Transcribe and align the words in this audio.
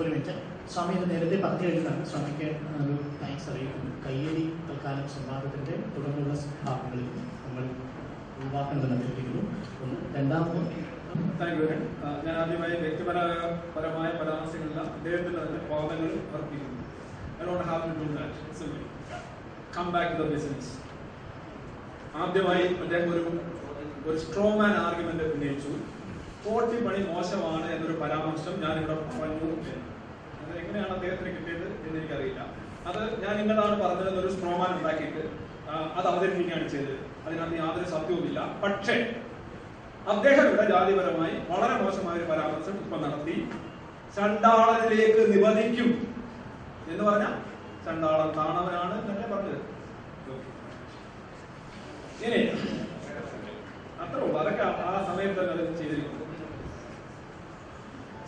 ഒരു 0.00 0.10
മിനിറ്റ്. 0.10 0.34
സ്വാമി 0.70 0.94
ഇത് 0.94 1.10
നേരത്തെ 1.10 1.42
പത്തി 1.42 1.64
എഴുതാണ് 1.64 2.06
സ്വാമിക്ക് 2.06 2.46
ഒരു 2.46 3.22
താങ്ക്സ് 3.22 3.50
അറിയിക്കുന്നു. 3.50 4.06
കയ്യേലി 4.06 4.56
തൽക്കാലം 4.70 5.08
സംവാദത്തിന്റെ 5.08 5.70
തുടർന്നുള്ള 5.70 6.34
ഭാഗങ്ങളിൽ 6.64 7.04
നമ്മൾ 7.46 7.64
ഒഴിവാക്കേണ്ടത് 8.40 8.90
അഭ്യർത്ഥിക്കുന്നു. 8.90 9.42
ഒന്ന്. 9.82 10.18
രണ്ടാമത്. 10.18 10.90
ഞാൻ 12.26 12.36
ആദ്യമായി 12.36 12.70
വ്യക്തിപരപരമായ 12.70 14.10
പരാമർശങ്ങളില്ല 14.10 14.80
അദ്ദേഹത്തിന്റെ 14.80 15.38
തന്നെ 15.38 15.68
വാദങ്ങൾ 15.68 16.10
അർപ്പിക്കുന്നു 16.36 16.80
don't 17.46 17.64
have 17.64 17.82
to 17.82 17.98
do 17.98 18.18
that. 18.18 18.90
Come 19.70 19.88
back 19.88 20.08
to 20.12 20.24
the 20.24 20.36
business. 20.36 20.64
ആദ്യമായി 22.16 22.74
അദ്ദേഹം 22.74 23.12
ഒരു 23.12 23.40
ഒരു 24.10 24.18
സ്ട്രോങ് 24.18 24.58
മാൻ 24.58 24.70
ആർഗ്യുമെന്റ് 24.70 25.24
ഉന്നയിച്ചു. 25.24 25.68
കോട്ടി 26.48 26.84
പണി 26.84 26.98
മോശമാണ് 27.12 27.72
എന്നൊരു 27.72 27.92
പരാമർശം 27.92 28.60
ഞാൻ 28.60 28.78
ഇവിടെ 28.78 28.94
പറഞ്ഞു. 28.94 29.89
എങ്ങനെയാണ് 30.60 30.92
അദ്ദേഹത്തിന് 30.96 31.30
കിട്ടിയത് 31.36 31.66
എന്ന് 31.86 31.96
എനിക്കറിയില്ല 32.00 32.40
അത് 32.88 33.00
ഞാൻ 33.24 33.34
ഇന്നതാണ് 33.42 33.76
പറഞ്ഞത് 33.82 34.18
ഒരു 34.22 34.28
സ്ട്രോമാൻ 34.34 34.70
ഉണ്ടാക്കിയിട്ട് 34.78 35.22
അത് 35.98 36.06
അവതരിപ്പിക്കുകയാണ് 36.10 36.66
ചെയ്തത്. 36.74 36.94
അതിനകത്ത് 37.24 37.56
യാതൊരു 37.62 37.88
സത്യവുമില്ല. 37.94 38.40
പക്ഷേ 38.62 38.94
അദ്ദേഹം 40.12 40.44
ഇവിടെ 40.50 40.64
ജാതിപരമായി 40.72 41.34
വളരെ 41.50 41.74
മോശമായ 41.82 42.14
ഒരു 42.20 42.26
പരാമർശം 42.30 42.76
ഇപ്പൊ 42.84 42.96
നടത്തി. 43.04 43.34
ചണ്ടാളനിലേക്ക് 44.16 45.22
നിവധിക്കും 45.34 45.90
എന്ന് 46.92 47.02
പറഞ്ഞ 47.08 47.26
ചണ്ടാളൻ 47.86 48.30
താണവനാണ് 48.38 48.94
എന്നല്ലേ 49.00 49.28
പറഞ്ഞത്. 49.34 49.60
ഇനി 52.24 52.40
അത്ര 54.02 54.18
ഉള്ളൂ. 54.26 54.36
അതൊക്കെ 54.40 54.64
ആ 54.88 54.94
സമയത്ത് 55.10 55.40
തന്നെ 55.50 55.64
ചെയ്തിരിക്കുന്നു. 55.80 56.19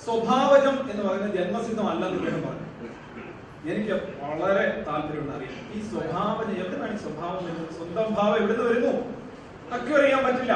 സ്വഭാവജം 0.04 0.76
എന്ന് 0.90 1.02
പറയുന്നത് 1.08 1.34
ജന്മസിദ്ധമല്ലെന്ന് 1.36 2.18
വേണം 2.24 2.42
പറഞ്ഞു. 2.42 2.68
എനിക്ക് 3.72 3.94
വളരെ 4.22 4.84
താല്പര്യമുണ്ട് 4.86 5.34
അറിയാം 5.36 5.56
ഈ 5.74 5.80
സ്വഭാവം 5.90 6.48
എവിടുന്നാണ് 6.60 6.98
സ്വഭാവം 6.98 7.44
വരുന്നത്. 7.44 7.74
സ്വന്തം 7.76 8.14
ഭാവം 8.14 8.36
എവിടുന്ന് 8.36 8.64
വരുന്നു? 8.64 8.92
അക്യൂർ 9.76 10.00
ചെയ്യാൻ 10.00 10.22
പറ്റില്ല. 10.24 10.54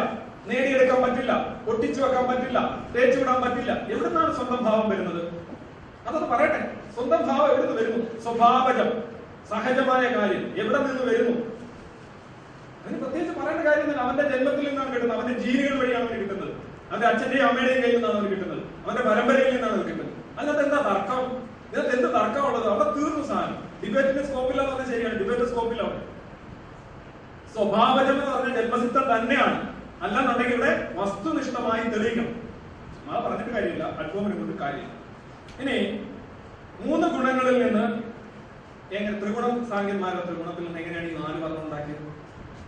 നേടിയെടുക്കാൻ 0.49 0.99
പറ്റില്ല. 1.03 1.33
ഒട്ടിച്ചു 1.67 2.01
വെക്കാൻ 2.03 2.25
പറ്റില്ല. 2.31 2.59
തേച്ചു 2.95 3.19
വിടാൻ 3.19 3.39
പറ്റില്ല. 3.43 3.73
എവിടുന്നാണ് 3.93 4.35
സ്വന്തം 4.35 4.65
ഭാവം 4.65 4.91
വരുന്നത്? 4.91 5.23
അതൊന്ന് 6.07 6.29
പറയട്ടെ. 6.29 6.61
സ്വന്തം 6.95 7.23
ഭാവം 7.29 7.49
എവിടുന്ന് 7.53 7.77
വരുന്നു? 7.83 8.21
സ്വഭാവജം. 8.23 8.91
സഹജമായ 9.51 10.05
കാര്യം. 10.17 10.45
എവിടെ 10.57 10.79
നിന്ന് 10.79 11.05
വരുന്നു? 11.13 11.35
അതിന് 12.83 12.99
പ്രത്യേകിച്ച് 13.03 13.41
പറയേണ്ട 13.41 13.63
കാര്യം 13.69 14.01
അവന്റെ 14.01 14.23
ജന്മത്തിൽ 14.23 14.69
നിന്നാണ് 14.69 14.95
കിട്ടുന്നത്. 14.95 15.19
അവന്റെ 15.19 15.39
ജീനുകൾ 15.41 15.79
വഴിയാണ് 15.81 16.05
അവന് 16.05 16.21
കിട്ടുന്നത്. 16.21 16.53
അവന്റെ 16.91 17.07
അച്ഛന്റെയും 17.07 17.47
അമ്മയുടെയും 17.49 17.83
കയ്യിൽ 17.83 17.97
നിന്നാണ് 17.97 18.15
അവന് 18.15 18.31
കിട്ടുന്നത്. 18.31 18.46
അവന്റെ 18.87 19.03
പരമ്പരയിൽ 19.09 19.55
നിന്നാണ് 19.55 19.85
കിട്ടുന്നത്. 19.85 20.11
അല്ലാതെ 20.39 20.63
എന്താ 20.65 20.79
തർക്കം? 20.91 21.23
ഇതിനകത്ത് 21.69 21.95
എന്ത് 21.97 22.09
തർക്കമുള്ളത്? 22.17 22.67
അവിടെ 22.73 22.85
തീർന്നു 22.97 23.23
സാധനം. 23.31 23.63
ഡിബേറ്റിന്റെ 23.83 24.25
സ്കോപ്പില്ല 24.29 24.61
എന്ന് 24.63 24.73
പറഞ്ഞാൽ 24.73 24.91
ശരിയാണ്. 24.93 25.19
ഡിബേറ്റ് 25.23 25.47
സ്കോപ്പില്ല 25.53 25.83
സ്വഭാവജം 27.55 28.13
എന്ന് 28.13 28.33
പറഞ്ഞ 28.33 28.55
ജന്മസിദ്ധം 28.57 29.05
തന്നെയാണ്. 29.13 29.59
അല്ലെന്നുണ്ടെങ്കിൽ 30.03 30.55
ഇവിടെ 30.55 30.93
വസ്തുനിഷ്ഠമായി 30.99 31.85
തെളിയിക്കണം. 31.95 32.35
ആ 33.11 33.21
പറഞ്ഞിട്ട് 33.25 33.53
കാര്യമില്ല. 33.53 33.85
അഡ്വോമിനെ 33.85 34.35
കൊണ്ട് 34.37 34.63
കാര്യമില്ല. 34.63 34.93
ഇനി 35.63 35.77
മൂന്ന് 36.87 37.07
ഗുണങ്ങളിൽ 37.07 37.57
നിന്ന് 37.65 37.85
എങ്ങനെ 38.97 39.21
ത്രിഗുണം 39.21 39.67
സാങ്കന്മാരുടെ 39.71 40.25
ത്രിഗുണത്തിൽ 40.27 40.65
നിന്ന് 40.65 40.81
എങ്ങനെയാണ് 40.81 41.09
ഈ 41.11 41.15
നാല് 41.19 41.39
വർണം 41.45 41.63
ഉണ്ടാക്കിയത്? 41.67 42.05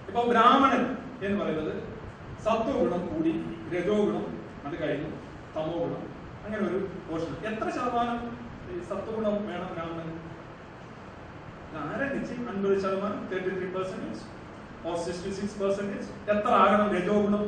ഇപ്പൊ 0.09 0.23
ബ്രാഹ്മണൻ 0.33 0.97
എന്ന് 1.23 1.45
പറയുന്നത് 1.45 1.75
സത്വഗുണം 2.45 3.03
കൂടി 3.07 3.33
രജോ 3.75 3.97
ഗുണം 4.05 4.25
അത് 4.67 4.83
കഴിഞ്ഞു 4.83 5.11
തമോ 5.57 5.77
ഗുണം 5.79 6.08
അങ്ങനെ 6.49 6.65
ഒരു 6.69 6.79
പോർഷൻ 7.07 7.33
എത്ര 7.49 7.67
ശതമാനം 7.77 8.19
സത്വഗുണം 8.91 9.35
വേണം 9.49 9.71
രാമന് 9.79 10.13
ആരെ 11.81 12.07
നിശ്ചയം 12.13 12.45
അൻപത് 12.53 12.77
ശതമാനം 12.85 13.19
thirty 13.31 13.51
three 13.57 13.67
percentage 13.75 14.23
or 14.89 14.95
sixty 15.07 15.31
six 15.39 15.59
percentage 15.63 16.09
എത്ര 16.35 16.53
ആകണം 16.61 16.89
രജോ 16.97 17.17
ഗുണം? 17.25 17.45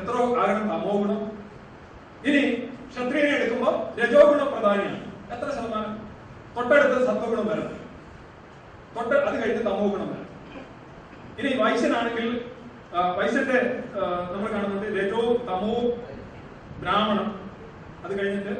എത്ര 0.00 0.14
ആകണം 0.42 0.64
തമോ 0.72 0.92
ഗുണം? 1.02 1.22
ഇനി 2.28 2.42
ക്ഷത്രിയനെ 2.92 3.32
എടുക്കുമ്പോൾ 3.38 3.74
രജോ 4.00 4.20
ഗുണം 4.30 4.48
പ്രധാനിയാണ്. 4.54 5.00
എത്ര 5.34 5.48
ശതമാനം? 5.56 5.94
തൊട്ടടുത്ത് 6.56 6.98
സത്വഗുണം 7.08 7.48
വരണം. 7.50 7.72
തൊട്ട് 8.96 9.16
അത് 9.28 9.36
കഴിഞ്ഞ് 9.42 9.64
തമോ 9.68 9.86
ഗുണം 9.94 10.08
വരണം. 10.12 10.30
ഇനി 11.40 11.50
വൈശ്യനാണെങ്കിൽ 11.62 12.28
വൈശ്യന്റെ 13.18 13.58
നമ്മൾ 14.32 14.48
കാണുന്നുണ്ട് 14.54 14.86
രജോ 15.00 15.22
തമോ 15.50 15.74
ബ്രാഹ്മണം. 16.84 17.28
അത് 18.06 18.12
കഴിഞ്ഞിട്ട് 18.18 18.54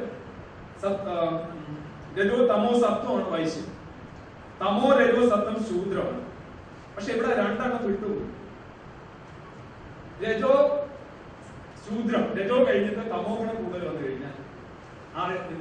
രജോ 2.18 2.36
തമോ 2.50 2.70
സത്വമാണ് 2.82 3.28
വൈശ്യം. 3.34 3.66
തമോ 4.60 4.88
രജോ 5.00 5.20
സത്വം 5.32 5.56
ശൂദ്രമാണ്. 5.68 6.20
പക്ഷെ 6.94 7.10
ഇവിടെ 7.12 7.30
രണ്ടെണ്ണം 7.40 7.82
വിട്ടുപോകും 7.86 8.28
രജോ 10.24 10.52
ശൂദ്രം. 11.84 12.24
രജോ 12.38 12.56
കഴിഞ്ഞിട്ട് 12.68 13.02
തമോ 13.10 13.32
ഗുണം 13.40 13.56
കൂടുതൽ 13.62 13.82
വന്നു 13.88 14.02
കഴിഞ്ഞാൽ 14.04 14.34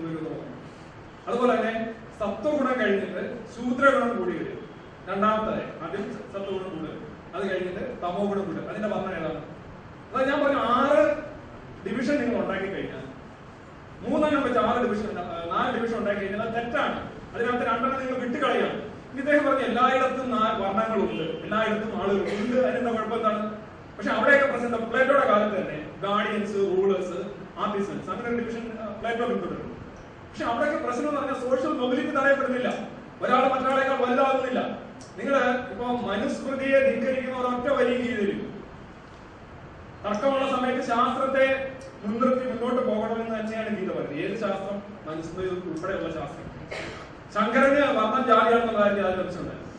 വരും 0.05 0.53
അതുപോലെ 1.27 1.53
തന്നെ 1.57 1.73
സത്വഗുണം 2.19 2.75
കഴിഞ്ഞിട്ട് 2.79 3.23
ശൂദ്രഗുണം 3.55 4.09
കൂടി 4.17 4.33
വരും. 4.37 4.59
രണ്ടാമത്തെ 5.09 5.55
ആദ്യം 5.85 6.05
സത്വഗുണം 6.33 6.69
കൂടുതൽ 6.73 6.95
അത് 7.35 7.43
കഴിഞ്ഞിട്ട് 7.51 7.83
തമോ 8.03 8.23
ഗുണം 8.29 8.43
കൂടുതൽ 8.47 8.69
അതിന്റെ 8.71 8.89
വർണ 8.93 9.09
ഏതാണ്? 9.19 9.41
അതായത് 10.09 10.29
ഞാൻ 10.31 10.39
പറഞ്ഞു 10.43 10.61
ആറ് 10.75 11.01
ഡിവിഷൻ 11.85 12.15
നിങ്ങൾ 12.21 12.37
ഉണ്ടാക്കി 12.43 12.69
കഴിഞ്ഞാൽ 12.73 13.04
മൂന്നെണ്ണം 14.07 14.41
വെച്ച് 14.47 14.59
ആറ് 14.69 14.79
ഡിവിഷൻ 14.85 15.11
നാല് 15.53 15.71
ഡിവിഷൻ 15.75 15.97
ഉണ്ടാക്കി 16.01 16.21
കഴിഞ്ഞാൽ 16.23 16.49
തെറ്റാണ്. 16.57 16.97
അതിനകത്ത് 17.33 17.65
രണ്ടെണ്ണം 17.69 17.99
നിങ്ങൾ 18.01 18.17
വിട്ടുകളയാണ് 18.23 18.79
ഇദ്ദേഹം 19.19 19.43
പറഞ്ഞു 19.47 19.65
എല്ലായിടത്തും 19.69 20.27
വർണങ്ങളുണ്ട്. 20.61 21.25
എല്ലായിടത്തും 21.45 21.91
ആളുകളുണ്ട്. 22.01 22.57
അതിനെന്താ 22.67 22.91
കുഴപ്പം 22.95 23.17
എന്താണ് 23.19 23.43
പക്ഷെ 23.97 24.11
അവിടെയൊക്കെ 24.15 24.47
പ്രശ്നം 24.53 24.81
പ്ലേറ്റോയുടെ 24.93 25.27
കാലത്ത് 25.31 25.55
തന്നെ 25.59 25.77
ഗാർഡിയൻസ് 26.05 26.57
റൂളേഴ്സ് 26.71 27.19
ആർട്ടിസൻസ് 27.63 28.09
അങ്ങനെ 28.13 28.27
ഒരു 28.31 28.37
ഡിവിഷൻ 28.39 28.63
പ്ലേറ്റോ 29.01 29.25
പിന്തുടരുന്നു 29.31 29.71
പക്ഷെ 30.29 30.45
അവിടെയൊക്കെ 30.51 30.79
പ്രശ്നം 30.85 31.07
എന്ന് 31.09 31.21
പറഞ്ഞാൽ 31.21 31.37
സോഷ്യൽ 31.45 31.73
മൊബിലിറ്റി 31.81 32.11
തടയപ്പെടുന്നില്ല. 32.17 32.69
ഒരാൾ 33.23 33.43
മറ്റൊരാളേക്കാൾ 33.53 33.97
വലുതാകുന്നില്ല. 34.05 34.61
നിങ്ങൾ 35.19 35.35
ഇപ്പൊ 35.71 35.85
മനുസ്മൃതിയെ 36.09 36.79
ധിക്കരിക്കുന്ന 36.87 37.37
ഒരൊറ്റ 37.41 37.67
വലിയ 37.77 37.95
രീതിയിൽ 38.03 38.33
തർക്കമുള്ള 40.05 40.55
സമയത്ത് 40.55 40.87
ശാസ്ത്രത്തെ 40.87 41.45
മുൻനിർത്തി 42.05 42.45
മുന്നോട്ട് 42.49 42.81
പോകണമെന്ന് 42.87 43.39
തന്നെയാണ് 43.39 43.69
ഗീത 43.77 43.91
പറയുന്നത്. 43.91 44.17
ഏത് 44.23 44.35
ശാസ്ത്രം? 44.39 44.77
മനസ്സിലായി 45.07 45.49
ഉൾപ്പെടെയുള്ള 45.49 46.09
ശാസ്ത്രം. 46.13 46.41
ശങ്കരന് 47.35 47.79
വർണം 47.97 48.21
ജാതിയാണെന്നുള്ള 48.27 48.79
കാര്യം 48.81 49.05
ആരും 49.07 49.19
മനസ്സിലുണ്ടായിരുന്നു 49.19 49.71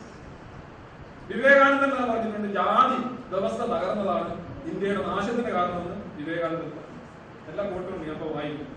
വിവേകാനന്ദൻ 1.29 1.89
എന്ന് 1.91 2.13
പറഞ്ഞിട്ടുണ്ട് 2.13 2.47
ജാതി 2.47 2.97
വ്യവസ്ഥ 3.31 3.61
തകർന്നതാണ് 3.61 4.33
ഇന്ത്യയുടെ 4.71 5.01
നാശത്തിന്റെ 5.07 5.51
കാരണമെന്ന് 5.51 5.95
വിവേകാനന്ദൻ 6.17 6.69
പറഞ്ഞു. 6.69 7.01
എല്ലാ 7.49 7.63
കോട്ടും 7.63 8.01
ഞാൻ 8.01 8.13
ഇപ്പൊ 8.13 8.27
വായിക്കും. 8.27 8.67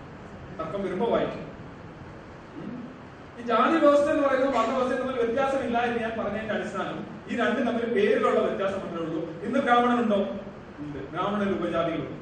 തർക്കം 0.59 0.84
വരുമ്പോ 0.84 1.06
വായിക്കും. 1.06 1.47
ഈ 3.39 3.43
ജാതി 3.43 3.77
വ്യവസ്ഥ 3.77 4.10
എന്ന് 4.10 4.28
പറയുന്നത് 4.28 4.56
വർണവ്യവസ്ഥ 4.56 4.94
തമ്മിൽ 5.00 5.16
വ്യത്യാസമില്ല 5.25 5.78
എന്ന് 5.78 5.99
ഞാൻ 5.99 6.12
പറഞ്ഞതിന്റെ 6.19 6.55
അടിസ്ഥാനം 6.55 6.99
ഈ 7.31 7.37
രണ്ടും 7.37 7.66
തമ്മിൽ 7.66 7.94
പേരിലുള്ള 7.94 8.41
വ്യത്യാസം 8.41 8.81
ഉള്ളൂ. 9.03 9.22
ഇന്ന് 9.43 9.60
ബ്രാഹ്മണനുണ്ടോ? 9.60 10.21
ബ്രാഹ്മണൻ 11.12 11.50
ഉപജാതികളുണ്ട്. 11.56 12.16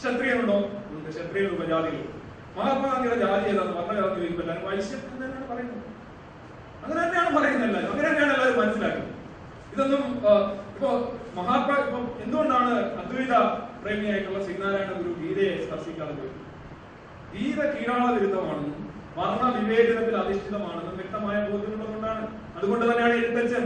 ക്ഷത്രിയനുണ്ടോ? 0.00 0.56
ഉണ്ട്. 0.94 1.08
ക്ഷത്രിയൻ 1.14 1.50
ഉപജാതികളുണ്ട്. 1.56 2.10
മഹാത്മാഗാന്ധിയുടെ 2.56 3.18
ജാതി 3.20 3.44
ഏതാണ് 3.50 3.72
വർണജാതി 3.76 4.14
ചോദിക്കുമ്പോൾ 4.14 4.44
എല്ലാവരും 4.44 4.66
വൈശ്യം 4.68 5.00
തന്നെയാണ് 5.12 5.46
പറയുന്നത്. 5.52 5.84
അങ്ങനെ 6.84 7.00
തന്നെയാണ് 7.04 7.30
പറയുന്നത് 7.36 7.66
എല്ലാവരും. 7.68 7.90
അങ്ങനെ 7.92 8.08
തന്നെയാണ് 8.08 8.32
എല്ലാവരും 8.32 8.58
മനസ്സിലാക്കുന്നത്. 8.60 9.10
ഇതൊന്നും 9.74 10.02
ഇപ്പോ 10.16 10.90
മഹാത്മാ 11.36 11.74
ഇപ്പൊ 11.84 11.98
എന്തുകൊണ്ടാണ് 12.24 12.72
അദ്വൈത 13.02 13.34
പ്രേമിയായിട്ടുള്ള 13.82 14.40
ശ്രീനാരായണ 14.44 14.90
ഗുരു 14.98 15.12
ഗീതയെ 15.20 15.52
സ്പർശിക്കാതെ 15.66 16.14
പോയത്? 16.18 16.38
ഗീത 17.34 17.60
കീഴാള 17.72 18.04
വിരുദ്ധമാണെന്നും 18.16 18.78
വർണ 19.16 19.42
വിവേചനത്തിൽ 19.56 20.14
അധിഷ്ഠിതമാണെന്നും 20.16 20.96
വ്യക്തമായ 21.00 21.36
ബോധ്യമുള്ളതുകൊണ്ടാണ് 21.48 22.22
അതുകൊണ്ട് 22.58 22.84
തന്നെയാണ് 22.86 23.14
എഴുത്തച്ഛൻ 23.14 23.64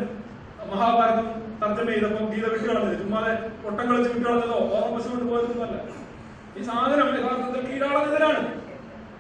മഹാഭാരതം 0.73 1.27
തർജമ 1.61 1.89
ചെയ്തപ്പോൾ 1.95 2.25
ഗീത 2.33 2.47
വിട്ടു 2.53 2.67
കളഞ്ഞത്. 2.69 2.97
ചുമ്മാതെ 3.03 3.33
ഒട്ടം 3.69 3.85
കളിച്ച് 3.91 4.11
വിട്ടു 4.13 4.27
കളഞ്ഞതോ? 4.29 4.59
ഓർമ്മ 4.77 4.95
വെച്ചുകൊണ്ട് 4.97 5.27
പോയതൊന്നുമല്ല. 5.31 5.77
ഈ 6.59 6.63
സാധനം 6.69 7.09
യഥാർത്ഥത്തിൽ 7.19 7.63
കീഴാളനെതിരാണ് 7.71 8.43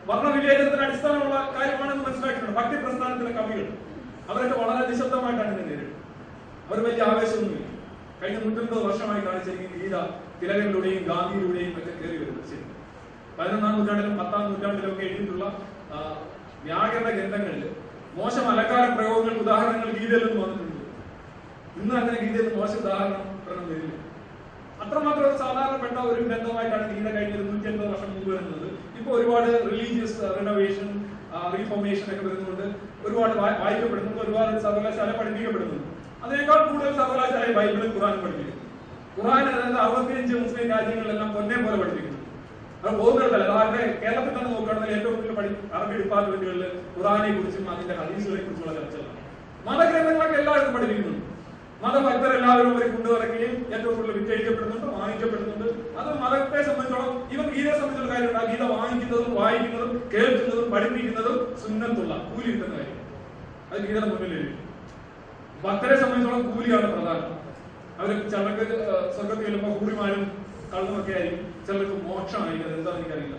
വർണവിവേചനത്തിന് 0.08 0.82
അടിസ്ഥാനമുള്ള 0.86 1.36
കാര്യമാണെന്ന് 1.54 2.04
മനസ്സിലാക്കിയിട്ടുണ്ട് 2.06 2.56
ഭക്തി 2.58 2.76
പ്രസ്ഥാനത്തിലെ 2.82 3.32
കവികൾ. 3.38 3.66
അവരൊക്കെ 4.30 4.56
വളരെ 4.62 4.82
നിശബ്ദമായിട്ടാണ് 4.90 5.50
ഇതിനെ 5.54 5.66
നേരിടുന്നത്. 5.70 6.02
അവർ 6.68 6.78
വലിയ 6.86 7.02
ആവേശമൊന്നുമില്ല. 7.10 7.64
കഴിഞ്ഞ 8.20 8.38
നൂറ്റമ്പത് 8.44 8.80
വർഷമായി 8.88 9.22
കാണിച്ചിരിക്കുന്ന 9.26 9.76
ഗീത 9.80 9.96
തിലകരിലൂടെയും 10.40 11.02
ഗാന്ധിയിലൂടെയും 11.10 11.72
ഒക്കെ 11.78 11.92
കയറി 12.00 12.16
വരുന്നത്. 12.22 12.46
ശരി. 12.52 12.64
പതിനൊന്നാം 13.38 13.74
നൂറ്റാണ്ടിലും 13.78 14.14
പത്താം 14.20 14.44
നൂറ്റാണ്ടിലും 14.50 14.90
ഒക്കെ 14.92 15.04
എഴുതിയിട്ടുള്ള 15.08 15.44
വ്യാകരണ 16.66 17.08
ഗ്രന്ഥങ്ങളിൽ 17.16 17.64
മോശം 18.18 18.46
അലങ്കാര 18.52 18.84
പ്രയോഗങ്ങൾ 18.96 19.34
ഉദാഹരണങ്ങൾ 19.42 19.90
ഗീതയിലൊന്നും 19.98 20.40
വന്നിട്ടുണ്ട്. 20.44 20.65
ഇന്ന് 21.82 21.94
അങ്ങനെ 21.94 22.20
ഗീതയിൽ 22.20 22.54
മോശം 22.54 22.72
ഉദാഹരണം 22.72 23.68
വരില്ല 23.68 24.06
അത്രമാത്രം 24.84 25.38
സാധാരണപ്പെട്ട 25.38 25.92
ഒരു 25.92 26.20
ബന്ധമായിട്ടാണ് 26.20 26.96
ഗീത 26.96 27.14
കഴിഞ്ഞ 27.14 27.36
നൂറ്റി 27.36 27.68
അൻപത് 27.68 27.88
വർഷം 27.88 28.14
മുമ്പ് 28.14 28.34
വരുന്നത്. 28.34 28.72
ഇപ്പൊ 28.98 29.12
ഒരുപാട് 29.12 29.70
റിലീജിയസ് 29.70 30.20
റിനോവേഷൻ 30.40 31.04
റീഫോർമേഷൻ 31.58 32.02
ഒക്കെ 32.02 32.26
വരുന്നുണ്ട്. 32.26 32.62
ഒരുപാട് 33.08 33.32
വായി- 33.32 33.58
വായിക്കപ്പെടുന്നുണ്ട്. 33.58 34.22
ഒരുപാട് 34.22 34.58
സർവകലാശാല 34.58 35.10
പഠിപ്പിക്കപ്പെടുന്നുണ്ട്. 35.10 35.84
അതിനേക്കാൾ 36.24 36.72
കൂടുതൽ 36.72 36.96
സർവകലാശാല 36.96 37.52
ബൈബിളിൽ 37.52 37.94
ഖുറാൻ 37.94 38.20
പഠിപ്പിക്കുന്നു. 38.20 38.62
ഖുറാൻ 39.22 39.46
അതായത് 39.48 39.78
അറുപത്തിയഞ്ച് 39.78 40.34
മുസ്ലിം 40.34 40.68
രാജ്യങ്ങളിലെല്ലാം 40.70 41.38
ഒന്നേ 41.38 41.56
പോലെ 41.56 41.76
പഠിപ്പിക്കുന്നു. 41.76 42.16
അത് 42.86 42.98
പോകുന്നതല്ല 42.98 43.44
അതായത് 43.44 44.00
കേരളത്തിൽ 44.00 44.38
തന്നെ 44.38 44.50
നോക്കുകയാണെങ്കിൽ 44.50 44.96
ഏറ്റവും 44.96 45.14
കൂടുതൽ 45.14 45.34
പഠി 45.34 45.54
അറബി 45.74 46.02
ഡിപ്പാർട്ട്മെന്റുകളിൽ 46.02 46.80
ഖുറാനെ 46.98 47.36
കുറിച്ചും 47.36 47.70
അതിന്റെ 47.70 47.94
ഹദീസുകളെ 47.94 48.42
കുറിച്ചുള്ള 48.42 48.74
ചർച്ചകളാണ്. 48.74 49.16
മതഗ്രന്ഥങ്ങളൊക്കെ 49.66 50.38
എല്ലായിടത്തും 50.38 50.74
പഠിപ്പിക്കുന്നുണ്ട്. 50.74 51.35
മതഭക്തർ 51.82 52.30
എല്ലാവരും 52.36 52.68
അവരെ 52.72 52.86
കൊണ്ടുവരക്കുകയും 52.92 53.56
ഏറ്റവും 53.74 53.94
കൂടുതൽ 53.96 54.14
വിറ്റഴിക്കപ്പെടുന്നുണ്ട് 54.18 54.86
വാങ്ങിക്കപ്പെടുന്നുണ്ട്. 54.98 55.66
അത് 56.00 56.08
മതത്തെ 56.22 56.60
സംബന്ധിച്ചോളം 56.68 57.10
ഇവർ 57.34 57.46
ഗീതയെ 57.56 57.74
സംബന്ധിച്ചുള്ള 57.80 58.10
കാര്യമുണ്ട് 58.12 58.38
ആ 58.42 58.44
ഗീത 58.50 58.62
വാങ്ങിക്കുന്നതും 58.76 59.32
വായിക്കുന്നതും 59.40 59.90
കേൾക്കുന്നതും 60.12 60.68
പഠിപ്പിക്കുന്നതും 60.74 61.36
സുന്നത്തുള്ള 61.62 62.14
കൂലി 62.30 62.48
കിട്ടുന്ന 62.52 62.74
കാര്യം 62.78 63.02
അത് 63.70 63.78
ഗീതയുടെ 63.86 64.08
മുന്നിൽ 64.12 64.34
ഭക്തരെ 65.64 65.96
സംബന്ധിച്ചോളം 66.02 66.42
കൂലിയാണ് 66.54 66.88
പ്രധാനം. 66.94 67.32
അവർ 68.00 68.08
ചിലർക്ക് 68.32 68.64
സ്വർഗത്തിൽ 69.16 69.44
ചെല്ലുമ്പോൾ 69.46 69.72
കൂലിമാരും 69.80 70.24
കള്ളുമൊക്കെ 70.72 71.12
ആയിരിക്കും. 71.18 71.46
ചിലർക്ക് 71.66 71.96
മോക്ഷമായിരിക്കും. 72.08 72.66
അതെന്താണെന്ന് 72.70 73.02
എനിക്കറിയില്ല. 73.02 73.36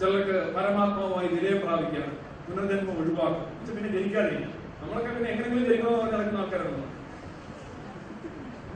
ചിലർക്ക് 0.00 0.36
പരമാത്മാവുമായി 0.56 1.28
വിലയം 1.34 1.58
പ്രാപിക്കുകയാണ് 1.64 2.14
പുനർജന്മം 2.46 2.96
ഒഴിവാക്കും. 3.02 3.46
പിന്നെ 3.76 3.90
ജനിക്കാതിരിക്കും 3.96 4.52
നമ്മളൊക്കെ 4.80 5.10
പിന്നെ 5.16 5.28
എങ്ങനെങ്കിലും 5.32 5.66
ജനിക്കണമെന്ന് 5.70 6.14
നടക്കുന്ന 6.14 6.42
ആൾക്കാരാണ് 6.44 6.84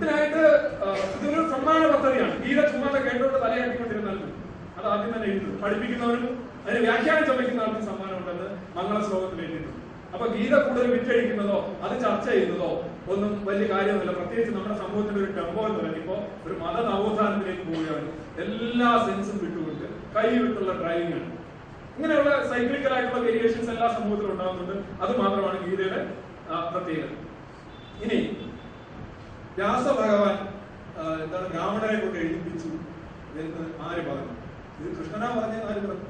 ഇതിനായിട്ട് 0.02 0.44
ഇതൊരു 1.16 1.42
സമ്മാന 1.50 1.80
പദ്ധതിയാണ്. 1.90 2.32
ഗീത 2.44 2.60
ചുമ്മാതെ 2.70 2.98
കേട്ടുകൊണ്ട് 3.04 3.36
തലയാക്കിക്കൊണ്ടിരുന്നാലും. 3.44 4.30
അത് 4.78 4.86
ആദ്യം 4.92 5.10
തന്നെ 5.14 5.26
എഴുതുന്നത് 5.32 5.58
പഠിപ്പിക്കുന്നവരും 5.64 6.24
അതിന് 6.64 6.80
വ്യാഖ്യാനം 6.86 7.24
ചമയ്ക്കുന്നവർക്കും 7.28 7.84
സമ്മാനം 7.90 8.16
ഉണ്ടെന്ന് 8.20 8.48
മംഗള 8.76 8.98
ശ്ലോകത്തിൽ 9.08 9.38
എഴുതിയിട്ടുണ്ട്. 9.44 9.78
അപ്പൊ 10.14 10.24
ഗീത 10.34 10.54
കൂടുതൽ 10.64 10.88
വിറ്റഴിക്കുന്നതോ 10.94 11.58
അത് 11.84 11.94
ചർച്ച 12.04 12.26
ചെയ്യുന്നതോ 12.32 12.70
ഒന്നും 13.12 13.30
വലിയ 13.48 13.66
കാര്യമൊന്നുമില്ല. 13.74 14.12
പ്രത്യേകിച്ച് 14.18 14.52
നമ്മുടെ 14.56 14.76
സമൂഹത്തിന്റെ 14.82 15.20
ഒരു 15.24 15.30
ടെമ്പോ 15.38 15.62
എന്ന് 15.68 15.96
ഇപ്പോ 16.02 16.16
ഒരു 16.46 16.54
മത 16.62 16.76
നവോത്ഥാനത്തിലേക്ക് 16.90 17.64
പോവുകയാണ്. 17.70 18.08
എല്ലാ 18.44 18.90
സെൻസും 19.06 19.38
വിട്ടുകൊണ്ട് 19.44 19.86
കൈ 20.16 20.28
വിട്ടുള്ള 20.42 20.72
ഡ്രൈവിംഗ് 20.82 21.16
ആണ്. 21.20 21.30
ഇങ്ങനെയുള്ള 21.96 22.30
സൈക്ലിക്കൽ 22.52 22.92
ആയിട്ടുള്ള 22.96 23.20
വേരിയേഷൻസ് 23.26 23.70
എല്ലാ 23.74 23.88
സമൂഹത്തിലും 23.96 24.32
ഉണ്ടാകുന്നുണ്ട്. 24.34 24.76
അത് 25.02 25.12
മാത്രമാണ് 25.22 25.58
ഗീതയുടെ 25.66 26.00
പ്രത്യേകത. 26.72 27.12
ഇനി 28.04 28.18
വ്യാസഭഗവാൻ 29.56 30.00
ഭഗവാൻ 30.00 30.36
എന്താണ് 31.24 31.46
ബ്രാഹ്മണരെ 31.52 31.96
കൊണ്ട് 32.00 32.18
എഴുതിപ്പിച്ചു. 32.18 32.70
എന്ന് 33.40 33.62
ആര് 33.86 34.02
പറഞ്ഞു? 34.08 34.34
ഇത് 34.78 34.88
കൃഷ്ണനാ 34.98 35.28
പറഞ്ഞത് 35.38 35.66
ആര് 35.70 35.82
പറഞ്ഞു. 35.88 36.08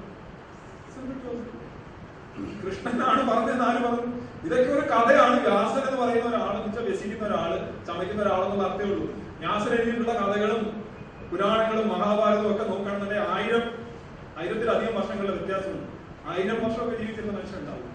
കൃഷ്ണനാണ് 2.62 3.22
പറഞ്ഞതെന്ന് 3.30 3.64
ആര് 3.68 3.80
പറഞ്ഞു? 3.84 4.12
ഇതൊക്കെ 4.46 4.70
ഒരു 4.72 4.84
കഥയാണ്. 4.92 5.36
വ്യാസൻ 5.46 5.82
എന്ന് 5.88 5.98
പറയുന്ന 6.02 6.28
ഒരാൾ 6.32 6.54
വെച്ചാൽ 6.62 6.84
വ്യസിക്കുന്ന 6.88 7.24
ഒരാൾ 7.30 7.50
ചമയ്ക്കുന്ന 7.88 8.22
ഒരാളെന്ന് 8.22 8.64
അർത്ഥമേ 8.68 8.92
ഉള്ളൂ. 8.94 9.08
വ്യാസൻ 9.42 9.72
എഴുതിയിട്ടുള്ള 9.76 10.14
കഥകളും 10.20 10.62
പുരാണങ്ങളും 11.30 11.86
മഹാഭാരതവും 11.88 12.50
ഒക്കെ 12.54 12.64
നോക്കുകയാണെന്നുണ്ടെങ്കിൽ 12.70 13.30
ആയിരം 13.36 13.64
ആയിരത്തിലധികം 14.40 14.94
വർഷങ്ങളുടെ 14.98 15.34
വ്യത്യാസമുണ്ട്. 15.36 15.88
ആയിരം 16.32 16.58
വർഷമൊക്കെ 16.64 16.96
ജീവിച്ചിരുന്ന 17.00 17.34
മനുഷ്യരുണ്ടാവും. 17.38 17.88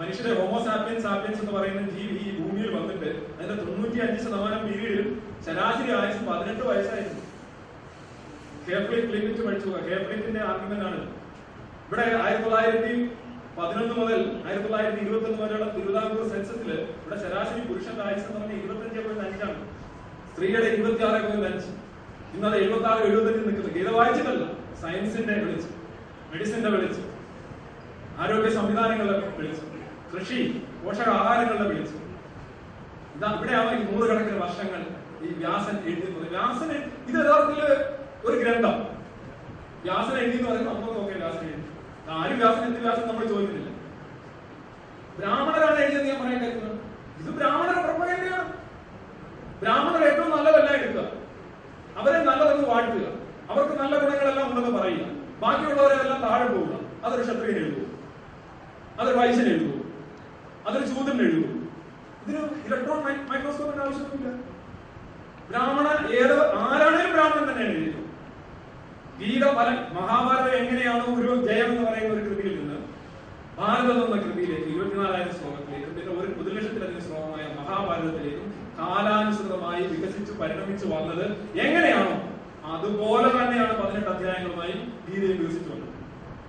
മനുഷ്യരെ 0.00 0.30
ഹോമോസാപ്പിയൻസ് 0.40 1.04
സാപ്പിയൻസ് 1.06 1.40
എന്ന് 1.42 1.54
പറയുന്ന 1.56 1.80
ജീവി 1.94 2.14
ഈ 2.26 2.30
ഭൂമിയിൽ 2.36 2.68
വന്നിട്ട് 2.76 3.08
അതിന്റെ 3.36 3.56
തൊണ്ണൂറ്റി 3.62 3.98
അഞ്ച് 4.04 4.20
ശതമാനം 4.24 4.60
പീരീഡിൽ 4.66 5.08
ശരാശരി 5.46 5.90
ആയുസ് 6.00 6.22
പതിനെട്ട് 6.28 6.62
വയസ്സായിരുന്നു. 6.68 7.22
കേപ്ലിക് 8.66 9.10
ലിമിറ്റ് 9.14 9.42
പഠിച്ചു 9.46 9.66
പോവുക 9.68 9.82
കേപ്ലിക്കിന്റെ 9.88 10.40
ആർഗ്യുമെന്റ് 10.50 10.86
ആണ്. 10.90 11.00
ഇവിടെ 11.86 12.04
ആയിരത്തി 12.24 12.44
തൊള്ളായിരത്തി 12.46 12.94
പതിനൊന്ന് 13.58 13.94
മുതൽ 14.00 14.20
ആയിരത്തി 14.46 14.66
തൊള്ളായിരത്തി 14.66 15.00
ഇരുപത്തി 15.04 15.28
ഒന്ന് 15.30 15.40
വരെയുള്ള 15.42 15.66
തിരുവിതാംകൂർ 15.76 16.26
സെൻസസിൽ 16.32 16.70
ഇവിടെ 17.02 17.16
ശരാശരി 17.24 17.62
പുരുഷന്റെ 17.70 18.02
ആയുസ് 18.06 18.26
എന്ന് 18.26 18.40
പറഞ്ഞാൽ 18.40 18.58
ഇരുപത്തഞ്ച് 18.60 19.00
പോയിന്റ് 19.06 19.24
അഞ്ചാണ് 19.28 19.58
സ്ത്രീയുടെ 20.32 20.68
ഇരുപത്തി 20.76 21.04
ആറ് 21.08 21.20
പോയിന്റ് 21.26 21.48
അഞ്ച്. 21.50 21.70
ഇന്നത് 22.36 22.56
എഴുപത്തി 22.64 22.88
ആറ് 22.90 23.02
എഴുപത്തഞ്ച് 23.08 23.42
നിൽക്കുന്നത് 23.48 23.74
ഗീത 23.78 23.90
വായിച്ചിട്ടല്ല 23.98 24.46
സയൻസിന്റെ 24.82 25.34
വിളിച്ച് 25.44 25.70
മെഡിസിന്റെ 26.32 26.70
വിളിച്ച് 26.76 27.02
ആരോഗ്യ 28.22 28.52
സംവിധാനങ്ങളുടെ 28.60 29.18
വിളിച്ച്. 29.40 29.66
കൃഷി 30.12 30.38
പോഷകാഹാരങ്ങളുടെ 30.82 31.66
വിളിച്ചു. 31.70 31.98
ഇതാ 33.16 33.28
ഇവിടെയാണ് 33.36 33.70
ഈ 33.76 33.82
നൂറുകണക്കിന് 33.88 34.38
വർഷങ്ങൾ 34.44 34.80
ഈ 35.26 35.30
വ്യാസൻ 35.40 35.76
എഴുതി 35.90 36.06
വ്യാസന് 36.34 36.76
ഇത് 37.08 37.16
യഥാർത്ഥത്തിൽ 37.20 37.66
ഒരു 38.26 38.36
ഗ്രന്ഥം. 38.42 38.76
വ്യാസൻ 39.84 40.14
എഴുതി 40.22 40.36
എന്ന് 40.38 40.48
പറയുന്നത് 40.50 40.74
നമ്മൾ 40.74 40.92
നോക്കിയ 40.98 41.16
വ്യാസൻ 41.22 41.44
എഴുതി. 41.50 41.66
ആരും 42.18 42.38
വ്യാസൻ 42.42 42.62
എന്ത് 42.68 42.80
വ്യാസൻ 42.86 43.04
നമ്മൾ 43.08 43.24
ചോദിക്കുന്നില്ല. 43.32 43.70
ബ്രാഹ്മണരാണ് 45.18 45.78
എഴുതിയത് 45.84 46.06
ഞാൻ 46.10 46.18
പറയാൻ 46.22 46.40
കരുതുന്നത് 46.44 46.76
ഇത് 47.20 47.30
ബ്രാഹ്മണർ 47.38 47.78
പ്രൊപ്പഗൻഡയാണ് 47.86 48.52
ബ്രാഹ്മണർ 49.62 50.02
ഏറ്റവും 50.10 50.30
നല്ലതല്ല 50.36 50.70
എടുക്കുക. 50.78 51.02
അവരെ 52.00 52.18
നല്ലതെന്ന് 52.30 52.66
വാഴ്ത്തുക. 52.72 53.06
അവർക്ക് 53.50 53.74
നല്ല 53.82 53.94
ഗുണങ്ങളെല്ലാം 54.02 54.46
ഉണ്ടെന്ന് 54.50 54.72
പറയുക. 54.78 55.04
ബാക്കിയുള്ളവരെല്ലാം 55.42 56.20
താഴെ 56.26 56.46
പോവുക. 56.54 56.74
അതൊരു 57.04 57.22
ക്ഷത്രിയൻ 57.26 57.58
എഴുതുക 57.64 57.86
അതൊരു 59.00 59.18
വൈശ്യൻ 59.18 59.46
എഴുതുക 59.52 59.79
അതൊരു 60.66 60.86
ചോദ്യം 60.92 61.18
എഴുതും. 61.24 61.56
ഇതിന് 62.22 62.40
ഇലക്ട്രോൺ 62.66 62.98
മൈക്രോസ്കോപ്പിന്റെ 63.28 63.82
ആവശ്യമൊന്നുമില്ല. 63.84 64.30
ബ്രാഹ്മണൻ 65.48 66.00
ഏത് 66.18 66.36
ആരാണേലും 66.62 67.12
ബ്രാഹ്മണൻ 67.12 67.46
തന്നെയാണ് 67.50 67.74
എഴുതിയത് 67.74 67.98
ഗീത 69.20 69.44
പല 69.56 69.68
മഹാഭാരതം 69.96 70.52
എങ്ങനെയാണ് 70.56 71.02
ഒരു 71.14 71.30
ജയം 71.48 71.70
എന്ന് 71.70 71.82
പറയുന്ന 71.88 72.12
ഒരു 72.14 72.22
കൃതിയിൽ 72.26 72.54
നിന്ന് 72.60 72.76
ഭാരതം 73.58 73.98
എന്ന 74.04 74.16
കൃതിയിലേക്ക് 74.16 74.68
ഇരുപത്തിനാലായിരം 74.70 75.32
ശ്ലോകത്തിലേക്കും 75.38 75.90
പിന്നെ 75.96 76.12
ഒരു 76.12 76.30
ഒരു 76.86 77.00
ശ്ലോകമായ 77.06 77.44
മഹാഭാരതത്തിലേക്കും 77.58 78.46
കാലാനുസൃതമായി 78.78 79.82
വികസിച്ച് 79.84 80.32
പരിണമിച്ചു 80.40 80.86
വന്നത് 80.86 81.24
എങ്ങനെയാണോ 81.64 82.14
അതുപോലെ 82.70 83.28
തന്നെയാണ് 83.28 83.74
പതിനെട്ട് 83.80 84.10
അധ്യായങ്ങളുമായി 84.10 84.74
ഗീതയിൽ 85.06 85.36
വികസിച്ചു 85.38 85.70
വന്നത് 85.70 85.89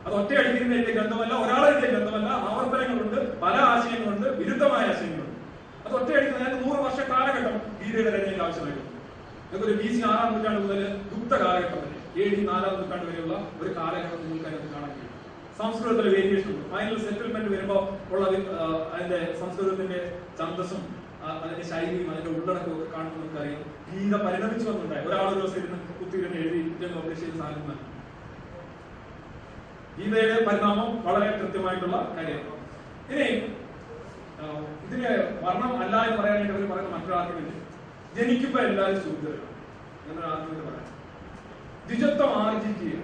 അത് 0.06 0.14
ഒറ്റയടിക്കുന്ന 0.20 0.76
എഴുതിയ 0.78 0.94
ഗ്രന്ഥമല്ല 0.98 1.34
ഒരാളെ 1.46 1.68
എഴുതിയ 1.72 1.90
ഗ്രന്ഥമല്ല 1.94 2.30
ആവർത്തനങ്ങളുണ്ട് 2.50 3.20
പല 3.44 3.56
ആശയങ്ങളുണ്ട് 3.72 4.28
വിരുദ്ധമായ 4.40 4.84
ആശയങ്ങളുണ്ട്. 4.92 5.36
അത് 5.86 5.94
ഒറ്റയടിക്കുന്ന 6.00 6.40
അതായത് 6.40 6.60
നൂറ് 6.66 6.80
വർഷ 6.86 7.00
കാലഘട്ടം 7.12 7.56
ഗീതയുടെ 7.82 8.12
രചനയിൽ 8.16 8.42
ആവശ്യമായിട്ടുണ്ട് 8.46 8.90
നമുക്കൊരു 9.52 9.76
ബി 9.82 9.90
സി 9.96 10.02
ആറാം 10.10 10.30
നൂറ്റാണ്ട് 10.34 10.60
മുതൽ 10.66 10.82
ഗുപ്ത 11.12 11.34
കാലഘട്ടം 11.44 11.80
വരെ 11.84 12.30
ഡി 12.36 12.44
നാലാം 12.50 12.74
നൂറ്റാണ്ട് 12.80 13.06
വരെയുള്ള 13.10 13.36
ഒരു 13.62 13.70
കാലഘട്ടം 13.78 14.20
നിങ്ങൾക്ക് 14.24 14.48
അതിനകത്ത് 14.50 14.70
കാണാൻ 14.76 14.92
കഴിയും. 14.96 15.10
സംസ്കൃതത്തിലെ 15.60 16.10
വേരിയേഷൻ 16.16 16.50
ഉണ്ട്. 16.54 16.64
ഫൈനൽ 16.74 16.98
സെറ്റിൽമെന്റ് 17.06 17.50
വരുമ്പോൾ 17.56 17.82
ഉള്ള 18.12 18.24
അതിന്റെ 18.94 19.20
സംസ്കൃതത്തിന്റെ 19.42 20.00
ഛന്തസ്സും 20.40 20.82
അതിന്റെ 21.44 21.66
ശൈലിയും 21.72 22.08
അതിന്റെ 22.12 22.32
ഉള്ളടക്കവും 22.38 22.76
ഒക്കെ 22.78 22.88
കാണുമ്പോൾ 22.96 23.20
നമുക്കറിയാം. 23.22 23.62
ഗീത 23.90 24.16
പരിണമിച്ചു 24.26 24.66
വന്നിട്ടുണ്ടായി. 24.70 25.04
ഒരാളൊരു 25.10 25.34
ഒരു 25.34 25.42
ദിവസം 25.42 25.58
ഇരുന്ന് 25.62 25.80
കുത്തിയിരുന്ന് 26.00 26.38
എഴുതി 26.44 26.62
പബ്ലിഷ് 26.98 27.22
ചെയ്ത 27.24 27.36
സാധനം 27.42 27.91
ഗീതയുടെ 30.02 30.46
പരിണാമം 30.46 31.04
വളരെ 31.04 31.38
കൃത്യമായിട്ടുള്ള 31.38 32.14
കാര്യമാണ്. 32.18 32.62
ഇനി 33.14 33.24
ഇതിന് 34.88 35.08
വർണം 35.44 35.78
അല്ല 35.78 36.04
എന്ന് 36.04 36.22
പറയാനായിട്ട് 36.22 36.54
അവർ 36.54 36.70
പറയുന്ന 36.70 36.96
മറ്റൊരു 36.96 37.14
ആർഗ്യുമെന്റ്. 37.14 37.52
ജനിക്കുമ്പോ 38.16 38.60
എല്ലാവരും 38.60 39.04
ശൂദ്രരാണ് 39.04 39.52
എന്നൊരു 40.10 40.28
ആർഗ്യുമെന്റ് 40.28 40.64
പറയാം. 40.64 40.82
ദ്വിജത്വം 41.88 42.44
ആർജിക്കുക 42.44 43.00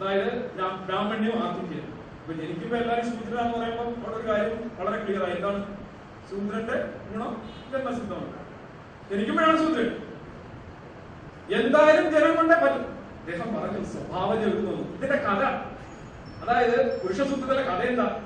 അതായത് 0.00 0.54
ബ്രാ- 0.54 0.86
ബ്രാഹ്മണ്യം 0.86 1.38
ആർജിക്കുക 1.44 1.82
അപ്പൊ 2.20 2.32
ജനിക്കുമ്പോ 2.32 2.76
എല്ലാവരും 2.76 3.04
ശൂദ്രരാന്ന് 3.04 3.58
പറയുമ്പോൾ 3.58 4.06
അവിടെ 4.06 4.16
ഒരു 4.16 4.28
കാര്യം 4.28 4.70
വളരെ 4.78 5.04
ക്ലിയർ 5.04 5.24
ആയി. 5.24 5.36
എന്താണ്? 5.36 5.76
ശൂദ്രന്റെ 6.30 6.74
ഗുണം 7.12 7.42
ജന്മസിദ്ധമാണ് 7.72 8.38
ജനിക്കുമ്പോഴാണ് 9.10 9.58
ശൂദ്രൻ 9.58 9.96
എന്തായാലും 11.60 12.10
ജനം 12.10 12.36
കൊണ്ടേ 12.36 12.54
പറ്റും. 12.54 12.98
അദ്ദേഹം 13.20 13.54
പറഞ്ഞു 13.54 13.84
സ്വഭാവം 13.84 14.40
എഴുതുന്നു 14.40 14.70
ഇതിന്റെ 14.70 15.16
കഥ 15.16 15.67
അതായത് 16.42 17.02
പുരുഷസൂത്രത്തിലെ 17.02 17.62
കഥ 17.62 17.82
എന്താ? 17.82 18.20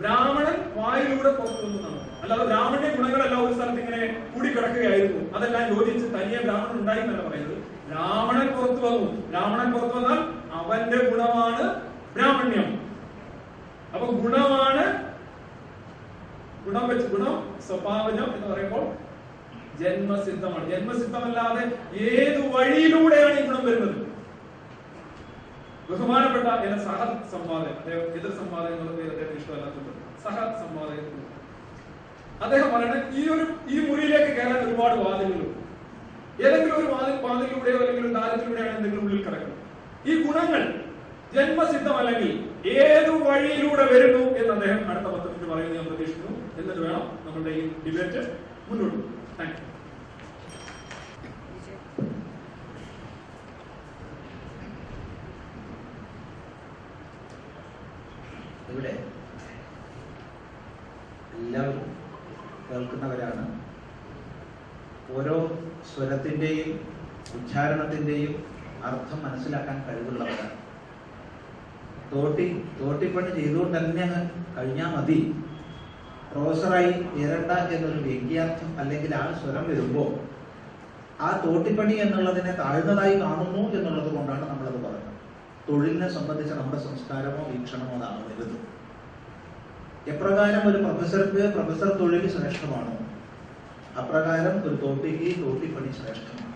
ബ്രാഹ്മണൻ 0.00 0.56
വായിലൂടെ 0.76 1.30
പുറത്തു 1.38 1.62
വന്നതാണ് 1.62 2.00
അല്ലാതെ 2.22 2.44
ബ്രാഹ്മണന്റെ 2.44 2.96
ഗുണങ്ങളെല്ലാം 2.96 3.46
ഒരു 3.46 3.54
സ്ഥലത്ത് 3.54 3.80
ഇങ്ങനെ 3.80 4.30
കൂടിക്കിടക്കുകയായിരുന്നു. 4.34 5.36
അതെല്ലാം 5.36 5.76
യോജിച്ച് 5.76 6.14
തനിയെ 6.14 6.38
ബ്രാഹ്മണൻ 6.38 6.80
ഉണ്ടായി 6.80 7.00
എന്നല്ല 7.00 7.28
പറയുന്നത്. 7.28 7.56
ബ്രാഹ്മണൻ 7.90 8.48
പുറത്തു 8.56 8.86
വന്നു. 8.86 9.10
ബ്രാഹ്മണൻ 9.28 9.72
പുറത്തു 9.72 9.96
വന്നാൽ 9.98 10.20
അവന്റെ 10.58 11.10
ഗുണമാണ് 11.10 11.80
ബ്രാഹ്മണ്യം. 12.14 12.68
അപ്പൊ 13.94 14.06
ഗുണമാണ് 14.06 14.84
ഗുണം 16.66 16.88
വെച്ച് 16.88 17.06
ഗുണം 17.08 17.60
സ്വഭാവജം 17.66 18.34
എന്ന് 18.34 18.54
പറയുമ്പോൾ 18.54 18.84
ജന്മസിദ്ധമാണ്. 19.80 20.70
ജന്മസിദ്ധമല്ലാതെ 20.70 21.64
ഏത് 21.94 22.40
വഴിയിലൂടെയാണ് 22.54 23.40
ഈ 23.40 23.46
ഗുണം 23.46 23.64
വരുന്നത്? 23.66 24.07
ബഹുമാനപ്പെട്ട 25.88 26.48
എന്റെ 26.64 26.78
സഹ 26.86 26.98
സംവാദം 27.32 27.70
അദ്ദേഹം 27.74 28.02
എതിർ 28.10 28.32
സംവാദം 28.40 28.72
എന്നുള്ള 28.74 28.92
പേര് 28.98 29.10
അദ്ദേഹം 29.14 29.36
ഇഷ്ടമല്ലാത്തത് 29.38 29.92
സഹ 30.24 30.36
സംവാദം 30.62 31.06
അദ്ദേഹം 32.44 32.68
പറയണത് 32.74 33.06
ഈ 33.18 33.22
ഒരു 33.34 33.44
ഈ 33.68 33.78
മുറിയിലേക്ക് 33.86 34.32
കയറാൻ 34.34 34.60
ഒരുപാട് 34.66 34.96
വാതിലുകളുണ്ട് 35.02 35.54
ഏതെങ്കിലും 36.44 36.76
ഒരു 36.80 36.88
വാതിൽ 36.92 37.16
വാതിലൂടെയോ 37.24 37.78
അല്ലെങ്കിൽ 37.78 38.04
ഒരു 38.04 38.12
ദാരത്തിലൂടെയാണ് 38.16 38.74
എന്തെങ്കിലും 38.76 39.04
ഉള്ളിൽ 39.06 39.22
കിടക്കുന്നത്. 39.22 39.54
ഈ 40.08 40.12
ഗുണങ്ങൾ 40.24 40.62
ജന്മസിദ്ധമല്ലെങ്കിൽ 41.34 42.30
ഏതു 42.84 43.12
വഴിയിലൂടെ 43.26 43.84
വരുന്നു 43.92 44.22
എന്ന് 44.40 44.52
അദ്ദേഹം 44.56 44.82
അടുത്ത 44.90 45.08
പത്രത്തിൽ 45.14 45.50
പറയുന്നത് 45.52 45.78
ഞാൻ 45.78 45.86
പ്രതീക്ഷിക്കുന്നു. 45.90 46.34
എന്നിട്ട് 46.58 46.82
വേണം 46.86 47.04
നമ്മുടെ 47.24 47.50
ഈ 47.58 47.64
ഡിബേറ്റ് 47.84 48.22
മുന്നോട്ട് 48.68 49.00
താങ്ക് 49.38 49.58
യു 49.58 49.66
ഇവിടെ 58.70 58.92
എല്ലാവരും 61.36 61.86
കേൾക്കുന്നവരാണ് 62.66 63.44
ഓരോ 65.14 65.36
സ്വരത്തിന്റെയും 66.38 66.72
ഉച്ചാരണത്തിന്റെയും 67.36 68.34
അർത്ഥം 68.88 69.18
മനസ്സിലാക്കാൻ 69.24 69.76
കഴിവുള്ളവരാണ്. 69.86 70.54
തോട്ടി 72.10 72.46
തോട്ടിപ്പണി 72.80 73.30
ചെയ്തുകൊണ്ട് 73.38 73.76
തന്നെ 73.78 74.04
കഴിഞ്ഞാൽ 74.56 74.90
മതി. 74.94 75.18
പ്രൊഫസറായി 76.30 76.92
ഉയരണ്ട 77.14 77.50
എന്നൊരു 77.76 78.00
വ്യംഗ്യാർത്ഥം 78.06 78.70
അല്ലെങ്കിൽ 78.82 79.12
ആ 79.20 79.24
സ്വരം 79.40 79.64
വരുമ്പോൾ 79.70 80.10
ആ 81.26 81.28
തോട്ടിപ്പണി 81.44 81.96
എന്നുള്ളതിനെ 82.04 82.52
താഴ്ന്നതായി 82.62 83.16
കാണുന്നു 83.24 83.62
എന്നുള്ളത് 83.78 84.10
കൊണ്ടാണ് 84.16 84.44
നമ്മളത് 84.52 84.78
പറയുന്നത്. 84.84 85.18
തൊഴിലിനെ 85.68 86.08
സംബന്ധിച്ച 86.18 86.52
നമ്മുടെ 86.60 86.80
സംസ്കാരമോ 86.88 87.42
വീക്ഷണമോ 87.52 87.96
അതാണ് 87.98 88.22
വരുന്നത് 88.28 88.66
എപ്രകാരം 90.12 90.62
ഒരു 90.70 90.78
പ്രൊഫസർക്ക് 90.84 91.42
പ്രൊഫസർ 91.56 91.90
തൊഴിൽ 92.00 92.24
ശ്രേഷ്ഠമാണോ? 92.36 92.94
അപ്രകാരം 94.00 94.56
ഒരു 94.66 94.76
തോട്ടിക്ക് 94.82 95.28
തോട്ടിപ്പണി 95.42 95.90
ശ്രേഷ്ഠമാണ്. 95.98 96.54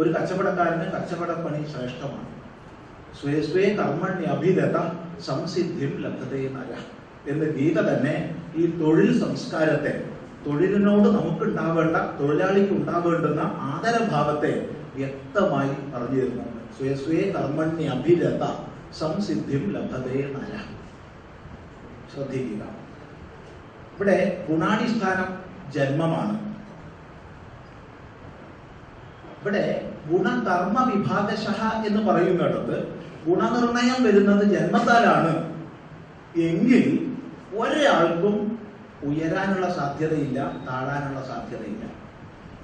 ഒരു 0.00 0.10
കച്ചവടക്കാരന് 0.16 0.86
കച്ചവടപ്പണി 0.94 1.60
ശ്രേഷ്ഠമാണ്. 1.72 2.28
സ്വേ 3.18 3.34
സ്വേ 3.48 3.64
കർമ്മണ്യ 3.78 4.26
അഭിരത 4.34 4.78
സംസിദ്ധിം 5.28 5.92
ലഭ്യതയെ 6.04 6.48
നര 6.56 6.72
എന്ന് 7.30 7.46
ഗീത 7.56 7.78
തന്നെ 7.88 8.14
ഈ 8.56 8.62
തൊഴിൽ 8.80 9.10
സംസ്കാരത്തെ 9.24 9.92
തൊഴിലിനോട് 10.44 11.08
നമുക്കുണ്ടാവേണ്ട 11.16 11.96
തൊഴിലാളിക്ക് 12.20 12.72
ഉണ്ടാവേണ്ടുന്ന 12.72 13.42
ആദരഭാവത്തെ 13.70 14.52
വ്യക്തമായി 14.94 15.74
പറഞ്ഞു 15.94 16.20
തരുന്നുണ്ട് 16.20 16.60
സ്വേ 16.76 16.90
സ്വേ 17.02 17.18
കർമ്മണ്യ 17.36 17.88
അഭിരത 17.96 18.44
സംസിദ്ധിം 19.00 19.64
ലഭതേ 19.74 20.20
നര. 20.36 20.52
ശ്രദ്ധിക്കുക 22.12 22.62
ഇവിടെ 23.94 24.16
ഗുണാടിസ്ഥാനം 24.48 25.28
ജന്മമാണ്. 25.74 26.36
ഇവിടെ 29.40 29.92
ഗുണകർമ്മ 30.10 30.78
വിഭാഗശഹ 30.94 31.86
എന്ന് 31.86 32.02
പറയുന്നിടത്ത് 32.08 32.76
ഗുണനിർണയം 33.26 34.04
വരുന്നത് 34.04 34.44
ജന്മത്താലാണ്. 34.44 35.32
എങ്കിൽ 36.40 36.82
ഒരാൾക്കും 37.58 38.36
ഉയരാനുള്ള 39.02 39.66
സാധ്യതയില്ല 39.74 40.38
താഴാനുള്ള 40.68 41.20
സാധ്യതയില്ല. 41.28 41.84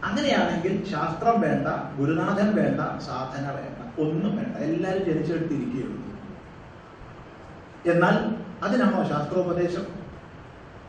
അങ്ങനെയാണെങ്കിൽ 0.05 0.85
ശാസ്ത്രം 0.85 1.41
വേണ്ട 1.41 1.69
ഗുരുനാഥൻ 1.99 2.49
വേണ്ട 2.57 2.81
സാധന 2.99 3.45
വേണ്ട 3.59 4.01
ഒന്നും 4.01 4.37
വേണ്ട. 4.37 4.57
എല്ലാവരും 4.57 5.05
ജനിച്ചെടുത്തിരിക്കുകയുള്ളൂ 5.05 6.03
എന്നാൽ 7.93 8.17
അതിനാണോ 8.65 9.01
ശാസ്ത്രോപദേശം? 9.09 9.87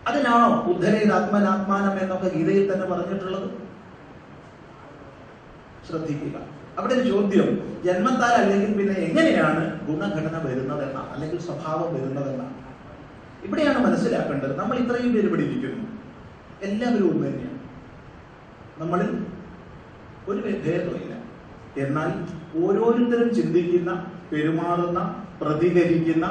അതിനാണോ 0.08 0.50
ഉദ്ധരേതാത്മനാത്മാനം 0.62 1.96
എന്നൊക്കെ 2.00 2.30
ഗീതയിൽ 2.36 2.74
തന്നെ 2.74 2.86
പറഞ്ഞിട്ടുള്ളത്? 2.86 3.67
ശ്രദ്ധിക്കുക. 5.88 6.38
അവിടെ 6.80 6.94
ഒരു 6.94 7.04
ചോദ്യം 7.10 7.48
ജന്മത്താൽ 7.86 8.34
അല്ലെങ്കിൽ 8.42 8.72
പിന്നെ 8.80 8.96
എങ്ങനെയാണ് 9.08 9.62
ഗുണഘടന 9.88 10.36
വരുന്നതെന്നാണ് 10.48 11.10
അല്ലെങ്കിൽ 11.14 11.40
സ്വഭാവം 11.40 11.90
വരുന്നതെന്നാണ് 11.96 12.56
ഇവിടെയാണ് 13.46 13.80
മനസ്സിലാക്കേണ്ടത്. 13.86 14.54
നമ്മൾ 14.60 14.76
ഇത്രയും 14.78 15.14
പേര് 15.14 15.28
ഇവിടെ 15.28 15.44
ഇരിക്കുന്നു. 15.44 15.84
എല്ലാവരും 16.68 17.10
ഒന്ന് 17.12 17.28
തന്നെയാണ് 17.28 17.60
നമ്മളിൽ 18.82 19.12
ഒരു 20.30 20.40
ഭേദമില്ല. 20.66 21.14
എന്നാൽ 21.84 22.10
ഓരോരുത്തരും 22.64 23.30
ചിന്തിക്കുന്ന 23.36 23.92
പെരുമാറുന്ന 24.32 25.00
പ്രതികരിക്കുന്ന 25.42 26.26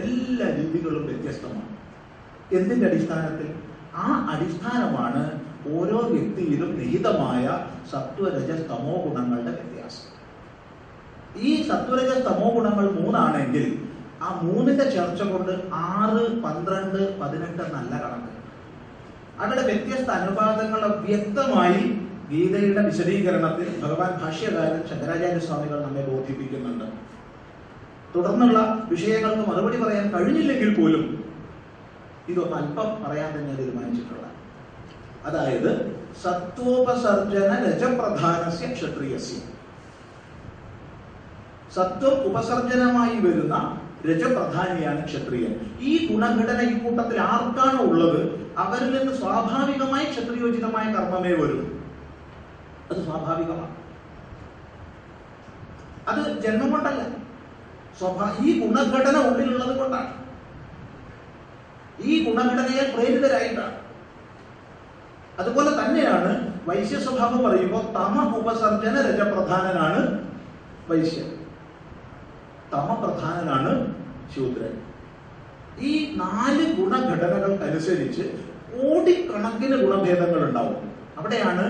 എല്ലാ 0.00 0.46
രീതികളും 0.56 1.06
വ്യത്യസ്തമാണ്. 1.06 1.70
എന്തിന്റെ 2.58 2.86
അടിസ്ഥാനത്തിൽ? 2.86 3.48
ആ 4.02 4.06
അടിസ്ഥാനമാണ് 4.32 5.22
ഓരോ 5.70 5.98
വ്യക്തിയിലും 6.00 6.70
നിഹിതമായ 6.78 7.44
സത്വരജ 7.92 8.50
തമോ 8.50 8.94
ഗുണങ്ങളുടെ 9.04 9.52
വ്യത്യാസം. 9.58 10.08
ഈ 11.36 11.62
സത്വരജ 11.62 12.10
തമോ 12.26 12.48
ഗുണങ്ങൾ 12.50 12.90
മൂന്നാണെങ്കിൽ 12.90 13.66
ആ 14.22 14.40
മൂന്നിന്റെ 14.42 14.84
ചർച്ച 14.90 15.22
കൊണ്ട് 15.22 15.52
ആറ് 15.74 16.42
പന്ത്രണ്ട് 16.42 17.20
പതിനെട്ട് 17.20 17.62
നല്ല 17.74 17.92
കണക്ക്. 18.02 18.32
അവരുടെ 19.40 19.62
വ്യത്യസ്ത 19.62 20.10
അനുപാതങ്ങൾ 20.10 20.82
വ്യക്തമായി 21.06 21.82
ഗീതയുടെ 22.30 22.82
വിശദീകരണത്തിൽ 22.84 23.82
ഭഗവാൻ 23.82 24.12
ഭാഷ്യകാരൻ 24.22 24.82
ശങ്കരാചാര്യ 24.90 25.38
സ്വാമികൾ 25.38 25.82
നമ്മെ 25.82 26.02
ബോധിപ്പിക്കുന്നുണ്ട്. 26.10 26.84
തുടർന്നുള്ള 28.14 28.86
വിഷയങ്ങൾക്ക് 28.90 29.50
മറുപടി 29.50 29.78
പറയാൻ 29.82 30.06
കഴിഞ്ഞില്ലെങ്കിൽ 30.14 30.80
പോലും 30.80 31.04
ഇതൊന്ന് 32.28 32.56
അല്പം 32.56 32.88
പറയാൻ 33.04 33.30
തന്നെ 33.38 33.54
തീരുമാനിച്ചിട്ടുള്ള 33.58 34.26
അതായത് 35.24 35.72
സത്വോപസർജന 36.22 37.52
രജപ്രധാനസ്യ 37.66 38.72
ക്ഷത്രിയസ്യ. 38.72 39.40
സത്വം 41.74 42.22
ഉപസർജനമായി 42.22 43.18
വരുന്ന 43.18 43.80
രജപ്രധാനിയാണ് 44.06 45.04
ക്ഷത്രിയൻ. 45.04 45.76
ഈ 45.80 46.12
ഗുണഘടന 46.12 46.60
ഈ 46.60 46.78
കൂട്ടത്തിൽ 46.78 47.20
ആർക്കാണോ 47.20 47.78
ഉള്ളത്? 47.78 48.50
അവരിൽ 48.58 48.98
നിന്ന് 48.98 49.12
സ്വാഭാവികമായി 49.12 50.04
ക്ഷത്രിയോചിതമായ 50.04 50.84
കർമ്മമേ 50.92 51.32
വരൂ. 51.32 51.60
അത് 52.90 53.04
സ്വാഭാവികമാണ്. 53.04 53.76
അത് 56.08 56.40
ജന്മം 56.40 56.70
കൊണ്ടല്ല. 56.70 57.02
ഈ 58.44 58.66
ഗുണഘടന 58.66 59.16
ഉള്ളിലുള്ളത് 59.16 59.76
കൊണ്ടാണ്. 59.78 60.12
ഈ 62.02 62.30
ഗുണഘടനയെ 62.30 62.92
പ്രേരിതരായിട്ടാണ്. 62.92 63.81
അതുപോലെ 65.40 65.70
തന്നെയാണ് 65.80 66.30
വൈശ്യ 66.68 66.98
സ്വഭാവം 67.04 67.40
പറയുമ്പോൾ 67.44 67.84
തമ 67.96 68.24
ഉപസർജന 68.40 68.94
രജപ്രധാനനാണ് 69.08 70.00
വൈശ്യൻ 70.90 71.28
തമപ്രധാനനാണ് 72.72 73.72
ശൂദ്രൻ. 74.34 74.74
ഈ 75.88 75.92
നാല് 76.22 76.64
ഗുണഘടനകൾക്കനുസരിച്ച് 76.78 78.24
കോടിക്കണക്കിന് 78.72 79.76
ഗുണഭേദങ്ങൾ 79.84 80.40
ഉണ്ടാവും 80.48 80.78
അവിടെയാണ് 81.18 81.64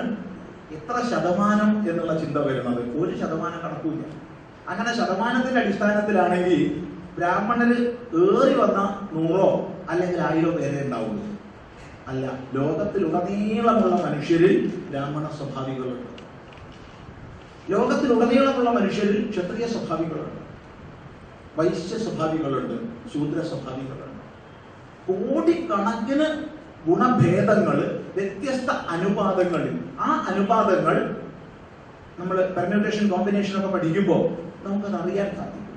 എത്ര 0.76 0.97
ശതമാനം 1.11 1.71
എന്നുള്ള 1.90 2.12
ചിന്ത 2.23 2.37
വരുന്നത്. 2.49 2.83
ഒരു 3.00 3.12
ശതമാനം 3.21 3.59
കണക്കൂല്ല 3.64 4.04
അങ്ങനെ 4.71 4.90
ശതമാനത്തിന്റെ 5.00 5.61
അടിസ്ഥാനത്തിലാണെങ്കിൽ 5.61 6.61
ബ്രാഹ്മണര് 7.16 7.78
ഏറി 8.25 8.54
വന്ന 8.61 8.81
നൂറോ 9.14 9.49
അല്ലെങ്കിൽ 9.90 10.21
ആയിരോ 10.28 10.50
പേരെ 10.59 10.78
ഉണ്ടാവുള്ളൂ. 10.85 11.25
അല്ല 12.11 12.26
ലോകത്തിലുടനീളമുള്ള 12.54 13.94
മനുഷ്യരിൽ 14.06 14.54
ബ്രാഹ്മണ 14.90 15.26
സ്വഭാവികളുണ്ട് 15.38 16.09
ലോകത്തിലുടനീളമുള്ള 17.73 18.71
മനുഷ്യരിൽ 18.71 19.30
ക്ഷത്രിയ 19.30 19.66
സ്വഭാവികളുണ്ട് 19.66 20.40
വൈശ്യ 21.59 21.99
സ്വഭാവികളുണ്ട് 22.04 22.76
ശൂദ്ര 23.12 23.40
സ്വഭാവികളുണ്ട് 23.50 24.21
കോടിക്കണക്കിന് 25.06 26.26
ഗുണഭേദങ്ങൾ 26.87 27.78
വ്യത്യസ്ത 28.16 28.71
അനുപാതങ്ങളിൽ 28.94 29.75
ആ 30.00 30.09
അനുപാതങ്ങൾ 30.30 30.97
നമ്മൾ 32.18 32.37
പെർമ്യൂട്ടേഷൻ 32.56 33.04
കോമ്പിനേഷൻ 33.09 33.54
ഒക്കെ 33.59 33.71
പഠിക്കുമ്പോൾ 33.75 34.23
നമുക്കത് 34.64 34.97
അറിയാൻ 35.02 35.28
സാധിക്കും. 35.37 35.76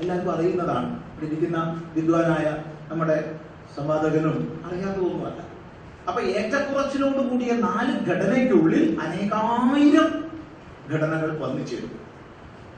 എല്ലാവർക്കും 0.00 0.32
അറിയുന്നതാണ്. 0.34 0.88
ഇരിക്കുന്ന 1.22 1.58
വിദ്വാനായ 1.94 2.46
നമ്മുടെ 2.90 3.16
സംവാദകനും 3.76 4.36
അറിയാത്തതൊന്നുമല്ല. 4.66 5.40
അപ്പൊ 6.08 6.20
ഏറ്റക്കുറച്ചിലോട് 6.22 7.30
കൂടിയ 7.30 7.52
നാല് 7.52 8.10
ഘടനയ്ക്കുള്ളിൽ 8.10 9.00
അനേകായിരം 9.00 10.30
ഘടനകൾ 10.92 11.38
വന്നു 11.38 11.66
ചേരും. 11.66 12.00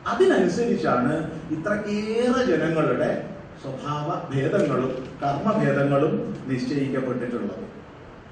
അതിനനുസരിച്ചാണ് 0.06 1.30
ഇത്രയേറെ 1.50 2.44
ജനങ്ങളുടെ 2.44 3.38
സ്വഭാവ 3.62 4.34
ഭേദങ്ങളും 4.34 5.06
കർമ്മഭേദങ്ങളും 5.22 6.36
നിശ്ചയിക്കപ്പെട്ടിട്ടുള്ളത്. 6.46 7.64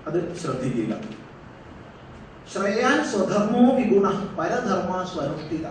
അത് 0.06 0.34
ശ്രദ്ധിക്കുക. 0.34 0.96
ശ്രേയാൻ 2.52 3.04
സ്വധർമ്മോ 3.04 3.76
വിഗുണ 3.76 4.06
പരധർമ്മ 4.38 5.04
സ്വനുഷ്ഠിത. 5.14 5.66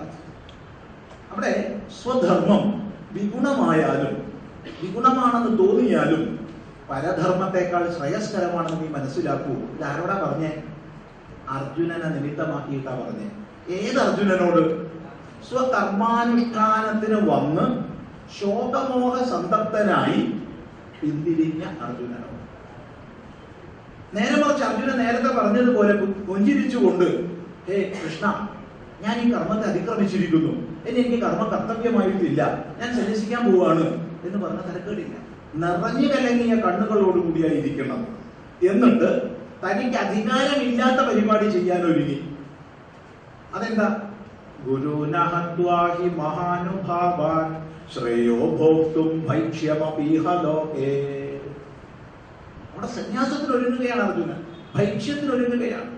അവിടെ 1.32 1.82
സ്വധർമ്മം 2.04 2.92
വിഗുണമായാലും 3.12 4.34
വിഗുണമാണെന്ന് 4.82 5.60
തോന്നിയാലും 5.60 6.39
പരധർമ്മത്തെക്കാൾ 6.92 7.96
ശ്രേയസ്കരമാണെന്ന് 7.98 8.82
നീ 8.82 8.88
മനസ്സിലാക്കൂ. 8.88 9.54
ഇത് 9.54 9.84
ആരോടാ 9.84 10.30
പറഞ്ഞേ? 10.30 10.64
അർജുനനെ 11.50 12.10
നിമിത്തമാക്കിയിട്ടാ 12.10 12.92
പറഞ്ഞേ. 12.92 13.32
ഏത് 13.76 14.00
അർജുനനോട് 14.00 14.90
സ്വകർമാനുഷ്ഠാനത്തിന് 15.50 17.30
വന്ന് 17.30 17.90
ശോകമോഹ 18.40 19.24
സന്തപ്തനായി 19.24 20.22
പിന്തിരിഞ്ഞ 21.02 21.64
അർജുനനോട്. 21.64 22.30
നേരെ 24.18 24.44
മറിച്ച് 24.44 24.64
അർജുനൻ 24.64 24.98
നേരത്തെ 24.98 25.40
പറഞ്ഞതുപോലെ 25.40 25.94
കൊഞ്ചിരിച്ചുകൊണ്ട് 25.96 27.36
ഹേ 27.68 27.94
കൃഷ്ണ 28.06 28.50
ഞാൻ 29.02 29.22
ഈ 29.22 29.34
കർമ്മത്തെ 29.34 29.70
അതിക്രമിച്ചിരിക്കുന്നു. 29.70 30.52
ഇനി 30.88 31.00
എനിക്ക് 31.00 31.24
കർമ്മ 31.24 31.44
കർത്തവ്യമായിട്ടില്ല. 31.44 32.66
ഞാൻ 32.80 32.94
സന്യസിക്കാൻ 32.94 33.52
പോവാണ്. 33.52 33.84
എന്ന് 34.24 34.46
പറഞ്ഞ 34.46 34.58
തരക്കേടില്ല. 34.58 35.29
നിറഞ്ഞു 35.56 36.08
കലങ്ങിയ 36.08 36.56
കണ്ണുകളോടുകൂടിയായിരിക്കണം 36.56 38.08
എന്നിട്ട് 38.70 39.40
തനിക്ക് 39.64 39.98
അധികാരമില്ലാത്ത 39.98 41.08
പരിപാടി 41.08 41.50
ചെയ്യാൻ 41.50 41.82
ഒരുങ്ങി 41.82 42.36
അതെന്താ 43.56 44.02
ഗുരുനഹത്വാഹി 44.66 46.04
മഹാനുഭാവാൻ 46.04 47.70
ശ്രേയോ 47.94 48.36
ഭോക്തും 48.36 49.26
ലോകേ. 50.44 50.92
അവിടെ 52.74 52.88
സന്യാസത്തിൽ 52.88 53.56
ഭൈക്ഷ്യത്തിന് 54.76 55.32
ഒരുങ്ങുകയാണ് 55.32 55.92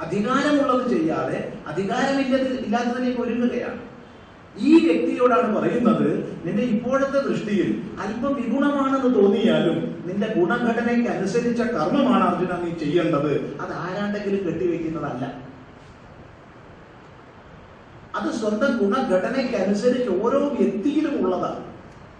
അധികാരമുള്ളത് 0.00 0.90
ചെയ്യാതെ 0.90 1.52
അധികാരമില്ലാത്ത 1.66 2.98
ഒരുങ്ങുകയാണ്. 3.20 3.80
ഈ 4.58 4.86
വ്യക്തിയോടാണ് 4.86 5.56
പറയുന്നത് 5.56 6.06
നിന്റെ 6.44 6.62
ഇപ്പോഴത്തെ 6.62 7.20
ദൃഷ്ടിയിൽ 7.28 7.84
അല്പം 8.04 8.34
വിഗുണമാണെന്ന് 8.34 9.14
തോന്നിയാലും 9.14 9.78
നിന്റെ 10.06 10.28
ഗുണഘടനയ്ക്ക് 10.36 11.08
അനുസരിച്ച 11.10 11.60
കർമ്മമാണ് 11.60 12.24
അർജുന 12.24 12.64
നീ 12.64 12.70
ചെയ്യേണ്ടത്. 12.84 13.32
അത് 13.60 13.72
ആരാണ്ടെങ്കിലും 13.72 14.46
കെട്ടിവെക്കുന്നതല്ല. 14.46 15.24
അത് 18.18 18.28
സ്വന്തം 18.32 18.78
ഗുണഘടനയ്ക്ക് 18.78 19.56
അനുസരിച്ച് 19.56 20.10
ഓരോ 20.10 20.38
വ്യക്തിയിലും 20.48 21.24
ഉള്ളതാണ്. 21.24 21.62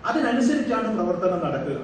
അതിനനുസരിച്ചാണ് 0.05 0.95
പ്രവർത്തനം 0.97 1.41
നടക്കുക. 1.47 1.79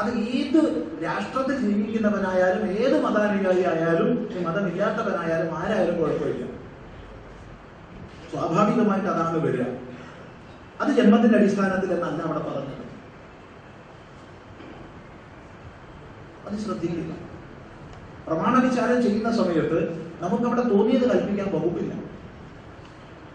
അത് 0.00 0.10
ഏത് 0.18 0.60
രാഷ്ട്രത്തിൽ 1.02 1.56
ജീവിക്കുന്നവനായാലും 1.56 2.70
ഏത് 2.70 3.02
മതാനുയായി 3.02 3.62
ആയാലും 3.62 4.28
മതമില്ലാത്തവനായാലും 4.46 5.50
ആരായാലും 5.54 5.96
കുഴപ്പമില്ല. 6.00 6.44
സ്വാഭാവികമായിട്ട് 8.32 9.08
അതാണ് 9.14 9.38
വരിക. 9.46 9.64
അത് 10.82 10.90
ജന്മത്തിന്റെ 10.98 11.36
അടിസ്ഥാനത്തിൽ 11.38 11.90
എന്നല്ല 11.96 12.20
അവിടെ 12.26 12.42
പറഞ്ഞത് 12.48 12.84
അത് 16.46 16.56
ശ്രദ്ധിക്കില്ല 16.64 17.14
പ്രമാണ 18.26 18.54
വിചാരം 18.66 18.98
ചെയ്യുന്ന 19.04 19.30
സമയത്ത് 19.40 19.78
നമുക്ക് 20.22 20.46
അവിടെ 20.48 20.62
തോന്നിയത് 20.72 21.04
കൽപ്പിക്കാൻ 21.10 21.48
വകുപ്പില്ല. 21.54 21.92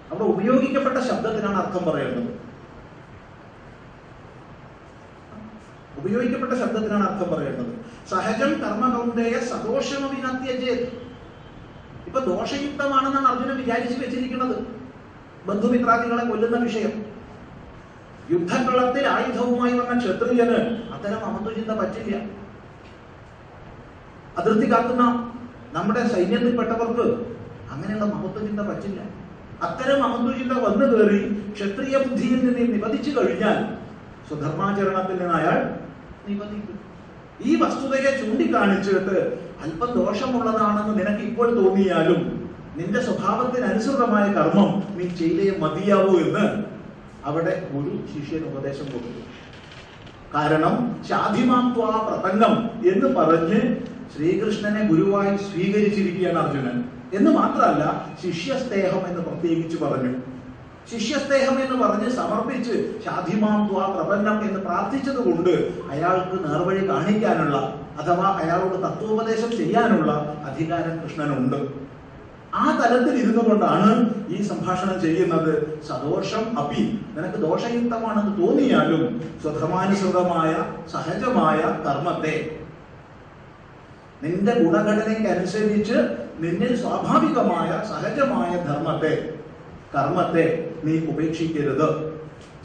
അവിടെ 0.09 0.25
ഉപയോഗിക്കപ്പെട്ട 0.33 0.97
ശബ്ദത്തിനാണ് 1.09 1.57
അർത്ഥം 1.61 1.83
പറയേണ്ടത് 1.89 2.31
ഉപയോഗിക്കപ്പെട്ട 6.01 6.53
ശബ്ദത്തിനാണ് 6.61 7.05
അർത്ഥം 7.09 7.29
പറയേണ്ടത് 7.33 7.71
സഹജം 8.11 8.51
കർമ്മകൗണ്ടേയ 8.61 9.35
സദോഷമവിനത്യജേത്. 9.51 10.85
ഇപ്പൊ 12.07 12.19
ദോഷയുക്തമാണെന്നാണ് 12.29 13.27
അർജുനൻ 13.31 13.57
വിചാരിച്ചു 13.61 13.97
വെച്ചിരിക്കുന്നത്. 14.01 14.55
ബന്ധുമിത്രാദികളെ 15.47 16.23
കൊല്ലുന്ന 16.29 16.57
വിഷയം. 16.65 16.93
യുദ്ധക്കളത്തിൽ 18.33 19.05
ആയുധവുമായി 19.15 19.73
വന്ന 19.79 19.93
ക്ഷത്രിയന് 20.01 20.59
അത്തരം 20.95 21.21
അമത്വചിന്ത 21.29 21.71
പറ്റില്ല. 21.79 22.15
അതിർത്തി 24.39 24.67
കാക്കുന്ന 24.71 25.03
നമ്മുടെ 25.75 26.03
സൈന്യത്തിൽപ്പെട്ടവർക്ക് 26.13 27.05
അങ്ങനെയുള്ള 27.73 28.05
മഹത്വചിന്ത 28.13 28.61
പറ്റില്ല. 28.69 28.99
അത്തരം 29.65 29.99
അമത്വചിന്ത 30.07 30.53
വന്നു 30.65 30.85
കയറി 30.93 31.19
ക്ഷത്രിയ 31.57 31.95
ബുദ്ധിയിൽ 32.05 32.39
നിന്ന് 32.45 32.63
നിബന്ധിച്ചു 32.75 33.11
കഴിഞ്ഞാൽ 33.17 33.57
സ്വധർമാചരണത്തിൽ 34.27 35.17
നിന്ന് 35.19 35.35
അയാൾ 35.39 35.59
ഈ 37.49 37.53
വസ്തുതയെ 37.61 38.11
ചൂണ്ടിക്കാണിച്ചിട്ട് 38.19 39.17
അല്പം 39.63 39.89
ദോഷമുള്ളതാണെന്ന് 39.99 40.93
നിനക്ക് 40.99 41.23
ഇപ്പോൾ 41.29 41.47
തോന്നിയാലും 41.59 42.19
നിന്റെ 42.77 43.01
സ്വഭാവത്തിന് 43.01 43.65
അനുസൃതമായ 43.65 44.33
കർമ്മം 44.33 44.69
നീ 44.97 45.07
ചെയ്തേ 45.07 45.57
മതിയാവൂ 45.59 46.13
എന്ന് 46.19 46.45
അവിടെ 47.25 47.69
ഒരു 47.73 47.91
ശിഷ്യൻ 48.11 48.43
ഉപദേശം 48.43 48.85
കൊടുത്തു. 48.85 49.21
കാരണം 50.35 51.03
ശാധിമാത്വാ 51.09 51.89
പ്രസംഗം 52.07 52.53
എന്ന് 52.91 53.07
പറഞ്ഞ് 53.17 53.59
ശ്രീകൃഷ്ണനെ 54.15 54.87
ഗുരുവായി 54.87 55.37
സ്വീകരിച്ചിരിക്കുകയാണ് 55.37 56.39
അർജുനൻ. 56.39 56.83
എന്ന് 57.17 57.31
മാത്രമല്ല 57.31 57.83
ശിഷ്യസ്നേഹം 58.23 59.07
എന്ന് 59.07 59.21
പ്രത്യേകിച്ച് 59.21 59.77
പറഞ്ഞു. 59.83 60.13
ശിഷ്യസ്നേഹം 60.91 61.55
എന്ന് 61.63 61.75
പറഞ്ഞ് 61.83 62.09
സമർപ്പിച്ച് 62.09 62.73
ശാധിമാത്വാ 63.05 63.83
പ്രപന്നം 63.95 64.37
എന്ന് 64.47 64.59
പ്രാർത്ഥിച്ചത് 64.59 65.15
കൊണ്ട് 65.15 65.53
അയാൾക്ക് 65.91 66.35
നേർവഴി 66.45 66.89
കാണിക്കാനുള്ള 66.89 67.57
അഥവാ 68.01 68.27
അയാളോട് 68.41 68.75
തത്വോപദേശം 68.85 69.51
ചെയ്യാനുള്ള 69.57 70.11
അധികാരം 70.49 70.95
കൃഷ്ണനുണ്ട്. 71.03 71.82
ആ 72.53 72.79
തലത്തിൽ 72.83 73.15
ഇരുന്നു 73.15 73.49
കൊണ്ടാണ് 73.49 74.09
ഈ 74.27 74.41
സംഭാഷണം 74.41 75.01
ചെയ്യുന്നത്. 75.01 75.81
സദോഷം 75.87 76.59
അപ്പി 76.59 76.99
നിനക്ക് 77.15 77.37
ദോഷയുക്തമാണെന്ന് 77.37 78.47
തോന്നിയാലും 78.47 79.21
സ്വധമാനുസൃതമായ 79.41 80.51
സഹജമായ 80.91 81.61
കർമ്മത്തെ 81.61 82.59
നിന്റെ 84.23 84.63
ഗുണഘടനയ്ക്ക് 84.63 85.27
അനുസരിച്ച് 85.27 85.93
നിന്നിൽ 86.39 86.81
സ്വാഭാവികമായ 86.81 87.83
സഹജമായ 87.87 88.63
ധർമ്മത്തെ 88.63 89.33
കർമ്മത്തെ 89.95 90.75
നീ 90.83 91.05
ഉപേക്ഷിക്കരുത്. 91.05 92.13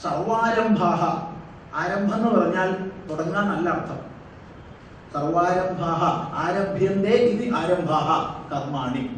സർവാരംഭാഹ. 0.02 1.28
ആരംഭം 1.74 2.14
എന്ന് 2.14 2.28
പറഞ്ഞാൽ 2.28 2.90
തുടങ്ങാൻ 3.10 3.48
നല്ല 3.48 3.68
അർത്ഥം. 3.68 3.98
സർവാരംഭാഹ. 5.14 6.02
ആരഭ്യന്തേ 6.38 7.10
ഇത് 7.10 7.54
ആരംഭാഹ. 7.54 8.34
കർമാണി. 8.52 9.17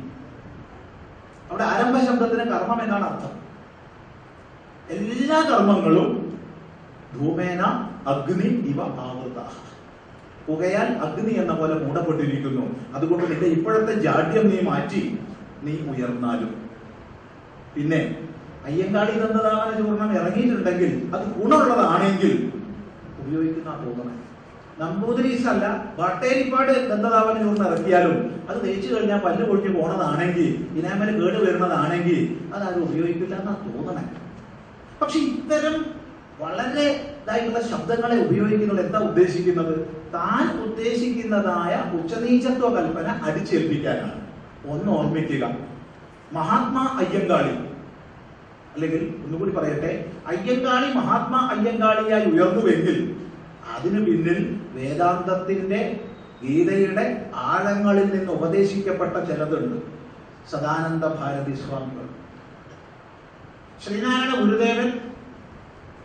അവിടെ 1.51 1.65
ആരംഭ 1.73 1.97
ശബ്ദത്തിന് 2.07 2.45
കർമ്മം 2.53 2.81
എന്നാണ് 2.85 3.05
അർത്ഥം. 3.11 3.33
എല്ലാ 4.97 5.39
കർമ്മങ്ങളും 5.51 6.09
ധൂമേന 7.15 7.63
അഗ്നി 8.13 8.49
ഇവ 8.71 8.81
ആവൃത. 9.07 9.39
പുകയാൽ 10.47 10.89
അഗ്നി 11.07 11.33
എന്ന 11.43 11.53
പോലെ 11.61 11.75
മൂടപ്പെട്ടിരിക്കുന്നു. 11.85 12.65
അതുകൊണ്ട് 12.97 13.25
നിന്റെ 13.31 13.49
ഇപ്പോഴത്തെ 13.57 13.95
ജാഡ്യം 14.07 14.47
നീ 14.53 14.59
മാറ്റി 14.71 15.03
നീ 15.67 15.75
ഉയർന്നാലും. 15.91 16.53
പിന്നെ 17.75 18.01
അയ്യങ്കാളി 18.69 19.13
തന്നതാണ് 19.21 19.73
ചൂർണം 19.81 20.11
ഇറങ്ങിയിട്ടുണ്ടെങ്കിൽ 20.19 20.91
അത് 21.15 21.27
ഗുണമുള്ളതാണെങ്കിൽ 21.37 22.33
ഉപയോഗിക്കുന്ന 23.21 23.77
തോന്നണം 23.85 24.17
നമ്പൂതിരീസ് 24.81 25.47
അല്ല 25.47 25.95
വട്ടേരിപ്പാട് 25.99 26.91
ദന്തതാപന 26.91 27.43
ചൂർന്ന് 27.43 27.65
ഇറക്കിയാലും 27.69 28.17
അത് 28.49 28.59
തേച്ചു 28.67 28.95
കഴിഞ്ഞാൽ 28.95 29.19
പല്ല് 29.19 29.45
പൊഴിഞ്ഞു 29.45 29.81
പോണതാണെങ്കിൽ 29.81 30.49
ഇനാമൽ 30.79 31.11
കേട് 31.21 31.39
വരുന്നതാണെങ്കിൽ 31.45 32.19
അത് 32.55 32.63
ആരും 32.63 32.83
ഉപയോഗിക്കില്ല 32.83 33.35
എന്നാ 33.35 33.57
തോന്നണേ. 33.65 34.05
പക്ഷെ 35.03 35.19
ഇത്തരം 35.19 35.77
വളരെ 36.41 37.15
ഇതായിട്ടുള്ള 37.23 37.61
ശബ്ദങ്ങളെ 37.61 38.17
ഉപയോഗിക്കുന്നത് 38.25 38.87
എന്താ 38.87 38.99
ഉദ്ദേശിക്കുന്നത്? 38.99 39.75
താൻ 40.15 40.61
ഉദ്ദേശിക്കുന്നതായ 40.61 41.99
ഉച്ചനീചത്വ 41.99 42.69
കൽപ്പന 42.77 43.09
അടിച്ചേൽപ്പിക്കാനാണ്. 43.25 44.21
ഒന്ന് 44.69 44.93
ഓർമ്മിക്കുക. 44.93 45.45
മഹാത്മാ 46.33 46.85
അയ്യങ്കാളി. 47.01 47.55
അല്ലെങ്കിൽ 48.75 49.15
ഒന്നുകൂടി 49.25 49.51
പറയട്ടെ 49.51 49.93
അയ്യങ്കാളി 50.27 50.93
മഹാത്മാ 50.95 51.39
അയ്യങ്കാളിയായി 51.55 52.25
ഉയർന്നുവെങ്കിൽ 52.25 53.17
അതിനു 53.77 54.01
പിന്നിൽ 54.01 54.60
വേദാന്തത്തിന്റെ 54.73 56.01
ഗീതയുടെ 56.43 57.31
ആഴങ്ങളിൽ 57.35 58.17
നിന്ന് 58.17 58.33
ഉപദേശിക്കപ്പെട്ട 58.33 59.17
ചിലതുണ്ട്. 59.25 59.77
സദാനന്ദ 60.51 61.05
ഭാരതി 61.07 61.55
സ്വാമികൾ. 61.55 62.07
ശ്രീനാരായണ 63.85 64.45
ഗുരുദേവൻ 64.45 64.89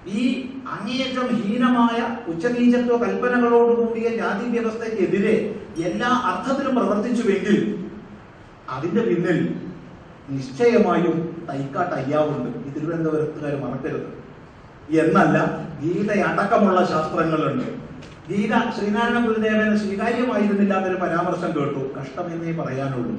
ഈ 0.08 0.24
അങ്ങേയറ്റം 0.68 1.28
ഹീനമായ 1.42 2.00
ഉച്ചനീചത്വ 2.32 2.98
കൽപ്പനകളോടുകൂടിയ 2.98 4.10
ജാതി 4.10 4.46
വ്യവസ്ഥയ്ക്കെതിരെ 4.50 5.36
എല്ലാ 5.86 6.10
അർത്ഥത്തിലും 6.10 6.76
പ്രവർത്തിച്ചുവെങ്കിൽ 6.76 7.58
അതിന്റെ 8.70 9.02
പിന്നിൽ 9.02 9.40
നിശ്ചയമായും 10.30 11.46
തൈക്കാട്ട് 11.50 11.96
അയ്യാവുണ്ട്. 11.96 12.50
ഈ 12.68 12.72
തിരുവനന്തപുരത്തുകാർ 12.74 13.56
മറക്കരുത്. 13.64 14.08
എന്നല്ല 15.02 15.38
ഗീതയടക്കമുള്ള 15.82 16.86
ശാസ്ത്രങ്ങളുണ്ട്. 16.86 17.68
ഗീത 18.30 18.54
ശ്രീനാരായണ 18.76 19.18
ഗുരുദേവന് 19.26 19.76
സ്വീകാര്യമായിരുന്നില്ല 19.78 20.74
എന്നൊരു 20.78 20.96
പരാമർശം 20.96 21.52
കേട്ടു. 21.58 21.82
കഷ്ടമെന്നേ 21.98 22.52
പറയാനുള്ളൂ. 22.62 23.16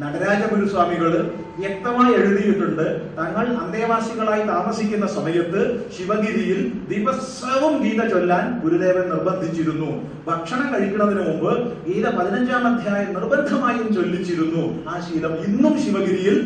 നടരാജ 0.00 0.42
ഗുരുസ്വാമികൾ 0.54 1.12
വ്യക്തമായി 1.58 2.12
എഴുതിയിട്ടുണ്ട്. 2.14 2.86
തങ്ങൾ 3.18 3.46
അന്തേവാസികളായി 3.62 4.42
താമസിക്കുന്ന 4.46 5.06
സമയത്ത് 5.06 5.60
ശിവഗിരിയിൽ 5.96 6.60
ദിവസവും 6.88 7.74
ഗീത 7.82 8.08
ചൊല്ലാൻ 8.08 8.60
ഗുരുദേവൻ 8.64 9.08
നിർബന്ധിച്ചിരുന്നു. 9.10 9.90
ഭക്ഷണം 10.28 10.68
കഴിക്കുന്നതിന് 10.74 11.22
മുമ്പ് 11.28 11.52
ഗീത 11.88 12.06
പതിനഞ്ചാം 12.18 12.66
അധ്യായം 12.70 13.14
നിർബന്ധമായും 13.14 13.94
ചൊല്ലിച്ചിരുന്നു. 13.94 14.84
ആ 14.88 15.00
ശീലം 15.00 15.34
ഇന്നും 15.48 15.76
ശിവഗിരിയിൽ 15.84 16.38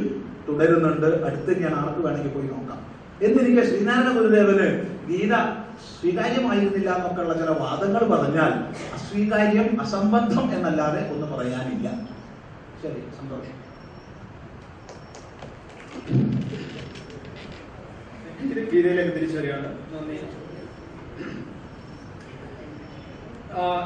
തുടരുന്നുണ്ട്. 0.48 1.06
അടുത്ത് 1.06 1.62
ഞാൻ 1.62 1.74
ആർക്ക് 1.74 2.00
വേണമെങ്കിൽ 2.06 2.30
പോയി 2.30 2.46
നോക്കാം. 2.46 2.80
എന്നിരിക്കെ 3.22 3.64
ശ്രീനാരായണ 3.70 4.10
ഗുരുദേവന് 4.18 4.68
ഗീത 5.10 5.34
സ്വീകാര്യമായിരുന്നില്ല 5.92 6.90
എന്നൊക്കെയുള്ള 6.96 7.34
ചില 7.40 7.50
വാദങ്ങൾ 7.64 8.02
പറഞ്ഞാൽ 8.14 8.52
അസ്വീകാര്യം 8.96 9.68
അസംബന്ധം 9.84 10.46
എന്നല്ലാതെ 10.56 11.02
ഒന്നും 11.14 11.30
പറയാനില്ല. 11.34 11.88
ശരി 12.82 13.02
സന്തോഷം. 13.18 13.58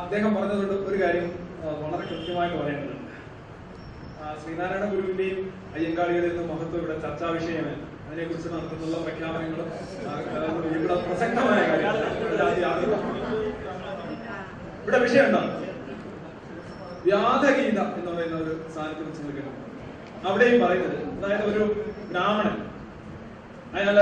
അദ്ദേഹം 0.03 0.35
പറഞ്ഞതുകൊണ്ട് 0.35 0.75
ഒരു 0.91 0.99
കാര്യം 1.03 1.27
വളരെ 1.83 2.05
കൃത്യമായിട്ട് 2.11 2.57
പറയേണ്ടതുണ്ട്. 2.61 3.13
ശ്രീനാരായണ 4.43 4.85
ഗുരുവിന്റെയും 4.93 5.41
അയ്യങ്കാളികളുടെ 5.75 6.47
മഹത്വം 6.51 6.81
ഇവിടെ 6.81 6.97
ചർച്ചാ 7.05 7.29
വിഷയമല്ല. 7.37 7.85
അതിനെക്കുറിച്ച് 8.09 8.49
നടത്തുന്നുള്ള 8.49 8.99
പ്രഖ്യാപനങ്ങളും 9.05 9.69
ഇവിടെ 10.77 10.97
പ്രസക്തമായ 11.03 11.61
കാര്യങ്ങൾ 11.71 11.97
ഇവിടെ 14.83 14.99
വിഷയം 14.99 15.27
എന്താ 15.27 15.43
വ്യാധഗീത 17.05 17.81
എന്ന് 17.99 18.11
പറയുന്ന 18.11 18.37
ഒരു 18.37 18.53
സാധനത്തെ 18.75 19.03
കുറിച്ച് 19.03 19.23
നോക്കണം 19.25 19.55
അവിടെയും 20.29 20.57
പറയുന്നത് 20.63 20.97
അതായത് 21.17 21.45
ഒരു 21.53 21.63
ബ്രാഹ്മണൻ 22.11 22.57
അയാൾ 23.75 23.97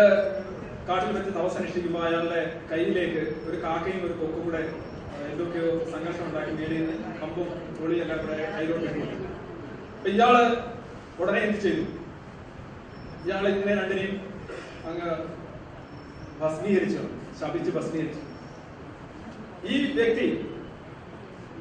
കാട്ടിൽ 0.89 1.13
വെച്ച് 1.17 1.31
തപസ്സനുഷ്ഠിക്കുമ്പോൾ 1.37 2.03
അയാളുടെ 2.09 2.41
കയ്യിലേക്ക് 2.71 3.23
ഒരു 3.49 3.57
കാക്കയും 3.63 4.01
ഒരു 4.07 4.15
കൊക്കും 4.21 4.43
കൂടെ 4.45 4.63
എന്തൊക്കെയോ 5.27 5.71
സംഘർഷം 5.93 6.25
ഉണ്ടാക്കി 6.27 6.53
മേലിൽ 6.59 6.81
നിന്ന് 6.83 6.97
കമ്പും 7.21 7.49
തൊളിയെല്ലാം 7.79 8.19
കൂടെ 8.23 8.37
കയ്യിലോട്ട് 8.55 8.93
ഇയാൾ 10.11 10.35
ഉടനെ 11.21 11.41
എന്ത് 11.41 11.61
ചെയ്തു? 11.61 11.85
ഇയാൾ 13.27 13.45
ഇതിനെ 13.51 13.73
രണ്ടിനെയും 13.81 14.17
അങ്ങ് 14.89 15.11
ഭസ്മീകരിച്ചു 16.41 17.03
ശപിച്ച് 17.39 17.71
ഭസ്മീകരിച്ചു. 17.77 18.23
ഈ 19.73 19.77
വ്യക്തി 19.97 20.27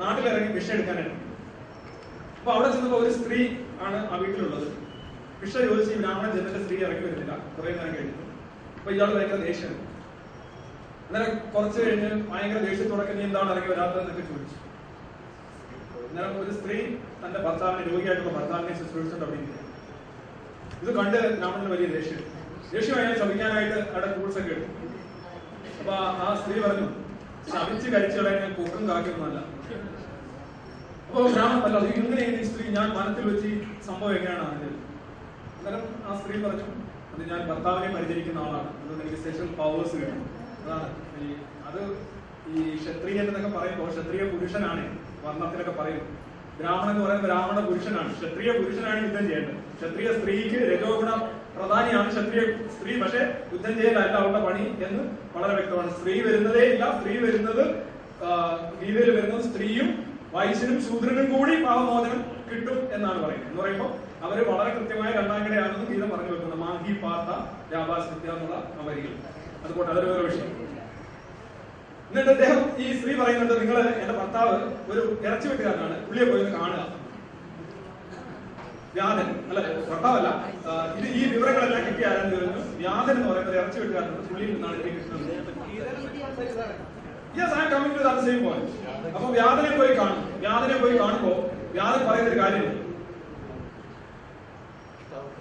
നാട്ടിലിറങ്ങി 0.01 0.51
ഭിക്ഷ 0.55 0.69
എടുക്കാനായിട്ട്. 0.75 1.15
അപ്പൊ 2.37 2.51
അവിടെ 2.55 2.69
ചെന്നപ്പോ 2.73 2.97
ഒരു 3.03 3.11
സ്ത്രീ 3.17 3.39
ആണ് 3.85 3.99
ആ 4.11 4.19
വീട്ടിലുള്ളത്. 4.23 4.67
ഭിക്ഷ 5.39 5.53
ചോദിച്ച് 5.69 5.91
ഈ 5.95 5.97
ബ്രാഹ്മണ 6.03 6.27
ജനത്തിന്റെ 6.35 6.61
സ്ത്രീ 6.65 6.77
ഇറങ്ങി 6.85 7.03
വരുന്നില്ല. 7.07 7.33
കുറെ 7.55 7.73
നേരം 7.79 7.93
കഴിഞ്ഞു. 7.95 8.15
അപ്പൊ 8.77 8.91
ഇയാൾ 8.95 9.09
ഭയങ്കര 9.17 9.41
ദേഷ്യം. 9.49 9.75
അന്നേരം 11.07 11.33
കുറച്ച് 11.53 11.79
കഴിഞ്ഞ് 11.85 12.09
ഭയങ്കര 12.31 12.61
ദേഷ്യത്തോടെ 12.69 13.13
നീ 13.19 13.25
എന്താണ് 13.29 13.51
ഇറങ്ങി 13.55 13.69
വരാത്തതെന്നൊക്കെ 13.73 14.25
ചോദിച്ചു. 14.31 14.57
അന്നേരം 16.07 16.39
ഒരു 16.45 16.53
സ്ത്രീ 16.59 16.77
തന്റെ 17.21 17.39
ഭർത്താവിനെ 17.47 17.83
രോഗിയായിട്ടുള്ള 17.91 18.33
ഭർത്താവിനെ 18.39 18.75
ശുശ്രൂഷിച്ചിട്ടുണ്ട് 18.81 19.27
അവിടെ 19.29 19.64
ഇത് 20.81 20.91
കണ്ട് 20.95 21.17
രാമന്റെ 21.41 21.69
വലിയ 21.71 21.87
ദേഷ്യം. 21.93 22.21
ദേഷ്യം 22.71 22.95
അയാൾ 22.97 23.13
ശമിക്കാനായിട്ട് 23.19 23.77
അവിടെ 23.89 24.07
ടൂൾസ് 24.15 24.39
ഒക്കെ 24.41 24.53
എടുത്തു 24.55 24.71
അപ്പൊ 25.79 25.93
ആ- 26.21 26.35
സ്ത്രീ 26.39 26.55
പറഞ്ഞു 26.61 26.87
ശമിച്ച് 27.49 27.87
കഴിച്ചു 27.93 28.17
കളയാൻ 28.19 28.53
കൊക്കും 28.53 28.83
കാക്കൊന്നുമല്ല 28.89 29.39
അപ്പൊ 31.07 31.21
രാമൻ 31.35 31.61
അല്ല 31.67 31.77
ഇങ്ങനെയാണ് 31.93 32.37
ഈ 32.37 32.47
സ്ത്രീ? 32.47 32.63
ഞാൻ 32.75 32.87
മനത്തിൽ 32.95 33.25
വെച്ച് 33.29 33.49
സംഭവം 33.87 34.13
എങ്ങനെയാണ് 34.15 34.45
അതിന്റെ 34.47 34.69
അന്നേരം 35.57 35.83
ആ 36.05 36.15
സ്ത്രീ 36.17 36.35
പറഞ്ഞു 36.43 36.65
അത് 37.11 37.21
ഞാൻ 37.29 37.41
ഭർത്താവിനെ 37.49 37.89
പരിചരിക്കുന്ന 37.93 38.39
ആളാണ്. 38.39 38.69
അതുകൊണ്ട് 38.75 39.03
എനിക്ക് 39.03 39.19
സ്പെഷ്യൽ 39.21 39.47
പവേഴ്സ് 39.59 39.95
കിട്ടും 39.95 40.19
അതാണ് 40.61 40.87
ഈ 41.17 41.27
അത് 41.67 41.79
ഈ 42.51 42.63
ക്ഷത്രിയൻ 42.77 43.25
എന്നൊക്കെ 43.27 43.51
പറയുമ്പോൾ 43.57 43.87
ക്ഷത്രിയ 43.91 44.23
പുരുഷനാണ് 44.31 44.83
വർണത്തിലൊക്കെ 45.23 45.73
പറയും. 45.73 46.03
ബ്രാഹ്മണൻ 46.59 46.91
എന്ന് 46.91 47.03
പറയുന്നത് 47.05 47.27
ബ്രാഹ്മണ 47.27 47.59
പുരുഷനാണ്. 47.69 48.09
ക്ഷത്രിയ 48.17 48.49
പുരുഷനാണ് 48.59 48.99
യുദ്ധം 49.05 49.25
ചെയ്യേണ്ടത് 49.29 49.59
ക്ഷത്രിയ 49.79 50.07
സ്ത്രീക്ക് 50.17 50.59
രജോഗുണ 50.71 51.11
പ്രധാനിയാണ് 51.57 52.07
ക്ഷത്രിയ 52.13 52.41
സ്ത്രീ 52.75 52.93
പക്ഷെ 53.01 53.21
യുദ്ധം 53.53 53.73
ചെയ്യലല്ല 53.79 54.15
അവളുടെ 54.21 54.41
പണി 54.47 54.63
എന്ന് 54.87 55.03
വളരെ 55.35 55.53
വ്യക്തമാണ്. 55.57 55.91
സ്ത്രീ 55.97 56.15
വരുന്നതേ 56.27 56.63
ഇല്ല. 56.73 56.85
സ്ത്രീ 56.97 57.13
വരുന്നത് 57.25 57.63
ഗീതയിൽ 58.81 59.09
വരുന്നത് 59.17 59.43
സ്ത്രീയും 59.49 59.87
വൈശ്യനും 60.35 60.77
ശൂദ്രനും 60.87 61.27
കൂടി 61.33 61.53
പാവമോചനം 61.65 62.21
കിട്ടും 62.49 62.79
എന്നാണ് 62.95 63.19
പറയുന്നത്. 63.23 63.49
എന്ന് 63.49 63.61
പറയുമ്പോൾ 63.61 63.91
അവർ 64.25 64.37
വളരെ 64.49 64.69
കൃത്യമായ 64.75 65.09
രണ്ടാംകിടയാണെന്ന് 65.19 65.85
ഗീത 65.91 66.03
പറഞ്ഞു 66.13 66.31
വെക്കുന്നത് 66.33 66.59
മാഹി 66.63 66.93
പാത്ത 67.03 67.29
വ്യാപാസ്യ 67.71 68.31
എന്നുള്ള 68.33 68.55
അവരികൾ. 68.81 69.13
അതുകൊണ്ട് 69.65 69.91
അതൊരു 69.93 70.07
വേറെ 70.11 70.23
വിഷയം. 70.29 70.51
എന്നിട്ട് 72.15 72.33
അദ്ദേഹം 72.33 72.59
ഈ 72.83 72.85
സ്ത്രീ 72.97 73.13
പറയുന്നുണ്ട് 73.19 73.53
നിങ്ങൾ 73.61 73.77
എന്റെ 74.01 74.13
ഭർത്താവ് 74.19 74.53
ഒരു 74.91 75.01
ഇറച്ചി 75.25 75.47
വെട്ടുകാരനാണ്. 75.49 75.95
പുള്ളിയെ 76.05 76.25
പോയി 76.29 76.43
കാണുക. 76.53 76.83
വ്യാധൻ 78.97 79.27
അല്ല 79.49 79.59
ഭർത്താവല്ല. 79.89 80.29
ഇത് 80.97 81.07
ഈ 81.19 81.21
വിവരങ്ങളെല്ലാം 81.31 81.81
കിട്ടിയ 81.87 82.05
ആരാൻ 82.11 82.27
ചോദിച്ചു. 82.33 82.61
വ്യാധൻ 82.81 83.15
എന്ന് 83.17 83.27
പറയുന്നത് 83.31 83.57
ഇറച്ചി 83.61 83.79
വെട്ടുകാരനാണ് 83.81 84.27
പുള്ളിയിൽ 84.29 84.51
നിന്നാണ് 84.53 84.75
എനിക്ക് 84.83 84.99
കിട്ടുന്നത്. 84.99 85.33
Yes 87.39 87.55
I 87.61 87.65
too 87.73 87.79
same 88.27 88.39
point 88.45 88.71
അപ്പൊ 89.15 89.27
വ്യാധനെ 89.37 89.71
പോയി 89.79 89.93
കാണും. 89.99 90.21
വ്യാധനെ 90.45 90.77
പോയി 90.83 90.95
കാണുമ്പോ 91.01 91.33
വ്യാധൻ 91.75 92.01
പറയുന്ന 92.09 92.31
ഒരു 92.33 92.39
കാര്യമുണ്ട് 92.43 92.81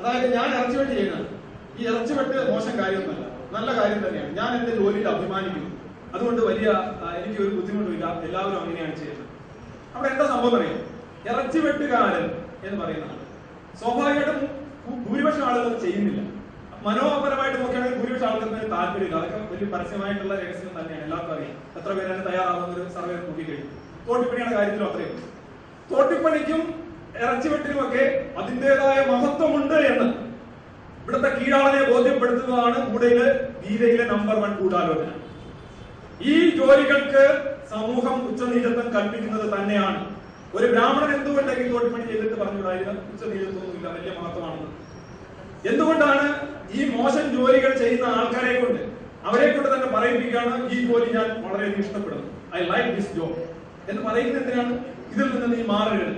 അതായത് 0.01 0.27
ഞാൻ 0.39 0.49
ഇറച്ചി 0.57 0.77
വെട്ട് 0.81 0.93
ചെയ്യുന്നത്. 0.97 1.29
ഈ 1.79 1.87
ഇറച്ചി 1.93 2.13
വെട്ട് 2.19 2.37
മോശം 2.51 2.75
കാര്യമൊന്നുമല്ല. 2.83 3.27
നല്ല 3.57 3.69
കാര്യം 3.79 4.03
തന്നെയാണ്. 4.07 4.33
ഞാൻ 4.41 4.51
എന്റെ 4.59 4.75
ജോലിയിൽ 4.81 5.09
അഭിമാനിക്കുന്നു. 5.15 5.71
അതുകൊണ്ട് 6.15 6.41
വലിയ 6.49 6.69
എനിക്ക് 7.21 7.41
ഒരു 7.45 7.53
ബുദ്ധിമുട്ടുമില്ല. 7.57 8.07
എല്ലാവരും 8.27 8.59
അങ്ങനെയാണ് 8.61 8.95
ചെയ്യുന്നത്. 9.01 9.31
അവിടെ 9.95 10.09
എന്താ 10.13 10.27
സംഭവം 10.33 10.57
അറിയാം? 10.59 10.79
ഇറച്ചി 11.31 11.59
വെട്ടുകാരൻ 11.65 12.25
എന്ന് 12.67 12.79
പറയുന്ന 12.83 13.11
ആൾ 13.11 13.19
സ്വാഭാവികമായിട്ടും 13.81 14.39
ഭൂരിപക്ഷം 15.07 15.45
ആളുകൾ 15.49 15.73
ചെയ്യുന്നില്ല. 15.85 16.21
മനോഹരമായിട്ട് 16.87 17.59
നോക്കുകയാണെങ്കിൽ 17.61 17.99
ഭൂരിപക്ഷം 18.01 18.41
തന്നെ 18.45 18.61
താല്പര്യമില്ല. 18.75 19.17
അതൊക്കെ 19.21 19.39
വലിയ 19.53 19.69
പരസ്യമായിട്ടുള്ള 19.75 20.35
രഹസ്യം 20.43 20.73
തന്നെയാണ്. 20.79 21.05
എല്ലാവർക്കും 21.07 21.35
അറിയാം. 21.37 21.55
എത്ര 21.79 21.91
പേരാണ് 21.99 22.23
തയ്യാറാവുന്ന 22.29 22.75
ഒരു 22.79 22.85
സർവേ 22.97 23.15
നോക്കിക്കഴിഞ്ഞു. 23.29 23.69
തോട്ടിപ്പണിയുടെ 24.09 24.55
കാര്യത്തിലും 24.57 24.87
അത്രയും 24.89 25.21
തോട്ടിപ്പണിക്കും 25.93 26.61
ഇറച്ചിവെട്ടിനും 27.25 27.79
ഒക്കെ 27.87 28.05
അതിന്റെതായ 28.41 28.99
മഹത്വമുണ്ട് 29.13 29.77
എന്ന് 29.91 30.07
ഇവിടുത്തെ 31.03 31.31
കീഴാളനെ 31.39 31.83
ബോധ്യപ്പെടുത്തുന്നതാണ് 31.93 32.79
കൂടയിൽ 32.91 33.21
ഗീതയിലെ 33.65 34.05
നമ്പർ 34.13 34.37
വൺ 34.45 34.53
ഗൂഢാലോചന 34.61 35.11
ഈ 36.33 36.37
ജോലികൾക്ക് 36.59 37.25
സമൂഹം 37.73 38.17
ഉച്ചനീചത്വം 38.31 38.87
കൽപ്പിക്കുന്നത് 38.97 39.47
തന്നെയാണ്. 39.55 40.01
ഒരു 40.57 40.67
ബ്രാഹ്മണൻ 40.73 41.11
എന്തുകൊണ്ടെങ്കിൽ 41.17 41.69
തോട്ടിപ്പണി 41.73 42.05
ചെയ്തിട്ട് 42.11 42.37
പറഞ്ഞുകൂടായിരുന്നു 42.41 43.01
ഉച്ചനീചത്വമൊന്നുമില്ല 43.13 43.87
വലിയ 43.97 44.13
മഹത്വമാണെന്ന്. 44.19 44.71
എന്തുകൊണ്ടാണ് 45.71 46.27
ഈ 46.77 46.81
മോശം 46.97 47.27
ജോലികൾ 47.37 47.73
ചെയ്യുന്ന 47.83 48.07
ആൾക്കാരെ 48.19 48.55
കൊണ്ട് 48.61 48.83
അവരെ 49.29 49.47
കൊണ്ട് 49.51 49.69
തന്നെ 49.75 49.89
പറയിപ്പിക്കുകയാണ് 49.97 50.55
ഈ 50.75 50.79
ജോലി 50.89 51.09
ഞാൻ 51.17 51.29
വളരെയധികം 51.45 51.83
ഇഷ്ടപ്പെടുന്നു 51.85 52.27
ഐ 52.57 52.63
ലൈക്ക് 52.73 52.91
ദിസ് 52.97 53.15
ജോബ് 53.19 53.39
എന്ന് 53.91 54.03
പറയുന്നത് 54.09 54.39
എന്തിനാണ്? 54.43 54.75
ഇതിൽ 55.13 55.27
നിന്ന് 55.35 55.49
നീ 55.55 55.63
മാറുകയാണ് 55.73 56.15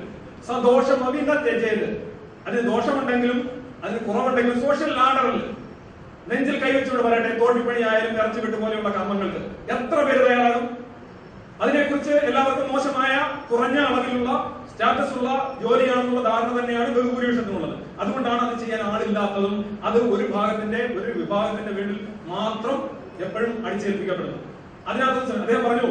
സന്തോഷം 0.50 0.98
അഭിന്നത്തെ 1.08 1.52
ചെയ്ത് 1.64 1.88
അതിന് 2.46 2.62
ദോഷമുണ്ടെങ്കിലും 2.72 3.38
അതിന് 3.84 4.00
കുറവുണ്ടെങ്കിലും 4.08 4.58
സോഷ്യൽ 4.66 4.90
ലാഡറിൽ 4.98 5.38
നെഞ്ചിൽ 6.30 6.56
കൈവച്ചുകൊണ്ട് 6.62 7.02
പറയട്ടെ 7.06 7.30
തോട്ടിപ്പണി 7.40 7.80
ആയാലും 7.88 8.14
ഇറച്ചി 8.20 8.40
വിട്ടു 8.44 8.56
പോലെയുള്ള 8.62 8.90
കർമ്മങ്ങൾക്ക്. 8.96 9.40
എത്ര 9.74 9.98
പേര് 10.06 10.22
തയ്യാറാകും? 10.26 10.64
അതിനെക്കുറിച്ച് 11.62 12.14
എല്ലാവർക്കും 12.28 12.72
മോശമായ 12.72 13.12
കുറഞ്ഞ 13.50 13.78
അളവിലുള്ള 13.88 14.30
സ്റ്റാറ്റസ് 14.70 15.14
ഉള്ള 15.18 15.28
ജോലിയാണെന്നുള്ള 15.62 16.22
ധാരണ 16.28 16.50
തന്നെയാണ് 16.58 16.90
ബഹുഭൂരിപക്ഷത്തിനുള്ളത്. 16.96 17.76
അതുകൊണ്ടാണ് 18.00 18.42
അത് 18.46 18.56
ചെയ്യാൻ 18.62 18.82
ആളില്ലാത്തതും 18.90 19.54
അത് 19.88 19.98
ഒരു 20.14 20.24
ഭാഗത്തിന്റെ 20.34 20.80
ഒരു 20.98 21.12
വിഭാഗത്തിന്റെ 21.20 21.72
വീട്ടിൽ 21.78 21.98
മാത്രം 22.32 22.76
എപ്പോഴും 23.26 23.52
അടിച്ചേൽപ്പിക്കപ്പെടുന്നത്. 23.66 24.42
അതിനകത്ത് 24.88 25.38
അദ്ദേഹം 25.40 25.62
പറഞ്ഞു 25.68 25.88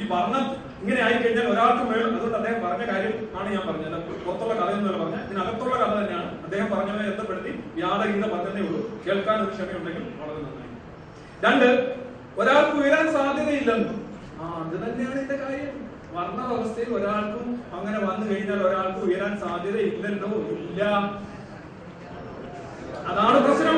ഈ 0.00 0.08
വർണം 0.12 0.44
ഇങ്ങനെ 0.82 1.00
ആയിക്കഴിഞ്ഞാൽ 1.04 1.46
ഒരാൾക്ക് 1.52 1.84
മേൽ 1.84 2.02
അതുകൊണ്ട് 2.06 2.36
അദ്ദേഹം 2.38 2.60
പറഞ്ഞ 2.66 2.84
കാര്യം 2.92 3.28
ആണ് 3.38 3.48
ഞാൻ 3.54 3.62
പറഞ്ഞത്. 3.68 4.24
പുറത്തുള്ള 4.26 4.54
കഥ 4.54 4.70
എന്നല്ല 4.70 4.98
പറഞ്ഞ 5.02 5.18
ഇതിനകത്തുള്ള 5.26 5.74
കഥ 5.76 5.92
തന്നെയാണ്. 5.98 6.44
അദ്ദേഹം 6.44 6.70
പറഞ്ഞതിനെ 6.70 7.08
ബന്ധപ്പെടുത്തി 7.10 7.64
വ്യാധഗീത 7.74 8.26
പറഞ്ഞതേ 8.34 8.60
ഉള്ളൂ. 8.60 9.02
കേൾക്കാൻ 9.06 9.40
ഒരു 9.40 9.50
ക്ഷമയുണ്ടെങ്കിൽ 9.50 10.04
വളരെ 10.20 10.40
നന്നായി. 10.46 10.72
രണ്ട് 11.44 11.68
ഒരാൾക്ക് 12.38 12.76
ഉയരാൻ 12.76 13.12
സാധ്യതയില്ലെന്ന്. 13.12 13.94
ആ 14.40 14.46
അത് 14.62 14.76
തന്നെയാണ് 14.82 15.20
എന്റെ 15.20 15.36
കാര്യം. 15.36 15.90
വർണ 16.12 16.38
വ്യവസ്ഥയിൽ 16.46 16.94
ഒരാൾക്കും 16.94 17.48
അങ്ങനെ 17.78 17.98
വന്നു 17.98 18.24
കഴിഞ്ഞാൽ 18.30 18.66
ഒരാൾക്ക് 18.66 18.98
ഉയരാൻ 18.98 19.40
സാധ്യത 19.40 19.76
ഇല്ലല്ലോ 19.76 20.28
ഇല്ല. 20.28 20.82
അതാണ് 23.10 23.38
പ്രശ്നം. 23.44 23.76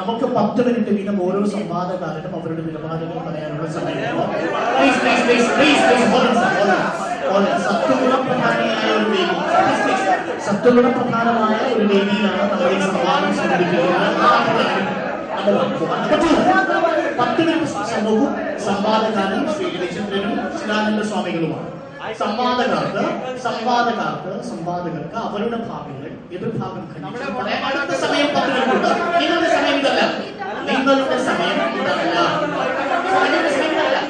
നമുക്ക് 0.00 0.26
പത്ത് 0.36 0.60
മിനിറ്റ് 0.66 0.92
വീതം 0.98 1.16
ഓരോ 1.24 1.40
സംവാദകാരനും 1.54 2.32
അവരുടെ 2.38 2.62
നിലപാടുകൾ 2.66 3.16
പറയാനുള്ള 3.26 3.66
സമയം 3.76 4.16
സത്വഗുണപ്രധാനിയായ 10.46 11.64
ഒരു 11.74 11.84
വേദിയിലാണ് 11.90 12.44
നമ്മൾ 12.52 12.70
ഈ 12.76 12.78
സംവാദം 12.86 13.32
സംഘടിപ്പിക്കുന്നത്. 13.40 14.06
പത്ത് 17.20 17.42
മിനിറ്റ് 17.48 18.04
നോക്കൂ 18.06 18.26
സംവാദകാരനും 18.68 19.44
ശ്രീ 19.56 19.66
രവിചന്ദ്രനും 19.76 20.32
സ്വാമികളുമാണ്. 21.10 21.68
സംവാദകാർക്ക് 22.18 23.02
സംവാദകർക്ക് 23.42 24.48
സംവാദകർക്ക് 24.48 25.16
അവരുടെ 25.16 25.56
ഭാഗങ്ങൾ 25.56 26.10
എതിർഭാഗം 26.32 26.84
ഭാഗം 27.02 27.66
അടുത്ത 27.66 27.96
സമയം 28.00 28.26
നിങ്ങളുടെ 29.20 29.48
സമയം 29.48 29.76
ഇതല്ല. 29.78 30.02
നിങ്ങളുടെ 30.70 31.18
സമയം 31.24 31.56
ഇതല്ല. 31.80 32.16
നിങ്ങളുടെ 33.10 33.52
സമയം 33.58 33.78
ഇതല്ല. 33.78 34.00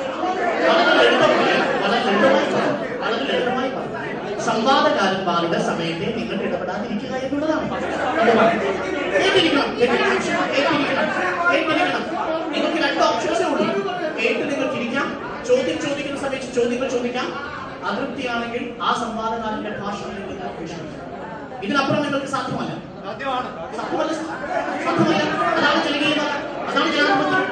വളരെ 0.68 0.92
ലളിതമായി 0.98 1.54
വളരെ 1.82 2.04
ലളിതമായി 2.04 2.48
പറഞ്ഞു. 2.48 3.00
വളരെ 3.02 3.24
ലളിതമായി 3.30 3.70
പറഞ്ഞു. 3.70 4.40
സംവാദകാരന്മാരുടെ 4.40 5.62
സമയത്തെ 5.62 6.08
നിങ്ങൾ 6.16 6.42
ഇടപെടാതിരിക്കുക 6.46 7.14
എന്നുള്ളതാണ് 7.16 7.70
കേട്ടിരിക്കണം 9.14 9.80
കേട്ടിരിക്കണം. 9.80 10.16
കേട്ടിരിക്കണം. 10.48 11.08
കേട്ടിരിക്കണം. 11.52 12.02
നിങ്ങൾക്ക് 12.52 12.82
രണ്ട് 12.88 13.02
ഓപ്ഷൻസേ 13.04 13.44
ഉള്ളൂ. 13.44 13.66
കേട്ട് 14.18 14.50
നിങ്ങൾക്ക് 14.50 14.74
ഇരിക്കാം 14.74 15.06
ചോദ്യം 15.48 15.78
ചോദിക്കുന്ന 15.88 16.20
സമയത്ത് 16.20 16.54
ചോദ്യങ്ങൾ 16.54 16.88
ചോദിക്കാം. 16.88 17.60
അതൃപ്തിയാണെങ്കിൽ 17.88 18.62
ആ 18.82 18.90
സംവാദകാരന്റെ 19.02 19.70
ഭാഷണം 19.82 20.14
നിങ്ങൾക്ക് 20.18 20.44
അപേക്ഷിക്കാം 20.50 20.88
ഇതിനപ്പുറം 21.64 22.02
നിങ്ങൾക്ക് 22.02 22.26
സാധ്യമല്ല. 22.26 22.72
അതാണ് 25.56 25.78
ജനകീയത 25.86 26.20
അതാണ് 26.68 26.90
ജനാധിപത്യം. 26.96 27.44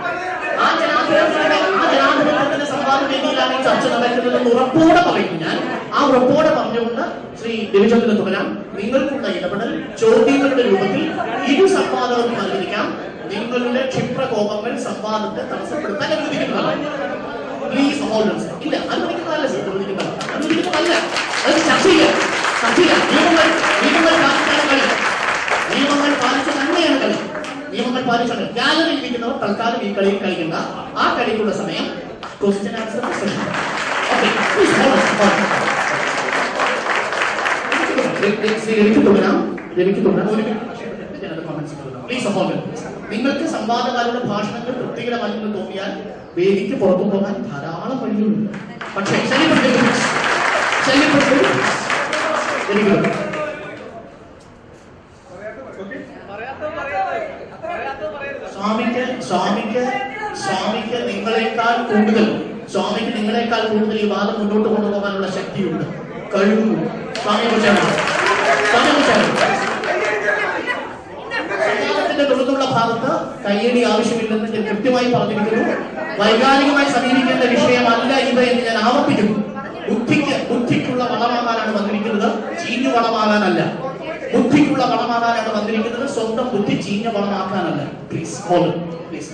ആ 0.63 0.67
ജനാധിപത്യത്തിന്റെ 0.81 1.59
ആ 1.81 1.91
ജനാധിപത്യത്തിന്റെ 1.93 2.67
സംവാദ 2.67 3.01
വേദിയിലാണ് 3.11 3.65
ചർച്ച 3.65 3.87
നടക്കുന്നതെന്ന് 3.95 4.51
ഉറപ്പോടെ 4.55 5.03
പറയും 5.11 5.35
ഞാൻ. 5.45 5.57
ആ 5.95 6.07
ഉറപ്പോടെ 6.09 6.51
പറഞ്ഞുകൊണ്ട് 6.59 7.05
ശ്രീ 7.41 7.53
രവിചന്ദ്രൻ 7.75 8.17
തുടരാം. 8.21 8.47
നിങ്ങൾക്കുള്ള 8.79 9.27
ഇടപെടൽ 9.39 9.71
ചോദ്യങ്ങളുടെ 10.03 10.63
രൂപത്തിൽ 10.71 11.05
ഇരു 11.53 11.67
സംവാദവും 11.77 12.33
നൽകിയിരിക്കാം. 12.39 12.87
നിങ്ങളുടെ 13.33 13.83
ക്ഷിപ്രകോപങ്ങൾ 13.91 14.73
സംവാദത്തെ 14.89 15.43
തടസ്സപ്പെടുത്താൻ 15.51 16.11
അനുവദിക്കുന്നതാണ്. 16.13 16.85
പ്ലീസ് 17.69 18.03
ഓൾഡേഴ്സ് 18.11 18.49
ഇല്ല 18.63 18.77
അനുവദിക്കുന്നതല്ല 18.91 19.45
നിയമങ്ങൾ 25.73 26.13
പാലിച്ച് 26.21 26.53
തന്നെയാണ് 26.53 26.99
കളി 27.01 27.19
നിയമങ്ങൾ 27.73 28.03
പാലിച്ചാണ് 28.03 28.45
ഗാലറിയിൽ 28.55 28.99
ഇരിക്കുന്നവർ 29.01 29.37
തൽക്കാലം 29.43 29.81
ഈ 29.83 29.91
കളിയിൽ 29.95 30.19
കളിക്കുന്ന 30.19 30.57
ആ 30.99 31.07
കളിക്കുള്ള 31.19 31.53
സമയം 31.53 31.87
ക്വസ്റ്റ്യൻ 32.41 32.75
ആൻസർ 32.77 33.05
രവിക്ക് 38.73 39.03
തുടരാം 39.07 39.37
എനിക്ക് 39.79 40.03
തുടരാം 40.05 40.29
പ്ലീസ് 42.07 42.29
ഹോൾഡ് 42.35 42.57
നിങ്ങൾക്ക് 43.11 43.47
സംവാദകാരുടെ 43.47 44.21
ഭാഷണങ്ങൾ 44.25 44.73
തൃപ്തികരമായി 44.73 45.33
എന്ന് 45.33 45.51
തോന്നിയാൽ 45.59 45.93
വേദിക്ക് 46.39 46.77
പുറത്തു 46.81 47.05
പോകാൻ 47.13 47.35
ധാരാളം 47.51 47.99
വഴിയുണ്ട് 48.03 48.51
പക്ഷേ 48.97 49.19
സ്വാമിക്ക് 58.55 59.05
സ്വാമിക്ക് 59.23 59.83
സ്വാമിക്ക് 60.43 60.99
നിങ്ങളെക്കാൾ 61.09 61.75
കൂടുതൽ 61.91 62.27
സ്വാമിക്ക് 62.73 63.13
നിങ്ങളെക്കാൾ 63.17 63.63
കൂടുതൽ 63.69 63.97
ഈ 64.01 64.09
വാദം 64.09 64.37
മുന്നോട്ട് 64.41 64.69
കൊണ്ടുപോകാനുള്ള 64.69 65.29
ശക്തിയുണ്ട്. 65.31 65.85
കഴിവുണ്ട് 66.35 66.89
സ്വാമിയെ 67.23 67.49
കുറിച്ചാണ്. 67.51 67.85
സ്വാമിയെ 68.71 68.93
കുറിച്ചാണ്. 68.95 69.38
തുടർന്നുള്ള 72.49 72.67
ഭാഗത്ത് 72.77 73.11
കയ്യടി 73.45 73.81
ആവശ്യമില്ലെന്ന് 73.93 74.49
ഞാൻ 74.55 74.63
കൃത്യമായി 74.69 75.09
പറഞ്ഞിരിക്കുന്നു. 75.15 75.65
വൈകാരികമായി 76.21 76.89
സമീപിക്കേണ്ട 76.97 77.45
വിഷയമല്ല 77.55 78.13
ഇത് 78.29 78.41
എന്ന് 78.51 78.63
ഞാൻ 78.69 78.79
ആവർത്തിക്കുന്നു. 78.89 79.37
ബുദ്ധിക്ക് 79.89 80.35
ബുദ്ധിക്കുള്ള 80.51 81.03
വളമാകാനാണ് 81.13 81.73
വന്നിരിക്കുന്നത്. 81.79 82.29
ചീഞ്ഞു 82.63 82.91
വളമാകാനല്ല. 82.97 83.61
ബുദ്ധിക്കുള്ള 84.35 84.85
വളമാകാനാണ് 84.93 85.51
വന്നിരിക്കുന്നത്. 85.59 86.07
സ്വന്തം 86.17 86.49
ബുദ്ധി 86.55 86.75
ചീഞ്ഞ 86.87 87.07
വളമാക്കാനല്ല. 87.17 87.83
പ്ലീസ് 88.11 88.37
ഹോൾ 88.49 88.67
പ്ലീസ് 89.11 89.33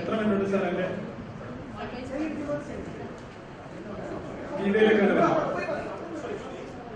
എത്ര 0.00 0.12
മിനിറ്റ് 0.20 0.88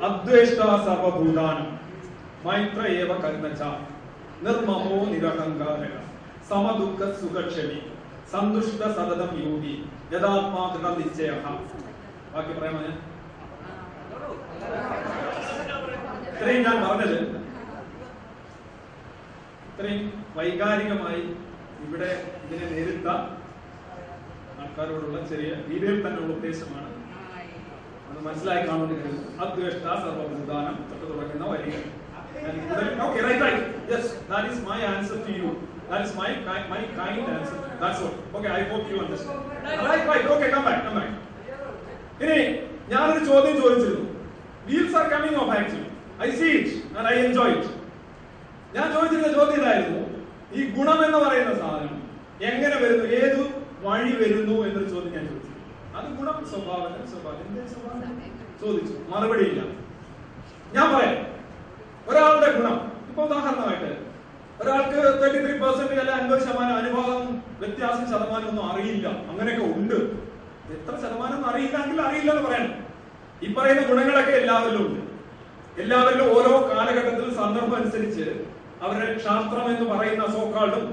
അദ്വേഷ്ട 0.06 0.58
സർവഭൂതാനം. 0.86 1.68
മൈത്ര 2.46 2.80
ഏവ 3.02 3.12
കരുണച്ച 3.22 3.62
നിർമ്മമോ 4.44 4.96
നിരഹങ്കാര 5.12 5.82
സമദുഃഖ 6.50 7.00
സുഖക്ഷമി. 7.20 7.78
സന്തുഷ്ട 8.32 8.82
സതതം 8.96 9.32
യോഗി. 9.46 9.74
യഥാത്മാ 10.14 10.62
ദൃഢ 10.74 10.86
നിശ്ചയ. 10.98 11.30
ബാക്കി 12.32 12.52
പറയാമോ 12.58 12.80
ഞാൻ 12.86 12.96
ഇത്രയും 16.30 16.62
ഞാൻ 16.66 16.76
പറഞ്ഞത്. 16.84 17.18
ഇത്രയും 19.68 20.04
വൈകാരികമായി 20.36 21.22
ഇവിടെ 21.84 22.10
ഇതിനെ 22.44 22.66
നേരിട്ട 22.72 23.06
ആൾക്കാരോടുള്ള 24.60 25.18
ചെറിയ 25.30 25.50
രീതിയിൽ 25.70 25.98
തന്നെയുള്ള 26.04 26.32
ഉദ്ദേശമാണ്. 26.38 26.90
അത് 28.08 28.18
മനസ്സിലായി 28.26 28.62
കാണുന്നത് 28.68 29.08
അദ്വേഷ്ട 29.44 29.86
സർവഭൂതാനം 30.04 30.76
തൊട്ട് 30.90 31.04
തുടങ്ങുന്ന 31.10 31.46
വരികൾ. 31.52 31.84
Okay 33.06 33.20
right 33.26 33.42
right 33.46 33.62
yes 33.92 34.10
that 34.30 34.48
is 34.52 34.60
my 34.70 34.78
answer 34.92 35.18
to 35.28 35.34
you 35.40 35.50
that 35.90 36.04
is 36.06 36.16
my 36.20 36.28
my 36.72 36.80
kind 37.00 37.28
answer 37.36 37.58
that's 37.82 38.02
all 38.06 38.12
okay 38.36 38.48
I 38.58 38.62
hope 38.72 38.86
you 38.92 38.98
understand 39.04 39.88
right 39.90 40.08
right 40.12 40.28
okay 40.34 40.48
come 40.54 40.64
back 40.68 40.82
come 40.86 40.94
back 40.98 41.14
ഇനി 42.24 42.38
ഞാനൊരു 42.92 43.22
ചോദ്യം 43.30 43.56
ചോദിച്ചിരുന്നു. 43.62 44.04
Wheels 44.68 44.96
are 44.98 45.04
coming 45.12 45.38
off 45.42 45.50
actually 45.56 45.88
I 46.26 46.28
see 46.38 46.46
it 46.58 46.74
and 46.98 47.08
I 47.12 47.16
enjoy 47.26 47.52
it 47.56 47.72
ഞാൻ 48.76 48.86
ചോദിച്ചിരുന്ന 48.94 49.28
ചോദ്യം 49.38 49.58
ഇതായിരുന്നു. 49.60 50.02
ഈ 50.56 50.62
ഗുണം 50.76 50.98
എന്ന് 51.06 51.18
പറയുന്ന 51.24 51.52
സാധനം 51.60 51.94
എങ്ങനെ 52.48 52.76
വരുന്നു? 52.82 53.06
ഏത് 53.20 53.38
വഴി 53.84 54.12
വരുന്നു 54.22 54.56
എന്നൊരു 54.66 54.88
ചോദ്യം 54.94 55.12
ഞാൻ 55.16 55.24
ചോദിച്ചു. 55.30 55.52
അത് 55.96 56.06
ഗുണം 56.18 56.38
സ്വഭാവം 56.52 56.92
സ്വഭാവം? 57.12 57.40
എന്തേ 57.44 57.64
സ്വഭാവം? 57.74 58.00
ചോദിച്ചു. 58.62 58.94
മറുപടിയില്ല. 59.12 59.60
ഞാൻ 60.76 60.86
പറയാം. 60.94 61.16
ഒരാളുടെ 62.10 62.48
ഗുണം. 62.56 62.76
ഇപ്പൊ 63.08 63.22
ഉദാഹരണമായിട്ട് 63.28 63.90
ഒരാൾക്ക് 64.60 64.98
തേർട്ടി 65.22 65.38
ത്രീ 65.44 65.54
പെർസെന്റ് 65.62 66.00
അല്ല 66.02 66.12
അൻപത് 66.18 66.40
ശതമാനം 66.44 66.76
അനുഭവം 66.82 67.22
വ്യത്യാസം 67.62 68.04
ശതമാനം 68.12 68.46
ഒന്നും 68.50 68.64
അറിയില്ല. 68.70 69.06
അങ്ങനെയൊക്കെ 69.30 69.64
ഉണ്ട്. 69.78 69.98
എത്ര 70.76 70.92
ശതമാനം 71.02 71.40
അറിയില്ലെങ്കിൽ 71.48 71.98
അറിയില്ല 72.06 72.30
എന്ന് 72.34 72.44
പറയാൻ 72.48 72.66
ഈ 73.44 73.48
പറയുന്ന 73.56 73.82
ഗുണങ്ങളൊക്കെ 73.90 74.34
എല്ലാവരിലും 74.42 74.84
ഉണ്ട്. 74.86 75.00
എല്ലാവരിലും 75.82 76.28
ഓരോ 76.36 76.52
കാലഘട്ടത്തിലും 76.70 77.32
സന്ദർഭം 77.40 77.74
അനുസരിച്ച് 77.80 78.26
അവരുടെ 78.84 79.08
ശാസ്ത്രം 79.26 79.66
എന്ന് 79.72 79.86
പറയുന്ന 79.92 80.24
സോക്കാളും 80.36 80.84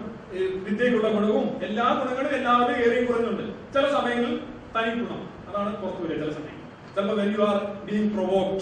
വിദ്യയ്ക്കുള്ള 0.66 1.10
ഗുണവും 1.16 1.46
എല്ലാ 1.68 1.86
ഗുണങ്ങളും 2.00 2.32
എല്ലാവരും 2.40 2.76
ഏറെ 2.84 3.00
കുറഞ്ഞുണ്ട്. 3.06 3.46
ചില 3.74 3.86
സമയങ്ങളിൽ 3.96 4.36
തനി 4.76 4.94
ഗുണം. 5.00 5.22
അതാണ് 5.48 5.72
പുറത്തു 5.82 6.04
വരിക. 6.04 6.20
ചില 6.22 6.32
സമയങ്ങൾ 6.38 6.62
ചിലപ്പോൾ 6.96 7.18
when 7.22 7.32
you 7.36 7.42
are 7.50 7.58
being 7.88 8.10
provoked 8.16 8.62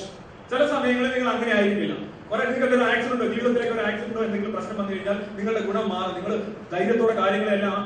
ചില 0.51 0.61
സമയങ്ങളിൽ 0.73 1.11
നിങ്ങൾ 1.15 1.29
അങ്ങനെ 1.35 1.51
ആയിരിക്കില്ല. 1.57 1.95
കുറെ 2.31 2.43
നിങ്ങൾക്ക് 2.49 2.75
ഒരു 2.75 2.85
ആക്സിഡന്റോ 2.91 3.25
ജീവിതത്തിലേക്ക് 3.31 3.73
ഒരു 3.77 3.83
ആക്സിഡന്റോ 3.87 4.21
എന്തെങ്കിലും 4.25 4.53
പ്രശ്നം 4.55 4.75
വന്നു 4.79 4.91
കഴിഞ്ഞാൽ 4.91 5.17
നിങ്ങളുടെ 5.37 5.61
ഗുണം 5.69 5.87
മാറും. 5.93 6.13
നിങ്ങൾ 6.17 6.33
ധൈര്യത്തോടെ 6.73 7.15
കാര്യങ്ങളെല്ലാം 7.21 7.79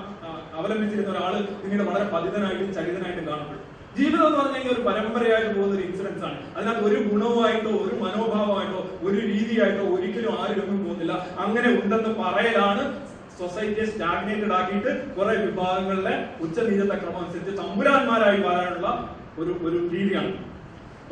അവലംബിച്ചിരുന്ന 0.60 1.10
ഒരാൾ 1.14 1.34
പിന്നീട് 1.62 1.84
വളരെ 1.88 2.06
പതിതനായിട്ടും 2.14 2.70
ചരിതനായിട്ടും 2.78 3.26
കാണപ്പെടും 3.30 3.64
ജീവിതം 3.98 4.26
എന്ന് 4.28 4.38
പറഞ്ഞു 4.40 4.56
കഴിഞ്ഞാൽ 4.58 4.74
ഒരു 4.76 4.84
പരമ്പരയായിട്ട് 4.90 5.50
പോകുന്ന 5.58 5.74
ഒരു 5.78 5.84
ഇൻസിഡൻസ് 5.88 6.24
ആണ്. 6.30 6.38
അതിനകത്ത് 6.56 6.86
ഒരു 6.90 6.98
ഗുണവുമായിട്ടോ 7.10 7.74
ഒരു 7.86 7.96
മനോഭാവമായിട്ടോ 8.04 8.82
ഒരു 9.08 9.18
രീതിയായിട്ടോ 9.32 9.84
ഒരിക്കലും 9.96 10.32
ആരും 10.42 10.62
ഒന്നും 10.64 10.80
പോകുന്നില്ല. 10.86 11.14
അങ്ങനെ 11.44 11.70
ഉണ്ടെന്ന് 11.82 12.14
പറയലാണ് 12.22 12.84
സൊസൈറ്റിയെ 13.40 13.86
സ്റ്റാഗ്നേറ്റഡ് 13.92 14.56
ആക്കിയിട്ട് 14.60 14.92
കുറെ 15.18 15.36
വിഭാഗങ്ങളിലെ 15.46 16.16
ഉച്ചനീചത്തെ 16.46 16.98
ക്രമം 17.02 17.22
അനുസരിച്ച് 17.24 17.54
തമ്പുരാന്മാരായി 17.62 18.40
മാറാനുള്ള 18.48 18.88
ഒരു 19.42 19.54
ഒരു 19.68 19.78
രീതിയാണ്. 19.94 20.34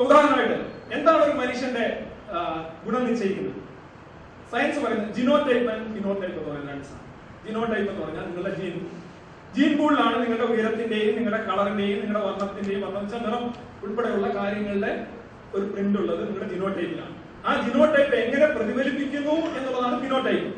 ഉദാഹരണമായിട്ട് 0.04 0.58
എന്താണ് 0.96 1.22
ഒരു 1.28 1.36
മനുഷ്യന്റെ 1.44 1.86
ആ, 2.34 2.40
ഗുണം 2.86 3.04
നിശ്ചയിക്കുന്നത്. 3.08 3.60
സയൻസ് 4.52 4.80
പറയുന്നത് 4.84 5.14
ജിനോടൈപ്പ് 5.18 5.70
ആൻഡ് 5.72 5.88
ഫിനോടൈപ്പ് 5.96 6.38
എന്ന് 6.38 6.50
പറയുന്ന 6.50 6.84
സാധനം. 6.84 7.10
ജിനോടൈപ്പ് 7.48 7.90
എന്ന് 7.92 8.04
പറഞ്ഞാൽ 8.04 8.26
നിങ്ങളുടെ 8.30 8.54
ജീൻ 8.60 8.76
ജീൻ 9.56 9.72
പൂളിലാണ് 9.78 10.16
നിങ്ങളുടെ 10.22 10.46
ഉയരത്തിന്റെയും 10.54 11.16
നിങ്ങളുടെ 11.16 11.40
കളറിന്റെയും 11.48 12.00
നിങ്ങളുടെ 12.02 12.22
വർണത്തിന്റെയും 12.28 12.82
വർണം. 12.86 13.02
വെച്ചാൽ 13.02 13.22
നിറം 13.26 13.44
ഉൾപ്പെടെയുള്ള 13.84 14.28
കാര്യങ്ങളുടെ 14.36 14.92
ഒരു 15.54 15.66
പ്രിന്റ് 15.66 15.98
ഉള്ളത് 16.00 16.22
നിങ്ങളുടെ 16.24 16.48
ജിനോ 16.54 16.70
ടൈപ്പിലാണ് 16.70 17.14
ആ 17.46 17.54
ജിനോ 17.66 17.86
ടൈപ്പ് 17.94 18.16
എങ്ങനെ 18.16 18.48
പ്രതിഫലിപ്പിക്കുന്നു 18.48 19.36
എന്നുള്ളതാണ് 19.58 19.98
ഫിനോടൈപ്പ് 20.02 20.50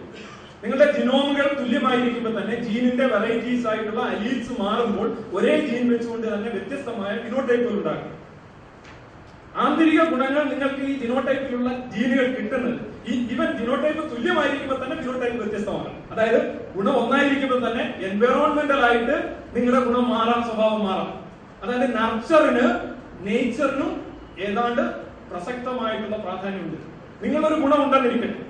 നിങ്ങളുടെ 0.63 0.88
ജിനോമുകൾ 0.91 1.47
തുല്യമായിരിക്കുമ്പോൾ 1.59 2.33
തന്നെ 2.38 2.55
ജീനിന്റെ 2.65 3.05
വെറൈറ്റീസ് 3.05 3.67
ആയിട്ടുള്ള 3.67 4.01
അലീൽസ് 4.11 4.53
മാറുമ്പോൾ 4.61 5.07
ഒരേ 5.33 5.55
ജീൻ 5.67 5.83
വെച്ചുകൊണ്ട് 5.93 6.27
തന്നെ 6.27 6.49
വ്യത്യസ്തമായ 6.49 7.13
ഫിനോടൈപ്പുകൾ 7.25 7.75
ഉണ്ടാക്കും 7.75 8.11
ആന്തരിക 9.63 10.02
ഗുണങ്ങൾ 10.04 10.44
നിങ്ങൾക്ക് 10.44 10.82
ഈ 10.91 10.94
ജിനോടൈപ്പിലുള്ള 11.02 11.70
ജീനുകൾ 11.94 12.26
കിട്ടുന്നത് 12.38 12.80
ഈ 13.12 13.13
ഇവൻ 13.34 13.50
ജിനോടൈപ്പ് 13.60 14.04
തുല്യമായിരിക്കുമ്പോൾ 14.12 14.80
തന്നെ 14.84 14.96
ജിനോടൈപ്പ് 15.04 15.38
വ്യത്യസ്തമാണ്. 15.38 15.91
അതായത് 16.12 16.39
ഗുണം 16.76 16.96
ഒന്നായിരിക്കുമ്പോൾ 17.02 17.60
തന്നെ 17.68 17.84
എൻവയോൺമെന്റൽ 18.08 18.82
ആയിട്ട് 18.86 19.15
നിങ്ങളുടെ 19.56 19.82
ഗുണം 19.86 20.10
മാറാം 20.10 20.41
സ്വഭാവം 20.48 20.82
മാറാം. 20.88 21.12
അതായത് 21.63 21.96
നർച്ചറിന് 21.98 22.65
നേച്ചറിനും 23.28 23.91
ഏതാണ്ട് 24.48 24.82
പ്രസക്തമായിട്ടുള്ള 25.30 26.18
പ്രാധാന്യമുണ്ട്. 26.18 26.82
നിങ്ങളൊരു 27.24 27.56
ഗുണം 27.56 27.80
ഉണ്ടെന്നിരിക്കട്ടെ. 27.86 28.41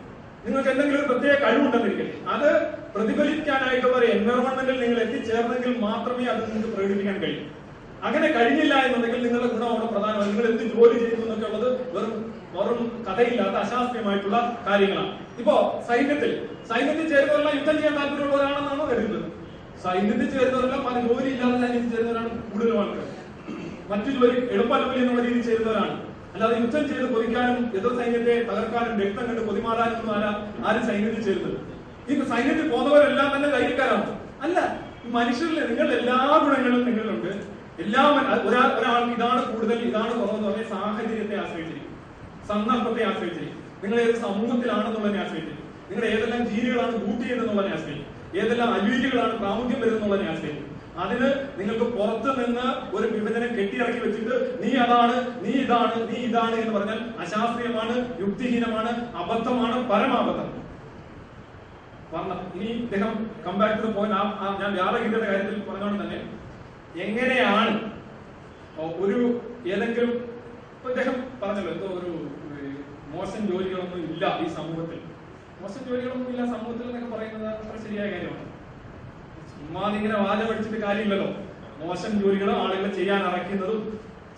നിങ്ങൾക്ക് 0.46 0.70
എന്തെങ്കിലും 0.70 1.00
ഒരു 1.00 1.08
പ്രത്യേക 1.12 1.36
കഴിവുണ്ടെന്നിരിക്കട്ടെ. 1.44 2.15
അത് 2.34 2.50
പ്രതിഫലിക്കാനായിട്ടുള്ള 2.96 3.96
ഒരു 3.98 4.06
എൻവയോൺമെന്റിൽ 4.15 4.80
നിങ്ങൾ 4.84 5.00
എത്തിച്ചേർന്നെങ്കിൽ 5.06 5.78
മാത്രമേ 5.80 6.26
അത് 6.34 6.41
നിങ്ങൾക്ക് 6.50 6.74
പ്രകടിപ്പിക്കാൻ 6.76 7.18
കഴിയൂ. 7.24 7.46
അങ്ങനെ 8.08 8.28
കഴിഞ്ഞില്ല 8.38 8.74
എന്നുണ്ടെങ്കിൽ 8.86 9.22
നിങ്ങളുടെ 9.26 9.50
ഗുണം 9.54 9.70
അവിടെ 9.74 9.88
പ്രധാനമാണ്. 9.94 10.28
നിങ്ങൾ 10.32 10.46
എന്ത് 10.52 10.63
ജോലി 10.74 10.96
ചെയ്യുന്നു 11.02 11.26
എന്നൊക്കെ 11.26 11.48
ഉള്ളത് 11.50 11.68
വെറും 11.96 12.13
വെറും 12.56 12.80
കഥയില്ലാത്ത 13.08 13.56
അശാസ്ത്രീയമായിട്ടുള്ള 13.63 14.38
കാര്യങ്ങളാണ്. 14.68 15.12
ഇപ്പോ 15.41 15.56
സൈന്യത്തിൽ 15.88 16.32
സൈന്യത്തിൽ 16.72 17.06
ചേരുന്നവരെല്ലാം 17.13 17.56
യുദ്ധം 17.60 17.76
ചെയ്യാൻ 17.80 17.96
താല്പര്യമുള്ളവരാണെന്നാണോ 18.00 18.86
കരുതുന്നത്? 18.91 19.26
സൈന്യത്തിൽ 19.86 20.28
ചേരുന്നവരെല്ലാം 20.36 20.82
പല 20.88 20.96
ജോലി 21.08 21.30
ഇല്ലാതെ 21.34 21.58
സൈന്യത്തിൽ 21.63 21.89
ചേരുന്നവരാണ് 21.96 22.30
കൂടുതലും 22.52 22.78
ആൾക്കാർ. 22.82 23.08
മറ്റു 23.91 24.10
ജോലി 24.18 24.38
എളുപ്പമല്ല 24.56 25.00
എന്നുള്ള 25.02 25.24
രീതിയിൽ 25.28 25.44
ചേരുന്നവരാണ്. 25.50 25.96
അല്ലാതെ 26.34 26.56
യുദ്ധം 26.62 26.84
ചെയ്ത് 26.91 27.08
കൊതിക്കാനും 27.15 27.58
എതിർ 27.80 27.91
സൈന്യത്തെ 28.00 28.36
തകർക്കാനും 28.50 28.96
രക്തം 29.02 29.26
കണ്ട് 29.28 29.41
കൊതിമാറാനും 29.50 30.10
ആരാ 30.15 30.32
ആരും 30.68 30.84
സൈന്യത്തിൽ 30.89 31.22
ചേരുന്നത്? 31.28 31.58
ഈ 32.10 32.15
സൈന്യത്തിൽ 32.32 32.65
പോകുന്നവരെല്ലാം 32.74 33.30
തന്നെ 33.36 33.50
ധൈര്യക്കാരാണ്. 33.58 34.10
അല്ല 34.46 34.58
മനുഷ്യരിൽ 35.18 35.60
നിങ്ങളുടെ 35.70 35.96
എല്ലാ 36.02 36.18
ഗുണങ്ങളും 36.46 36.82
നിങ്ങളിലുണ്ട്. 36.89 37.32
എല്ലാ 37.83 38.01
ഒരാൾ 38.47 38.67
ഒരാൾക്ക് 38.79 39.13
ഇതാണ് 39.15 39.41
കൂടുതൽ 39.51 39.79
ഇതാണ് 39.89 40.11
കുറവെന്ന് 40.19 40.47
പറഞ്ഞ 40.49 40.65
സാഹചര്യത്തെ 40.73 41.35
ആശ്രയിച്ചിരിക്കും. 41.43 41.91
സന്ദർഭത്തെ 42.49 43.01
ആശ്രയിച്ചിരിക്കും. 43.09 43.61
നിങ്ങൾ 43.83 43.97
ഏത് 44.03 44.15
സമൂഹത്തിലാണെന്നുള്ളതിനെ 44.25 45.19
ആശ്രയിച്ചിരിക്കും. 45.23 45.63
നിങ്ങൾ 45.89 46.03
ഏതെല്ലാം 46.13 46.41
ജീവികളാണ് 46.51 46.93
ബൂട്ട് 47.03 47.23
ചെയ്യുന്നതെന്നുള്ളതിനെ 47.23 47.73
ആശ്രയിക്കും 47.77 48.11
ഏതെല്ലാം 48.41 48.69
അല്യൂരികളാണ് 48.77 49.33
പ്രാമുഖ്യം 49.41 49.79
വരുന്നുള്ളതിനെ 49.83 50.29
ആശ്രയിക്കും 50.33 50.63
അതിന് 51.03 51.29
നിങ്ങൾക്ക് 51.59 51.85
പുറത്ത് 51.95 52.29
നിന്ന് 52.39 52.65
ഒരു 52.95 53.05
വിഭജനം 53.13 53.49
കെട്ടിയിറക്കി 53.57 53.99
വെച്ചിട്ട് 54.03 54.35
നീ 54.61 54.69
അതാണ് 54.83 55.15
നീ 55.43 55.51
ഇതാണ് 55.63 55.95
നീ 56.09 56.17
ഇതാണ് 56.27 56.55
എന്ന് 56.61 56.73
പറഞ്ഞാൽ 56.77 56.99
അശാസ്ത്രീയമാണ് 57.23 57.95
യുക്തിഹീനമാണ് 58.23 58.91
അബദ്ധമാണ് 59.21 59.77
പരമാബദ്ധം. 59.91 60.49
ഇനി 62.55 62.69
ഇദ്ദേഹം 62.83 63.11
കമ്പാക്ട് 63.45 63.88
പോയിന്റ് 63.97 64.17
ഞാൻ 64.61 64.71
വ്യാപകീയതയുടെ 64.79 65.27
കാര്യത്തിൽ 65.31 65.61
പറഞ്ഞുകൊണ്ട് 65.69 66.03
തന്നെ 66.03 66.19
എങ്ങനെയാണ്? 67.03 67.73
ഒരു 69.03 69.19
ഏതെങ്കിലും 69.73 70.12
ഇപ്പൊ 70.75 70.88
ഇദ്ദേഹം 70.91 71.15
പറഞ്ഞല്ലോ 71.41 71.71
എന്തോ 71.73 71.88
ഒരു 71.99 72.12
മോശം 73.13 73.41
ജോലികളൊന്നും 73.49 74.01
ഇല്ല 74.12 74.25
ഈ 74.43 74.47
സമൂഹത്തിൽ. 74.58 74.99
മോശം 75.62 75.81
ജോലികളൊന്നും 75.88 76.29
ഇല്ല 76.34 76.41
സമൂഹത്തിൽ 76.53 76.88
എന്നൊക്കെ 76.89 77.10
പറയുന്നത് 77.15 77.45
അത്ര 77.51 77.75
ശരിയായ 77.86 78.08
കാര്യമാണ്. 78.13 78.45
ചുമ്മാതെ 79.51 79.95
ഇങ്ങനെ 79.99 80.17
വാചമടിച്ചിട്ട് 80.23 80.79
കാര്യമില്ലല്ലോ. 80.86 81.29
മോശം 81.84 82.12
ജോലികൾ 82.23 82.49
ആളുകളെ 82.62 82.91
ചെയ്യാൻ 82.99 83.21
അറയ്ക്കുന്നതും 83.29 83.81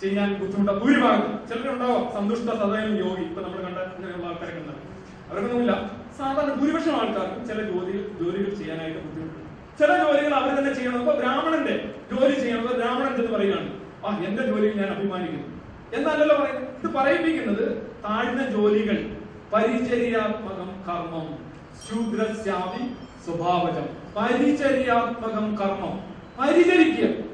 ചെയ്യാൻ 0.01 0.29
ബുദ്ധിമുട്ട 0.41 0.71
ഭൂരിഭാഗം. 0.81 1.31
ചിലരുണ്ടാവോ 1.49 1.97
സന്തുഷ്ട 2.15 2.49
സദയം 2.63 2.91
യോഗി. 3.03 3.23
ഇപ്പൊ 3.29 3.41
നമ്മൾ 3.45 3.59
കണ്ട 3.67 3.77
ഇങ്ങനെയുള്ള 3.95 4.27
ആൾക്കാരൊക്കെ 4.31 4.61
ഉണ്ടാവും. 4.63 4.83
അവർക്കൊന്നുമില്ല 5.29 5.73
സാധാരണ 6.19 6.53
ഭൂരിപക്ഷം 6.59 6.95
ആൾക്കാർക്കും 6.99 7.41
ചില 7.49 7.59
ജോലി 7.71 7.95
ജോലികൾ 8.19 8.51
ചെയ്യാനായിട്ട് 8.59 8.99
ബുദ്ധിമുട്ടുണ്ട് 9.05 9.36
ചില 9.79 10.03
ജോലികൾ 10.03 10.33
അവർ 10.33 10.59
തന്നെ 10.59 10.73
ചെയ്യണം. 10.73 10.99
ഇപ്പൊ 10.99 11.13
ബ്രാഹ്മണന്റെ 11.13 11.93
ജോലി 12.11 12.39
ചെയ്യണത് 12.39 12.75
ബ്രാഹ്മണൻ 12.75 13.15
എന്ന് 13.15 13.37
പറയുകയാണ് 13.37 13.79
ആ 14.05 14.23
എന്റെ 14.27 14.43
ജോലിയിൽ 14.43 14.77
ഞാൻ 14.77 14.89
അഭിമാനിക്കുന്നു. 14.89 15.57
എന്നല്ലല്ലോ 15.93 16.35
പറയുന്നത്. 16.35 16.63
ഇത് 16.63 16.93
പറയിപ്പിക്കുന്നത് 16.93 17.91
താഴ്ന്ന 18.03 18.47
ജോലികൾ. 18.47 19.17
പരിചര്യാത്മകം 19.53 20.83
കർമ്മം. 20.87 21.53
ശൂദ്രശ്യാമി 21.89 22.93
സ്വഭാവജം. 23.25 23.89
പരിചര്യാത്മകം 24.17 25.55
കർമ്മം. 25.55 26.15
പരിചരിക്കുക. 26.41 27.27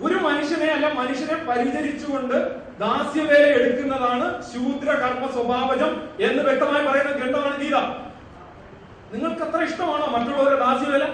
ഒരു 0.00 0.14
മനുഷ്യനെ 0.14 0.72
അല്ല 0.72 0.92
മനുഷ്യനെ 0.92 1.44
പരിചരിച്ചുകൊണ്ട് 1.44 2.56
ദാസ്യവേല 2.78 3.60
എടുക്കുന്നതാണ് 3.60 4.42
ശൂദ്ര 4.42 4.90
കർമ്മ 4.90 5.26
സ്വഭാവജം 5.26 6.08
എന്ന് 6.20 6.42
വ്യക്തമായി 6.42 6.86
പറയുന്ന 6.86 7.10
ഗ്രന്ഥമാണ് 7.10 7.60
ഗീത. 7.60 7.76
നിങ്ങൾക്ക് 9.14 9.42
അത്ര 9.42 9.64
ഇഷ്ടമാണോ 9.64 10.06
മറ്റുള്ളവരുടെ 10.06 10.58
ദാസ്യവേല? 10.58 11.04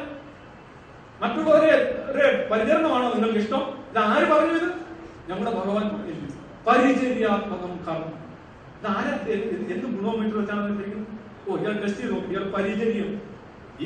മറ്റുള്ളവരെ 1.22 2.48
പരിചരണമാണോ 2.50 3.06
നിങ്ങൾക്ക് 3.14 3.40
ഇഷ്ടം? 3.44 3.62
ഇത് 3.90 3.98
ആര് 3.98 4.26
പറഞ്ഞു 4.32 4.54
ഇത്? 4.60 4.68
നമ്മുടെ 5.30 5.50
ഭഗവാൻ 5.58 5.86
പറഞ്ഞില്ലേ? 5.94 6.28
പരിചര്യാത്മകം 6.66 7.72
കർമ്മം. 7.86 8.14
ഇത് 8.78 8.86
ആരാ 8.96 9.12
എന്ത് 9.74 9.86
ഗുണോമീറ്റർ 9.96 10.36
വെച്ചാണ് 10.40 10.76
പഠിക്കുന്നത്? 10.78 11.06
ഓ 11.48 11.56
ഇയാൾ 11.62 11.74
ടെസ്റ്റ് 11.82 12.02
ചെയ്ത്. 12.02 12.30
ഇയാൾ 12.32 12.44
പരിചര്യം. 12.56 13.10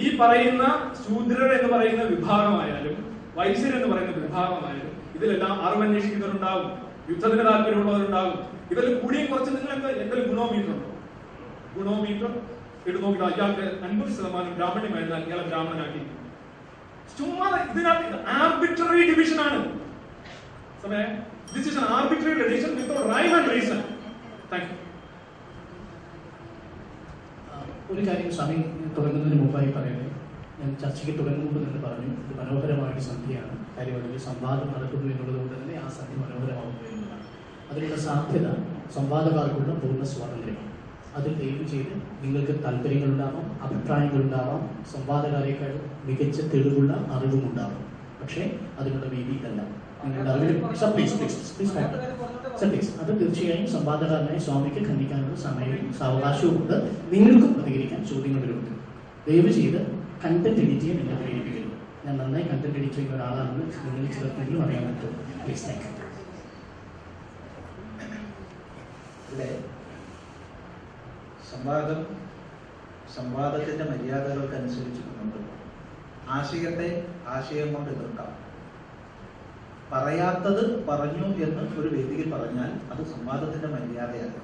ഈ 0.03 0.05
പറയുന്ന 0.20 0.62
ശൂദ്രർ 1.03 1.51
എന്ന് 1.59 1.68
പറയുന്ന 1.75 2.03
വിഭാഗമായാലും 2.03 2.97
വൈശ്യർ 3.37 3.73
എന്ന് 3.79 3.88
പറയുന്ന 3.94 4.16
വിഭാഗമായാലും 4.23 4.90
ഇതിലെല്ലാം 5.16 5.55
അറിവന്വേഷിക്കുന്നവരുണ്ടാവും 5.66 6.70
യുദ്ധത്തിന് 7.11 7.44
താല്പര്യമുള്ളവരുണ്ടാവും. 7.51 8.37
ഇതിൽ 8.73 8.87
കൂടിയും 9.01 9.27
കുറച്ച് 9.31 9.51
നിങ്ങൾക്ക് 9.57 9.88
എന്തെങ്കിലും 10.03 10.29
ഗുണോമീറ്റർ 10.33 10.73
ഉണ്ടോ? 10.77 10.90
ഗുണോമീറ്റർ 11.77 12.31
എടുത്ത് 12.87 13.05
നോക്കിയിട്ട് 13.05 13.27
അയാൾക്ക് 13.35 13.64
അൻപത് 13.87 14.11
ശതമാനം 14.16 14.53
ബ്രാഹ്മണ്യമായിരുന്നാൽ 14.59 15.23
ഇയാളെ 15.29 15.44
ബ്രാഹ്മണനാക്കി. 15.51 16.03
ചുമ്മാ 17.18 17.48
ഇതിനകത്ത് 17.70 18.18
ആർബിട്രറി 18.38 19.03
ഡിവിഷൻ 19.11 19.38
ആണ്. 19.46 19.61
This 21.55 21.68
is 21.70 21.83
arbitrary 21.96 22.35
division 22.42 22.70
without 22.79 23.05
rhyme 23.14 23.33
and 23.37 23.50
reason 23.55 23.81
thank 24.50 24.66
you 24.70 24.77
ഒരു 27.92 28.03
കാര്യം 28.09 28.31
സ്വാമി 28.37 28.57
തുടങ്ങുന്നതിന് 28.96 29.38
മുമ്പായി 29.42 29.68
പറയട്ടെ 29.77 30.07
ഞാൻ 30.59 30.70
ചർച്ചയ്ക്ക് 30.83 31.14
തുടങ്ങുമ്പോൾ 31.20 31.61
തന്നെ 31.64 31.81
പറഞ്ഞു 31.87 32.11
ഇത് 32.22 32.33
മനോഹരമായൊരു 32.40 33.03
സന്ധ്യയാണ് 33.09 33.55
കാര്യം 33.77 33.96
അതിൽ 33.98 34.20
സംവാദം 34.29 34.68
നടക്കുന്നു 34.74 35.07
എന്നുള്ളത് 35.12 35.38
കൊണ്ട് 35.40 35.55
തന്നെ 35.57 35.74
ആ 35.85 35.87
സന്ധ്യ 35.98 36.16
മനോഹരമാകുന്നു 36.22 36.87
എന്നതാണ് 36.90 37.24
അതിനുള്ള 37.70 37.98
സാധ്യത 38.07 38.48
സംവാദക്കാർക്കുള്ള 38.96 39.74
പൂർണ 39.83 40.05
സ്വാതന്ത്ര്യമാണ്. 40.14 40.73
അതിൽ 41.18 41.33
ദയവ് 41.40 41.64
ചെയ്ത് 41.72 41.94
നിങ്ങൾക്ക് 42.22 42.55
താല്പര്യങ്ങളുണ്ടാവാം 42.64 43.46
അഭിപ്രായങ്ങളുണ്ടാവാം 43.66 44.62
സംവാദകാരേക്കാൾ 44.92 45.72
മികച്ച 46.07 46.38
തെളിവുള്ള 46.53 46.92
അറിവും 46.92 47.14
അറിവുമുണ്ടാവാം. 47.16 47.83
പക്ഷേ 48.20 48.42
അതിനുള്ള 48.81 49.07
വേദി 49.14 49.33
ഇതല്ല 49.38 49.61
അത് 53.03 53.11
തീർച്ചയായും 53.20 53.66
സംവാദകാരനായ 53.74 54.38
സ്വാമിക്ക് 54.46 54.81
ഖണ്ഡിക്കാനുള്ള 54.88 55.37
സമയവും 55.44 55.92
സാവകാശവും 56.00 56.57
ഉണ്ട് 56.62 56.77
നിങ്ങൾക്കും 57.12 57.50
പ്രതികരിക്കാൻ 57.55 58.00
ചോദ്യങ്ങൾ 58.11 58.40
വരുന്നുണ്ട് 58.44 58.72
ദയവ് 59.29 59.50
ചെയ്ത് 59.59 59.81
കണ്ടന്റ് 60.24 60.61
എഡിറ്റ് 60.64 60.81
ചെയ്യാൻ 60.81 60.98
എന്നെ 61.03 61.16
പ്രേരിപ്പിക്കരുത്. 61.20 61.77
ഞാൻ 62.07 62.14
നന്നായി 62.18 62.44
കണ്ടന്റ് 62.53 62.79
എഡിറ്റ് 62.79 62.96
ചെയ്യുന്ന 62.96 63.16
ഒരാളാണെന്ന് 63.18 63.64
നിങ്ങൾ 63.85 64.11
ചിലർക്കെങ്കിലും 64.16 64.62
അറിയാൻ 64.64 64.85
പറ്റും. 64.88 65.12
പ്ലീസ് 65.44 65.64
താങ്ക് 65.68 65.85
യു 69.33 69.70
സംവാദം 71.55 72.07
സംവാദത്തിന്റെ 73.17 73.85
മര്യാദകൾക്കനുസരിച്ച് 73.85 75.01
മുന്നോട്ട്. 75.01 75.40
ആശയത്തെ 76.29 77.07
ആശയം 77.29 77.75
കൊണ്ട് 77.75 77.90
എതിർക്കാം. 77.90 78.45
പറയാത്തത് 79.93 80.87
പറഞ്ഞു 80.87 81.27
എന്ന് 81.27 81.81
ഒരു 81.81 81.88
വേദിയിൽ 81.97 82.35
പറഞ്ഞാൽ 82.35 82.71
അത് 82.93 83.07
സംവാദത്തിന്റെ 83.07 83.69
മര്യാദയല്ല. 83.69 84.37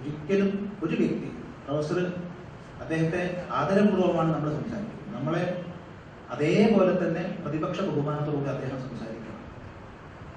ഒരിക്കലും 0.00 0.76
ഒരു 0.82 0.96
വ്യക്തി 0.96 1.42
പ്രൊഫസർ 1.66 1.98
അദ്ദേഹത്തെ 2.80 3.46
ആദരപൂർവമാണ് 3.50 4.34
നമ്മൾ 4.34 4.50
സംസാരിക്കുന്നത്. 4.50 5.16
നമ്മളെ 5.16 5.64
അതേപോലെ 6.30 6.92
തന്നെ 7.02 7.38
പ്രതിപക്ഷ 7.42 7.80
ബഹുമാനത്തോടുകൂടി 7.80 8.50
അദ്ദേഹം 8.50 8.78
സംസാരിക്കണം. 8.88 9.40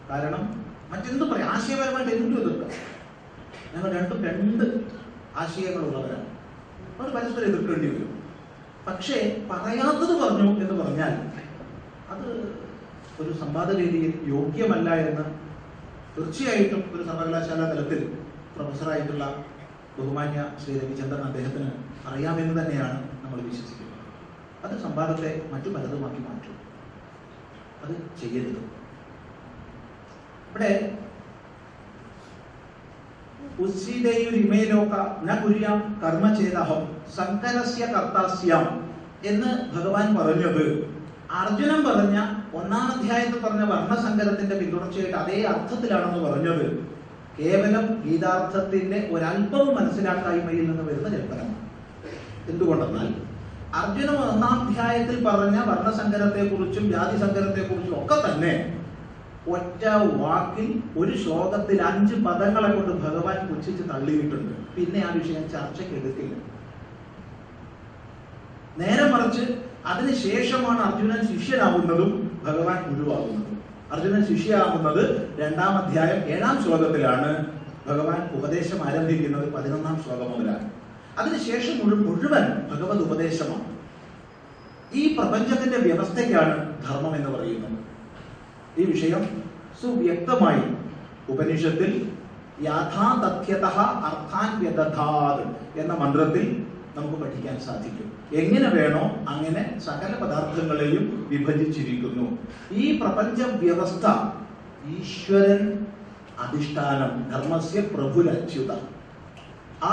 കാരണം 0.10 0.66
മറ്റെന്തും 0.90 1.34
പറയാം? 1.34 1.50
ആശയപരമായിട്ട് 1.50 2.14
എന്തും 2.14 2.42
എതിർക്കാം. 2.42 2.93
ഞങ്ങൾ 3.74 3.90
രണ്ടും 3.98 4.20
രണ്ട് 4.26 4.66
ആശയങ്ങളുള്ളവരാണ് 5.42 6.28
അവർ 6.98 7.10
പരസ്പരം 7.16 7.48
എതിർക്കേണ്ടി 7.48 7.88
വരും. 7.88 8.12
പക്ഷേ 8.88 9.46
പറയാത്തത് 9.52 10.14
പറഞ്ഞു 10.22 10.48
എന്ന് 10.64 10.84
പറഞ്ഞാൽ 10.84 11.14
അത് 12.14 12.28
ഒരു 13.22 13.32
സംവാദ 13.40 13.70
രീതിയിൽ 13.78 14.14
യോഗ്യമല്ല 14.28 14.90
എന്ന് 14.96 15.26
തീർച്ചയായിട്ടും 16.16 16.82
ഒരു 16.96 17.04
സർവകലാശാല 17.04 17.62
തലത്തിൽ 17.72 18.02
പ്രൊഫസറായിട്ടുള്ള 18.56 19.24
ബഹുമാന്യ 19.98 20.42
ശ്രീ 20.62 20.74
രവിചന്ദ്രൻ 20.80 21.22
അദ്ദേഹത്തിന് 21.22 21.70
അറിയാമെന്ന് 22.10 22.56
തന്നെയാണ് 22.62 22.98
നമ്മൾ 23.24 23.40
വിശ്വസിക്കുന്നത്. 23.42 24.00
അത് 24.66 24.74
സംവാദത്തെ 24.84 25.32
മറ്റു 25.54 25.70
പലതുമാക്കി 25.70 26.22
മാറ്റും. 26.28 26.56
അത് 27.84 27.94
ചെയ്യരുത്. 28.22 28.62
ഇവിടെ 30.50 30.72
കർമ്മ 36.04 36.34
കർത്താസ്യാം 37.94 38.92
എന്ന് 39.26 39.76
ഭഗവാൻ 39.76 40.16
പറഞ്ഞത്. 40.16 40.94
അർജുനൻ 41.32 41.84
പറഞ്ഞ 41.84 42.18
ഒന്നാം 42.54 42.88
അധ്യായത്തിൽ 42.92 43.40
പറഞ്ഞ 43.40 43.62
വർണസങ്കരത്തിന്റെ 43.62 44.56
പിന്തുടർച്ചയായിട്ട് 44.58 45.18
അതേ 45.18 45.44
അർത്ഥത്തിലാണെന്ന് 45.44 46.30
പറഞ്ഞത്. 46.30 46.94
കേവലം 47.40 48.04
ഗീതാർത്ഥത്തിന്റെ 48.06 49.10
ഒരല്പവും 49.12 49.76
മനസ്സിലാക്കായ്മയിൽ 49.76 50.66
നിന്ന് 50.66 50.84
വരുന്ന 50.84 51.08
കൽപ്പനമാണ് 51.08 51.56
എന്തുകൊണ്ടെന്നാൽ 52.50 53.08
അർജുനൻ 53.76 54.16
ഒന്നാം 54.16 54.68
അധ്യായത്തിൽ 54.68 55.24
പറഞ്ഞ 55.26 55.60
വർണസങ്കരത്തെ 55.60 56.56
കുറിച്ചും 56.56 56.92
ജാതി 56.92 57.18
സങ്കരത്തെ 57.18 57.62
കുറിച്ചും 57.62 58.06
ഒക്കെ 58.06 58.32
തന്നെ 58.32 58.83
ഒറ്റ 59.52 59.84
വാക്കിൽ 60.22 60.84
ഒരു 60.98 61.14
ശ്ലോകത്തിൽ 61.18 61.82
അഞ്ച് 61.82 62.16
പദങ്ങളെ 62.26 62.70
കൊണ്ട് 62.72 62.92
ഭഗവാൻ 63.06 63.40
പുച്ഛിച്ച് 63.48 63.84
തള്ളിയിട്ടുണ്ട്. 63.90 64.54
പിന്നെ 64.76 65.00
ആ 65.08 65.10
വിഷയം 65.14 65.50
ചർച്ചയ്ക്ക് 65.54 65.96
എടുക്കില്ല 65.96 66.34
നേരെ 68.78 69.06
മറിച്ച് 69.14 69.44
അതിനുശേഷമാണ് 69.86 70.82
അർജുനൻ 70.82 71.22
ശിഷ്യനാവുന്നതും 71.32 72.40
ഭഗവാൻ 72.46 72.80
ഗുരുവാകുന്നതും. 72.90 73.58
അർജുനൻ 73.92 74.24
ശിഷ്യയാവുന്നത് 74.26 75.04
രണ്ടാം 75.42 75.74
അധ്യായം 75.78 76.22
ഏഴാം 76.34 76.64
ശ്ലോകത്തിലാണ് 76.64 77.46
ഭഗവാൻ 77.88 78.30
ഉപദേശം 78.38 78.88
ആരംഭിക്കുന്നത് 78.88 79.54
പതിനൊന്നാം 79.54 80.04
ശ്ലോകം 80.04 80.32
മുതലാണ്. 80.32 80.72
അതിനുശേഷം 81.20 81.76
മുഴു 81.84 81.96
മുഴുവൻ 81.96 82.46
ഭഗവത് 82.72 83.02
ഉപദേശമാണ്. 83.08 83.70
ഈ 84.94 85.18
പ്രപഞ്ചത്തിന്റെ 85.18 85.78
വ്യവസ്ഥയ്ക്കാണ് 85.78 86.56
ധർമ്മം 86.86 87.16
എന്ന് 87.16 87.30
പറയുന്നത്. 87.30 87.93
ഈ 88.80 88.84
വിഷയം 88.92 89.24
സുവ്യക്തമായി 89.82 90.64
ഉപനിഷത്തിൽ 91.30 91.92
യാഥാതഥ്യത 92.68 93.66
അർത്ഥാൻ 94.10 94.50
വ്യതഥാത് 94.62 95.44
എന്ന 95.82 95.94
മന്ത്രത്തിൽ 96.02 96.46
നമുക്ക് 96.96 97.18
പഠിക്കാൻ 97.22 97.56
സാധിക്കും. 97.68 98.08
എങ്ങനെ 98.42 98.70
വേണോ 98.70 99.04
അങ്ങനെ 99.34 99.64
സകല 99.86 100.12
പദാർത്ഥങ്ങളെയും 100.22 101.06
വിഭജിച്ചിരിക്കുന്നു. 101.32 102.26
ഈ 102.82 102.86
പ്രപഞ്ച 103.02 103.42
വ്യവസ്ഥ 103.62 104.06
ഈശ്വരൻ 104.98 105.62
അധിഷ്ഠാനം 106.46 107.12
ധർമ്മസ്യ 107.32 107.82
പ്രഭുരച്യുത 107.96 108.72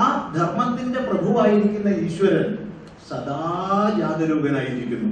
ആ 0.01 0.03
ധർമ്മത്തിന്റെ 0.37 1.01
പ്രഭുവായിരിക്കുന്ന 1.01 1.91
ഈശ്വരൻ 2.07 2.49
സദാ 3.09 3.43
ജാഗരൂകനായിരിക്കുന്നു 3.99 5.11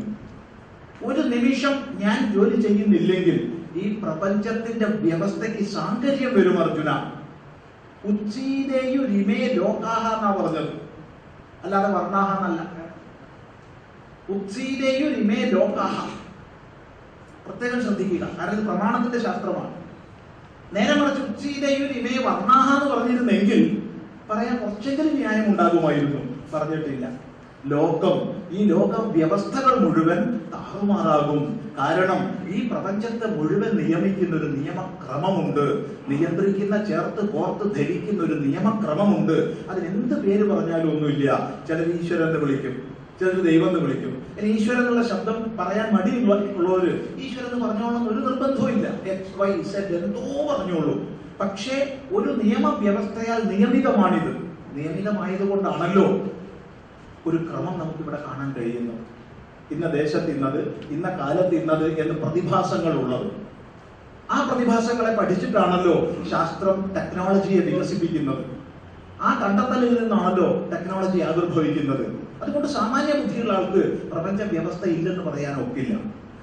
ഒരു 1.07 1.23
നിമിഷം 1.35 1.75
ഞാൻ 2.03 2.19
ജോലി 2.35 2.57
ചെയ്യുന്നില്ലെങ്കിൽ 2.63 3.39
ഈ 3.79 4.01
പ്രപഞ്ചത്തിന്റെ 4.03 4.87
വ്യവസ്ഥയ്ക്ക് 4.87 5.63
സാങ്കര്യം 5.63 6.39
വരും 6.39 6.59
അർജുന. 6.59 7.13
ഉച്ചീതേയു 8.05 9.01
രിമേ 9.01 9.53
ലോകാഹ 9.53 10.19
എന്നാ 10.19 10.31
പറഞ്ഞത്. 10.31 10.69
അല്ലാതെ 11.65 11.93
വർണാഹ 11.93 12.45
എന്നല്ല. 12.45 12.73
ഉച്ചീതേയു 14.33 15.09
രിമേ 15.15 15.35
ലോകാഹ. 15.35 16.09
പ്രത്യേകം 17.49 17.83
ശ്രദ്ധിക്കുക. 17.83 18.29
കാരണം 18.39 18.53
ഇത് 18.53 18.67
പ്രമാണത്തിന്റെ 18.67 19.19
ശാസ്ത്രമാണ്. 19.19 19.75
നേരെ 20.77 21.01
മറിച്ച് 21.01 21.23
ഉച്ചീതേയു 21.23 21.87
രിമേ 21.87 22.19
വർണാഹ 22.19 22.83
എന്ന് 22.83 22.97
പറഞ്ഞിരുന്നെങ്കിൽ 22.97 23.91
പറയാൻ 24.31 24.57
കുറച്ചെങ്കിലും 24.57 25.17
ന്യായം 25.17 25.47
ഉണ്ടാകുമായിരുന്നു 25.47 26.39
പറഞ്ഞിട്ടില്ല. 26.55 27.09
ലോകം 27.67 28.49
ഈ 28.59 28.65
ലോക 28.65 29.01
വ്യവസ്ഥകൾ 29.01 29.79
മുഴുവൻ 29.79 30.41
താറുമാറാകും. 30.55 31.68
കാരണം 31.79 32.21
ഈ 32.55 32.69
പ്രപഞ്ചത്തെ 32.69 33.27
മുഴുവൻ 33.37 33.71
നിയമിക്കുന്ന 33.81 34.37
ഒരു 34.37 34.49
നിയമക്രമമുണ്ട്. 34.57 35.65
നിയന്ത്രിക്കുന്ന 36.09 36.77
ചേർത്ത് 36.85 37.23
കോർത്ത് 37.29 37.67
ധരിക്കുന്ന 37.77 38.21
ഒരു 38.25 38.37
നിയമക്രമമുണ്ട്. 38.45 39.37
അതിന് 39.71 39.87
എന്ത് 39.87 40.15
പേര് 40.23 40.45
പറഞ്ഞാലും 40.51 40.91
ഒന്നുമില്ല. 40.91 41.27
ചിലർ 41.69 41.89
ഈശ്വരൻ 41.99 42.27
എന്ന് 42.29 42.41
വിളിക്കും 42.45 42.75
ചിലർ 43.21 43.39
ദൈവം 43.49 43.69
എന്ന് 43.69 43.81
വിളിക്കും. 43.81 44.13
ഈശ്വരൻ 44.43 44.81
എന്നുള്ള 44.81 45.09
ശബ്ദം 45.09 45.39
പറയാൻ 45.59 45.89
മടി 45.95 46.11
ഉള്ളവര് 46.59 46.93
ഈശ്വരൻ 47.25 47.47
എന്ന് 47.53 47.67
പറഞ്ഞോളം 47.67 48.03
ഒരു 48.09 48.21
നിർബന്ധവും 48.27 48.71
ഇല്ല. 48.71 48.89
എക്സ് 49.13 49.37
വൈ 49.41 49.51
സെറ്റ് 49.73 49.95
എന്തോ 49.99 50.25
പറഞ്ഞോളൂ. 50.51 50.95
പക്ഷേ 51.41 51.77
ഒരു 52.13 52.31
നിയമവ്യവസ്ഥയാൽ 52.43 53.41
നിയമിതമാണിത്. 53.53 54.33
നിയമിതമായതുകൊണ്ടാണല്ലോ 54.79 56.07
ഒരു 57.27 57.37
ക്രമം 57.37 57.75
നമുക്കിവിടെ 57.79 58.19
കാണാൻ 58.27 58.55
കഴിയുന്നു 58.59 59.18
ഇന്ന 59.71 59.87
ദേശത്ത് 59.87 60.31
ഇന്നത് 60.37 60.61
ഇന്ന 60.91 61.09
കാലത്ത് 61.21 61.55
ഇന്നത് 61.55 61.87
എന്ന് 62.01 62.15
പ്രതിഭാസങ്ങൾ 62.23 62.95
ഉള്ളത് 63.03 63.27
ആ 64.35 64.39
പ്രതിഭാസങ്ങളെ 64.49 65.13
പഠിച്ചിട്ടാണല്ലോ 65.17 65.97
ശാസ്ത്രം 66.31 66.79
ടെക്നോളജിയെ 66.97 67.61
വികസിപ്പിക്കുന്നത്. 67.61 68.43
ആ 69.23 69.31
കണ്ടെത്തലിൽ 69.43 69.93
നിന്നാണല്ലോ 70.01 70.49
ടെക്നോളജി 70.73 71.21
ആവിർഭവിക്കുന്നത്. 71.21 72.05
അതുകൊണ്ട് 72.43 72.69
സാമാന്യ 72.69 73.13
ബുദ്ധിയുള്ള 73.21 73.53
ആൾക്ക് 73.53 73.83
പ്രപഞ്ച 74.11 74.43
വ്യവസ്ഥ 74.43 74.85
ഇല്ലെന്ന് 74.97 75.23
പറയാൻ 75.31 75.55
ഒക്കില്ല 75.63 75.95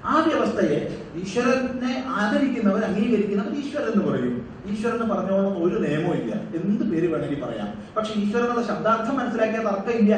ആ 0.04 0.16
വ്യവസ്ഥയെ 0.26 0.76
ഈശ്വരനെ 1.20 2.04
ആദരിക്കുന്നവർ 2.08 2.82
അംഗീകരിക്കുന്നവർ 2.88 3.52
ഈശ്വരൻ 3.60 3.86
എന്ന് 3.92 4.04
പറയും. 4.08 4.34
ഈശ്വരൻ 4.72 4.96
എന്ന് 4.96 5.14
പറഞ്ഞോളം 5.14 5.54
ഒരു 5.64 5.76
നിയമവും 5.84 6.16
ഇല്ല. 6.20 6.32
എന്ത് 6.58 6.84
പേര് 6.90 7.06
വേണമെങ്കിൽ 7.12 7.40
പറയാം. 7.44 7.70
പക്ഷെ 7.96 8.12
ഈശ്വരനുള്ള 8.20 8.62
ശബ്ദാർത്ഥം 8.62 9.16
മനസ്സിലാക്കിയ 9.16 9.62
തർക്കമില്ല. 9.68 10.14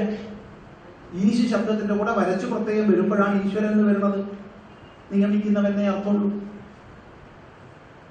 ഈശ് 1.14 1.50
ശബ്ദത്തിന്റെ 1.50 1.94
കൂടെ 1.94 2.12
വരച്ചു 2.12 2.46
പ്രത്യേകം 2.46 2.90
വരുമ്പോഴാണ് 2.90 3.42
ഈശ്വരൻ 3.42 3.72
എന്ന് 3.72 3.92
വരുന്നത്. 3.92 4.24
നിയമിക്കുന്നവനെ 5.12 5.88
അർത്ഥമുള്ളൂ. 5.88 6.42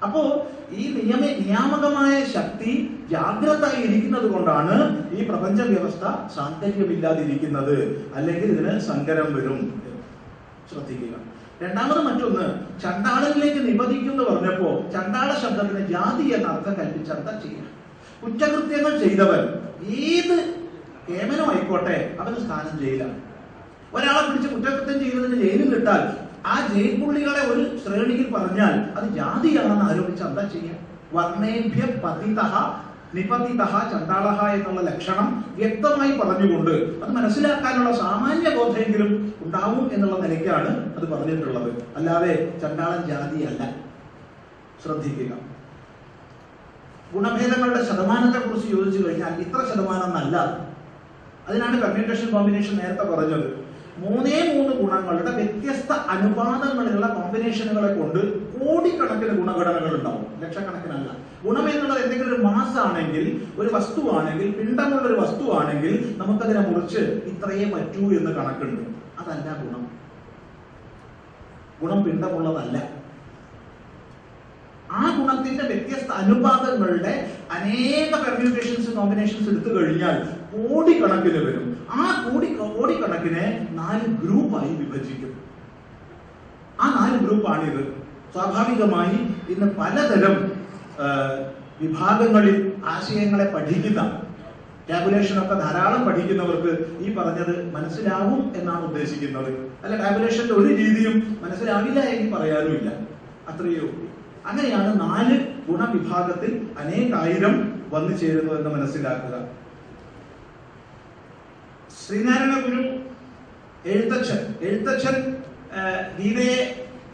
അപ്പോ 0.02 0.48
ഈ 0.70 0.92
നിയമ 0.92 1.20
നിയാമകമായ 1.20 2.24
ശക്തി 2.24 3.00
ജാഗ്രതായി 3.10 3.82
ഇരിക്കുന്നത് 3.82 4.30
കൊണ്ടാണ് 4.30 5.06
ഈ 5.12 5.28
പ്രപഞ്ച 5.28 5.62
വ്യവസ്ഥ 5.62 6.34
സാന്തര്യമില്ലാതിരിക്കുന്നത് 6.36 8.10
അല്ലെങ്കിൽ 8.14 8.44
ഇതിന് 8.44 8.80
സങ്കരം 8.80 9.36
വരും. 9.36 9.82
ശ്രദ്ധിക്കുക. 10.72 11.14
രണ്ടാമത് 11.62 11.98
മറ്റൊന്ന് 11.98 12.54
ചണ്ടാളനിലേക്ക് 12.82 13.68
നിബന്ധിക്കുന്നു 13.68 14.24
പറഞ്ഞപ്പോ 14.24 14.84
ചണ്ടാള 14.92 15.32
ശബ്ദത്തിന് 15.32 15.86
ജാതി 15.86 16.34
എന്ന 16.34 16.48
അർത്ഥം 16.48 16.74
കൽപ്പിച്ചർത്ഥം 16.74 17.42
ചെയ്യണം 17.42 17.78
കുറ്റകൃത്യങ്ങൾ 18.22 18.98
ചെയ്തവൻ 18.98 19.48
ഏത് 19.90 20.57
ആയിക്കോട്ടെ 21.10 22.16
അവന് 22.20 22.36
സ്ഥാനം 22.36 22.78
ജയിലാണ്. 22.78 23.20
ഒരാളെ 23.94 24.28
പിടിച്ച് 24.28 24.48
കുറ്റകൃത്യം 24.48 25.00
ചെയ്തതിന് 25.00 25.42
ജയിലിൽ 25.42 25.76
ഇട്ടാൽ 25.76 26.02
ആ 26.46 26.68
ജയിൽ 26.74 27.04
പുള്ളികളെ 27.04 27.40
ഒരു 27.40 27.78
ശ്രേണിയിൽ 27.78 28.34
പറഞ്ഞാൽ 28.34 28.74
അത് 28.96 29.08
ജാതിയാണെന്ന് 29.14 29.84
ആരോപിച്ച് 29.84 30.22
എന്താ 30.22 30.48
ചെയ്യാം? 30.48 30.76
വർണേഭ്യ 31.12 32.00
പതിതഹ 32.04 32.54
നിപതിതഹ 33.14 33.90
ചണ്ടാളഹ 33.92 34.46
എന്നുള്ള 34.46 34.80
ലക്ഷണം 34.80 35.44
വ്യക്തമായി 35.56 36.10
പറഞ്ഞുകൊണ്ട് 36.10 36.70
അത് 36.70 37.12
മനസ്സിലാക്കാനുള്ള 37.12 37.96
സാമാന്യ 37.96 38.56
ബോധമെങ്കിലും 38.56 39.34
ഉണ്ടാവും 39.40 39.90
എന്നുള്ള 39.92 40.18
നിലയ്ക്കാണ് 40.18 40.94
അത് 40.96 41.08
പറഞ്ഞിട്ടുള്ളത്. 41.08 41.82
അല്ലാതെ 41.96 42.58
ചണ്ടാളൻ 42.62 43.08
ജാതിയല്ല. 43.08 43.74
ശ്രദ്ധിക്കുക. 44.84 45.32
ഗുണഭേദങ്ങളുടെ 47.12 47.84
ശതമാനത്തെ 47.84 48.38
കുറിച്ച് 48.38 48.68
ചോദിച്ചു 48.72 49.08
കഴിഞ്ഞാൽ 49.08 49.40
ഇത്ര 49.40 49.60
ശതമാനം 49.74 50.04
എന്നല്ല 50.04 50.67
അതിനാണ് 51.48 51.82
കമ്മ്യൂണിക്കേഷൻ 51.82 52.30
കോമ്പിനേഷൻ 52.30 52.76
നേരത്തെ 52.76 53.04
പറഞ്ഞത്. 53.10 53.68
മൂന്നേ 53.98 54.54
മൂന്ന് 54.54 54.72
ഗുണങ്ങളുടെ 54.76 55.30
വ്യത്യസ്ത 55.30 55.92
അനുപാതങ്ങളിലുള്ള 55.92 57.06
കോമ്പിനേഷനുകളെ 57.06 57.94
കൊണ്ട് 57.94 58.20
കോടിക്കണക്കിന് 58.52 59.38
ഗുണഘടനകൾ 59.38 59.96
ഉണ്ടാവും. 59.96 60.26
ലക്ഷക്കണക്കിനല്ല. 60.42 61.08
ഗുണം 61.44 61.68
എന്നുള്ളത് 61.70 62.02
എന്തെങ്കിലും 62.02 62.34
ഒരു 62.34 62.42
മാസ് 62.42 62.78
ആണെങ്കിൽ 62.78 63.42
ഒരു 63.58 63.68
വസ്തുവാണെങ്കിൽ 63.74 64.52
പിണ്ടമുള്ള 64.52 65.06
ഒരു 65.08 65.20
വസ്തുവാണെങ്കിൽ 65.20 66.14
നമുക്കതിനെ 66.18 66.60
മുറിച്ച് 66.60 66.98
ഇത്രയേ 66.98 67.70
പറ്റൂ 67.74 68.10
എന്ന് 68.12 68.30
കണക്കുണ്ട്. 68.30 68.82
അതല്ല 69.20 69.48
ഗുണം. 69.64 69.90
ഗുണം 71.80 72.04
പിണ്ടമുള്ളതല്ല 72.04 72.76
ആ 74.90 75.18
ഗുണത്തിന്റെ 75.18 75.64
വ്യത്യസ്ത 75.64 76.10
അനുപാതങ്ങളുടെ 76.10 77.30
അനേക 77.52 78.10
പെർമ്യൂട്ടേഷൻസ് 78.26 78.90
കോമ്പിനേഷൻസ് 78.90 79.48
എടുത്തു 79.50 79.68
കഴിഞ്ഞാൽ 79.74 80.37
കോടിക്കണക്കിന് 80.52 81.40
വരും. 81.46 81.66
ആ 81.90 82.04
കോടി 82.24 82.48
കോടിക്കണക്കിനെ 82.60 83.44
നാല് 83.72 84.06
ഗ്രൂപ്പായി 84.22 84.72
വിഭജിക്കും. 84.82 85.32
ആ 86.82 86.86
നാല് 86.98 87.16
ഗ്രൂപ്പാണിത് 87.24 87.82
സ്വാഭാവികമായി 88.32 89.18
ഇന്ന് 89.52 89.68
പലതരം 89.78 90.36
വിഭാഗങ്ങളിൽ 91.82 92.56
ആശയങ്ങളെ 92.86 93.46
പഠിക്കുന്ന 93.54 94.00
ടാബുലേഷൻ 94.90 95.36
ഒക്കെ 95.42 95.54
ധാരാളം 95.54 96.02
പഠിക്കുന്നവർക്ക് 96.06 96.72
ഈ 97.04 97.14
പറഞ്ഞത് 97.14 97.54
മനസ്സിലാവും 97.74 98.52
എന്നാണ് 98.56 98.84
ഉദ്ദേശിക്കുന്നത്. 98.84 99.50
അല്ല 99.84 99.94
ടാബുലേഷന്റെ 100.02 100.54
ഒരു 100.54 100.70
രീതിയും 100.74 101.38
മനസ്സിലാവില്ല 101.42 102.00
എന്ന് 102.00 102.36
പറയാനുമില്ല. 102.36 102.90
അത്രയേ 103.50 103.80
ഉള്ളൂ. 103.80 104.08
അങ്ങനെയാണ് 104.46 104.90
നാല് 105.00 105.36
ഗുണവിഭാഗത്തിൽ 105.68 106.52
അനേകായിരം 106.78 107.54
വന്നു 107.92 108.16
ചേരുന്നു 108.16 108.52
എന്ന് 108.54 108.70
മനസ്സിലാക്കുക. 108.76 109.34
ശ്രീനാരായണ 112.08 112.54
ഗുരു 112.64 112.82
എഴുത്തച്ഛൻ 113.92 114.38
എഴുത്തച്ഛൻ 114.66 115.16
ഗീതയെ 116.18 116.60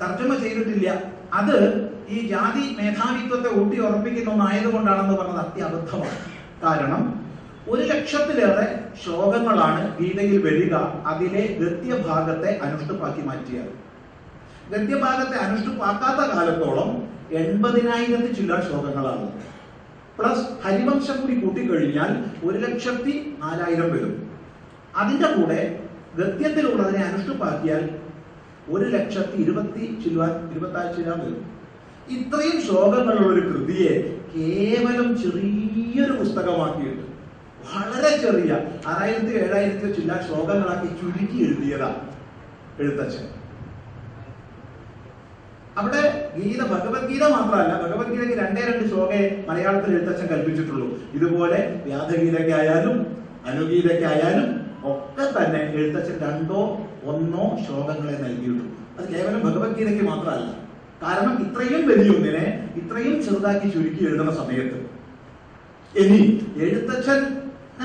തർജമ 0.00 0.30
ചെയ്തിട്ടില്ല. 0.42 0.88
അത് 1.38 1.56
ഈ 2.14 2.18
ജാതി 2.32 2.64
മേധാവിത്വത്തെ 2.78 3.50
ഊട്ടി 3.60 3.76
ഉറപ്പിക്കുന്ന 3.86 4.30
ഒന്നായതുകൊണ്ടാണെന്ന് 4.34 5.14
പറഞ്ഞത് 5.20 5.40
അത്യബദ്ധമാണ്. 5.44 6.18
കാരണം 6.64 7.02
ഒരു 7.72 7.82
ലക്ഷത്തിലേറെ 7.90 8.66
ശ്ലോകങ്ങളാണ് 9.02 9.82
ഗീതയിൽ 9.98 10.36
വരിക 10.46 10.74
അതിലെ 11.12 11.42
ഗദ്യഭാഗത്തെ 11.60 12.52
അനുഷ്ഠുപ്പാക്കി 12.66 13.24
മാറ്റിയത്. 13.28 13.72
ഗദ്യഭാഗത്തെ 14.74 15.38
അനുഷ്ഠുപ്പാക്കാത്ത 15.46 16.20
കാലത്തോളം 16.34 16.90
എൺപതിനായിരത്തി 17.42 18.30
ചില 18.40 18.60
ശ്ലോകങ്ങളാണ്. 18.66 19.26
പ്ലസ് 20.18 20.46
ഹരിവംശം 20.66 21.16
കൂടി 21.22 21.36
കൂട്ടിക്കഴിഞ്ഞാൽ 21.40 22.12
ഒരു 22.46 22.56
ലക്ഷത്തി 22.66 23.14
നാലായിരം 23.42 23.90
വരും. 23.94 24.14
അതിന്റെ 25.00 25.28
കൂടെ 25.36 25.60
ഗദ്യത്തിലുള്ളതിനെ 26.18 27.04
അനുഷ്ഠിപ്പാക്കിയാൽ 27.04 27.84
ഒരു 28.74 28.84
ലക്ഷത്തി 28.84 29.36
ഇരുപത്തി 29.36 29.84
ചില്ലുവാൻ 30.02 30.32
ഇരുപത്തി 30.52 30.78
ആറ് 30.80 30.96
ചില്ലാൻ 30.96 31.18
വരും. 31.20 31.42
ഇത്രയും 32.16 32.58
ശ്ലോകങ്ങളുള്ള 32.66 33.28
ഒരു 33.34 33.42
കൃതിയെ 33.48 33.92
കേവലം 34.34 35.08
ചെറിയൊരു 35.22 36.14
പുസ്തകമാക്കിയിട്ട് 36.20 37.04
വളരെ 37.72 38.10
ചെറിയ 38.22 38.52
ആറായിരത്തി 38.86 39.34
ഏഴായിരത്തി 39.42 39.88
ചില്ല 39.92 40.20
ശ്ലോകങ്ങളാക്കി 40.26 40.88
ചുരുക്കി 41.00 41.38
എഴുതിയതാ 41.46 41.90
എഴുത്തച്ഛൻ. 42.78 43.26
അവിടെ 45.80 46.02
ഗീത 46.36 46.62
ഭഗവത്ഗീത 46.72 47.24
മാത്രമല്ല 47.36 47.72
ഭഗവത്ഗീതയ്ക്ക് 47.84 48.36
രണ്ടേ 48.42 48.62
രണ്ട് 48.70 48.84
ശ്ലോകെ 48.90 49.44
മലയാളത്തിൽ 49.48 49.94
എഴുത്തച്ഛൻ 49.96 50.26
കൽപ്പിച്ചിട്ടുള്ളൂ. 50.32 50.88
ഇതുപോലെ 51.14 51.60
വ്യാധഗീതയ്ക്കായാലും 51.86 52.98
അനുഗീതയ്ക്കായാലും 53.50 54.48
തന്നെ 55.36 55.60
എഴുത്തച്ഛൻ 55.78 56.16
രണ്ടോ 56.26 56.60
ഒന്നോ 57.06 57.44
ശ്ലോകങ്ങളെ 57.64 58.16
നൽകിയിട്ടുണ്ട് 58.18 58.64
അത് 58.98 59.06
കേവലം 59.14 59.40
ഭഗവത്ഗീതയ്ക്ക് 59.40 60.04
മാത്രമല്ല. 60.04 60.50
കാരണം 61.02 61.32
ഇത്രയും 61.44 61.82
വലിയൊന്നിനെ 61.88 62.44
ഇത്രയും 62.76 63.16
ചെറുതാക്കി 63.22 63.68
ചുരുക്കി 63.68 64.02
എഴുതുന്ന 64.04 64.32
സമയത്ത് 64.32 64.78
ഇനി 65.94 66.20
എഴുത്തച്ഛൻ 66.56 67.20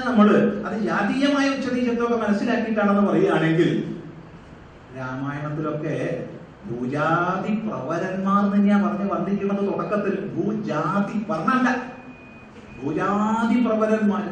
നമ്മൾ 0.08 0.28
അത് 0.68 0.76
ജാതീയമായ 0.80 1.45
ഉച്ചനീചത്വമൊക്കെ 1.50 2.18
മനസ്സിലാക്കിയിട്ടാണെന്ന് 2.18 3.04
പറയുകയാണെങ്കിൽ 3.10 3.70
രാമായണത്തിലൊക്കെ 4.97 5.95
ഭൂജാതി 6.70 7.52
പ്രവരന്മാർ 7.66 8.41
എന്ന് 8.45 8.70
ഞാൻ 8.70 8.80
പറഞ്ഞ് 8.84 9.06
വന്ദിക്കുന്നത് 9.12 9.62
തുടക്കത്തിൽ. 9.68 10.16
ഭൂജാതി 10.36 11.18
പറഞ്ഞല്ല. 11.30 11.70
ഭൂജാതി 12.82 13.58
പ്രവരന്മാർ. 13.66 14.24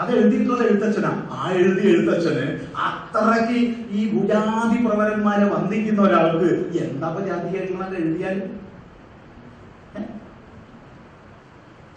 അത് 0.00 0.10
എഴുതിയിട്ടുള്ള 0.12 0.62
എഴുത്തച്ഛനാ? 0.64 1.10
ആ 1.30 1.50
എഴുതിയ 1.50 1.92
എഴുത്തച്ഛന് 1.94 2.44
അത്രയ്ക്ക് 2.86 3.58
ഈ 3.90 4.02
ഭുജാതി 4.12 4.78
പ്രവരന്മാരെ 4.86 5.46
വന്ദിക്കുന്ന 5.54 6.02
ഒരാൾക്ക് 6.02 6.50
എന്താ 6.84 7.08
ജാതിയായിട്ടുള്ള 7.28 7.86
എഴുതിയാൽ? 8.02 8.38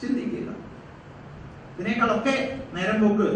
ചിന്തിക്കുക. 0.02 0.50
ഇതിനേക്കാളൊക്കെ 1.74 2.36
നേരം 2.76 2.98
പോക്ക് 3.04 3.30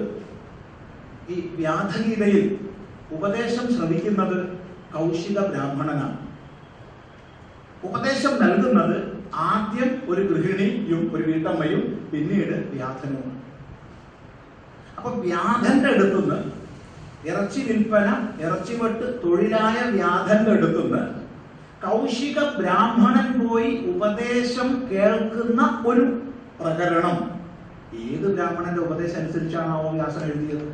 ഈ 1.33 1.35
വ്യാധഗീതയിൽ 1.55 2.45
ഉപദേശം 3.11 3.65
ശ്രവിക്കുന്നത് 3.75 4.37
കൗശിക 4.93 5.39
ബ്രാഹ്മണനാണ്. 5.39 6.17
ഉപദേശം 7.83 8.33
നൽകുന്നത് 8.43 8.97
ആദ്യം 9.33 9.89
ഒരു 10.09 10.21
ഗൃഹിണിയും 10.21 11.01
ഒരു 11.13 11.23
വീട്ടമ്മയും 11.23 11.83
പിന്നീട് 12.11 12.55
വ്യാധനുമാണ്. 12.75 13.36
അപ്പൊ 14.97 15.09
വ്യാധന്റെ 15.23 15.89
അടുത്തുനിന്ന് 15.89 16.37
ഇറച്ചി 17.25 17.61
വിൽപ്പന 17.61 18.07
ഇറച്ചി 18.41 18.73
വെട്ട് 18.75 19.05
തൊഴിലായ 19.23 19.77
വ്യാധന്റെ 19.91 20.51
അടുത്തുനിന്ന് 20.51 21.03
കൗശിക 21.83 22.39
ബ്രാഹ്മണൻ 22.57 23.27
പോയി 23.39 23.71
ഉപദേശം 23.91 24.69
കേൾക്കുന്ന 24.91 25.59
ഒരു 25.85 26.05
പ്രകരണം 26.59 27.17
ഏത് 28.03 28.27
ബ്രാഹ്മണന്റെ 28.35 28.81
ഉപദേശം 28.81 29.19
അനുസരിച്ചാണ് 29.19 29.69
ആ 29.73 29.91
വ്യാസൻ 29.91 30.23
എഴുതിയത്? 30.29 30.65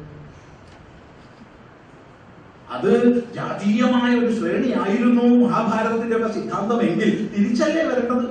അത് 2.69 2.91
ജാതീയമായ 3.35 4.11
ഒരു 4.19 4.29
ശ്രേണിയായിരുന്നു 4.37 5.25
മഹാഭാരതത്തിന്റെ 5.43 6.15
ഒക്കെ 6.17 6.29
സിദ്ധാന്തമെങ്കിൽ 6.33 7.09
തിരിച്ചല്ലേ 7.33 7.83
വരേണ്ടത്? 7.83 8.25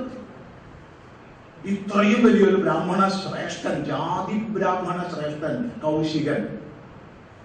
ഇത്രയും 1.71 2.25
വലിയൊരു 2.25 2.55
ബ്രാഹ്മണ 2.55 3.01
ശ്രേഷ്ഠൻ 3.07 3.85
ജാതി 3.85 4.37
ബ്രാഹ്മണ 4.55 4.97
ശ്രേഷ്ഠൻ 5.13 5.69
കൗശികൻ. 5.83 6.41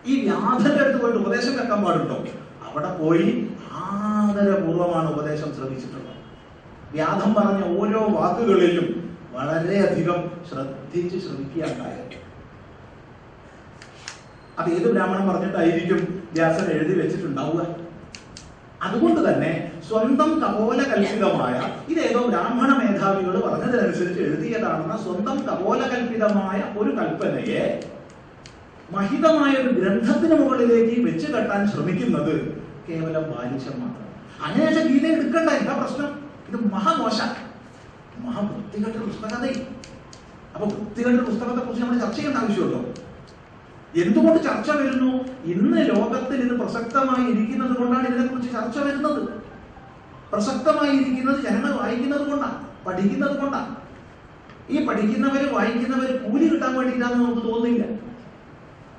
ഈ 0.07 0.21
വ്യാധന്റെ 0.21 0.81
അടുത്ത് 0.85 1.01
പോയിട്ട് 1.01 1.19
ഉപദേശം 1.19 1.53
കേൾക്കാൻ 1.53 1.85
പാടുണ്ടോ? 1.85 2.17
അവിടെ 2.69 2.91
പോയി 2.99 3.29
ആദരപൂർവമാണ് 3.73 5.09
ഉപദേശം 5.13 5.55
ശ്രദ്ധിച്ചിട്ടുള്ളത്. 5.55 6.17
വ്യാധം 6.93 7.35
പറഞ്ഞ 7.35 7.63
ഓരോ 7.79 8.01
വാക്കുകളിലും 8.19 8.89
വളരെയധികം 9.33 10.19
ശ്രദ്ധിച്ച് 10.49 11.19
ശ്രമിക്കുകയുണ്ടായത് 11.19 12.17
അത് 14.59 14.69
ഏത് 14.69 14.93
ബ്രാഹ്മണൻ 14.93 15.29
പറഞ്ഞിട്ടായിരിക്കും 15.29 16.01
വ്യാസൻ 16.33 16.67
എഴുതി 16.71 16.95
വെച്ചിട്ടുണ്ടാവുക? 17.01 17.88
അതുകൊണ്ട് 18.83 19.21
തന്നെ 19.29 19.73
സ്വന്തം 19.89 20.41
കപോല 20.41 20.83
കൽപ്പിതമായ 20.83 21.57
ഇതേതോ 21.89 22.21
ബ്രാഹ്മണ 22.27 22.71
മേധാവികൾ 22.79 23.41
പറഞ്ഞതിനനുസരിച്ച് 23.41 24.23
എഴുതിയതാണെന്ന 24.23 24.97
സ്വന്തം 25.03 25.39
കപോല 25.49 25.81
കൽപ്പിതമായ 25.83 26.75
ഒരു 26.79 26.91
കൽപ്പനയെ 26.91 27.81
മഹിതമായ 28.93 29.53
ഒരു 29.53 29.81
ഗ്രന്ഥത്തിന് 29.81 30.35
മുകളിലേക്ക് 30.41 31.01
വെച്ച് 31.01 31.27
കെട്ടാൻ 31.27 31.69
ശ്രമിക്കുന്നത് 31.69 32.59
കേവലം 32.89 33.23
ബാലിശം 33.23 33.81
മാത്രം. 33.81 34.05
അങ്ങനെ 34.45 34.67
വെച്ചാൽ 34.67 34.89
ഗീത 34.89 35.07
എടുക്കണ്ട 35.07 35.51
എന്താ 35.51 35.73
പ്രശ്നം? 35.77 36.11
ഇത് 36.49 36.75
മഹാമോശ. 36.75 37.21
മഹാവൃത്തികെട്ട 38.19 38.97
പുസ്തകതയും. 38.97 39.67
അപ്പൊ 40.55 40.67
വൃത്തികെട്ട 40.67 41.21
പുസ്തകത്തെ 41.21 41.61
കുറിച്ച് 41.61 41.83
നമ്മൾ 41.83 41.99
ചർച്ച 41.99 42.17
ചെയ്യേണ്ട 42.17 42.39
ആവശ്യമുണ്ടോ? 42.39 42.81
എന്തുകൊണ്ട് 43.95 44.45
ചർച്ച 44.45 44.71
വരുന്നു? 44.71 45.25
ഇന്ന് 45.45 45.89
ലോകത്തിൽ 45.89 46.35
ഇത് 46.35 46.61
പ്രസക്തമായി 46.61 47.31
ഇരിക്കുന്നത് 47.33 47.77
കൊണ്ടാണ് 47.77 48.07
ഇതിനെക്കുറിച്ച് 48.07 48.53
ചർച്ച 48.53 48.79
വരുന്നത്. 48.79 49.29
പ്രസക്തമായി 50.33 50.97
ഇരിക്കുന്നത് 50.97 51.43
ജനങ്ങൾ 51.43 51.73
വായിക്കുന്നത് 51.73 52.31
കൊണ്ടാണ് 52.31 52.87
പഠിക്കുന്നത് 52.87 53.39
കൊണ്ടാണ് 53.39 53.77
ഈ 54.71 54.87
പഠിക്കുന്നവര് 54.87 55.53
വായിക്കുന്നവര് 55.53 56.19
കൂലി 56.19 56.49
കിട്ടാൻ 56.49 56.77
വേണ്ടിയിട്ടാന്ന് 56.77 57.25
നമുക്ക് 57.25 57.49
തോന്നുന്നില്ല. 57.49 57.85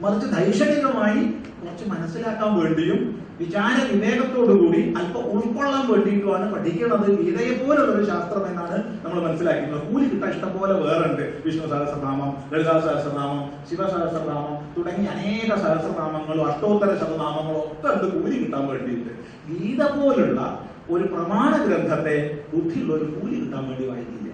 മറിച്ച് 0.01 0.27
ദൈക്ഷണികമായി 0.35 1.23
കുറച്ച് 1.61 1.85
മനസ്സിലാക്കാൻ 1.85 2.59
വേണ്ടിയും 2.59 3.18
വിചാര 3.39 3.75
വിവേകത്തോടുകൂടി 3.91 4.93
അല്പം 4.97 5.23
ഉൾക്കൊള്ളാൻ 5.33 5.83
വേണ്ടിയിട്ടുമാണ് 5.91 6.45
പഠിക്കുന്നത്. 6.53 7.05
ഗീതയെ 7.19 7.51
പോലുള്ളൊരു 7.57 8.05
ശാസ്ത്രം 8.05 8.47
എന്നാണ് 8.47 8.77
നമ്മൾ 9.03 9.19
മനസ്സിലാക്കുന്നത്. 9.27 9.83
കൂലി 9.89 10.05
കിട്ടാൻ 10.09 10.31
ഇഷ്ടം 10.31 10.51
പോലെ 10.59 10.73
വേറുണ്ട്. 10.73 11.23
വിഷ്ണു 11.45 11.67
സഹസ്രനാമം 11.67 12.31
ലളിതാ 12.53 12.75
സഹസ്രനാമം 12.79 13.43
ശിവ 13.69 13.81
സഹസ്രനാമം 13.89 14.55
തുടങ്ങി 14.77 15.05
അനേക 15.05 15.49
സഹസ്രനാമങ്ങളും 15.55 16.45
അഷ്ടോത്തര 16.49 16.91
ശതനാമങ്ങളും 17.01 17.61
ഒക്കെ 17.63 17.93
ഉണ്ട് 17.93 18.07
കൂലി 18.15 18.35
കിട്ടാൻ 18.43 18.67
വേണ്ടിയിട്ട്. 18.67 19.11
ഗീത 19.49 19.81
പോലുള്ള 19.91 20.41
ഒരു 20.89 21.03
പ്രമാണ 21.03 21.51
ഗ്രന്ഥത്തെ 21.65 22.15
ബുദ്ധിയുള്ള 22.53 22.93
ഒരു 22.93 23.07
കൂലി 23.15 23.35
കിട്ടാൻ 23.39 23.63
വേണ്ടി 23.69 23.87
വായിക്കില്ല. 23.89 24.29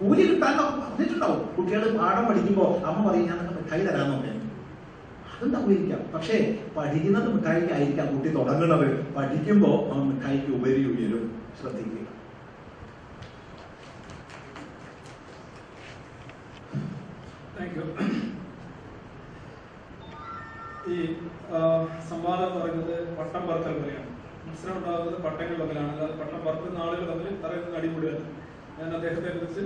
കൂലി 0.00 0.22
കിട്ടാൻ 0.22 0.56
പറഞ്ഞിട്ടുണ്ടാവും. 0.56 1.40
കുട്ടികൾ 1.56 1.84
പാഠം 1.98 2.24
പഠിക്കുമ്പോൾ 2.26 2.70
അമ്മ 2.88 3.10
പറയും 3.10 3.26
ഞാൻ 3.26 3.38
മിഠായി 3.58 3.86
തരാമെന്നൊക്കെ 5.42 5.52
തമ്മിലിരിക്കാം. 5.54 6.02
പക്ഷേ 6.14 6.36
പഠിക്കുന്നത് 6.76 7.28
മിഠായിക്ക് 7.34 7.72
ആയിരിക്കാം 7.76 8.06
കുട്ടി 8.14 8.28
തുടങ്ങുന്നത് 8.38 8.88
പഠിക്കുമ്പോൾ 9.16 9.76
അവൻ 9.92 10.04
മിഠായിക്ക് 10.10 10.50
ഉപരി 10.58 10.82
ഉയരും 10.92 11.24
ശ്രദ്ധിക്കുക. 11.60 12.04
ഈ 20.92 20.96
സംവാദം 22.08 22.50
പറയുന്നത് 22.56 22.96
പട്ടം 23.18 23.42
പറത്തൽ 23.48 23.74
പോലെയാണ് 23.78 24.10
മത്സരം 24.46 24.76
ഉണ്ടാകുന്നത് 24.78 25.16
പട്ടങ്ങൾ 25.22 25.56
തമ്മിലാണ്. 25.60 25.90
അല്ലാതെ 25.92 26.14
പട്ടം 26.20 26.40
പറക്കുന്ന 26.46 26.82
ആളുകൾ 26.84 27.04
തമ്മിൽ 27.10 27.40
പറയുന്നത് 27.44 27.76
അടിപൊളിയാണ്. 27.78 28.24
ഞാൻ 28.78 28.90
അദ്ദേഹത്തെ 28.96 29.32
കുറിച്ച് 29.38 29.64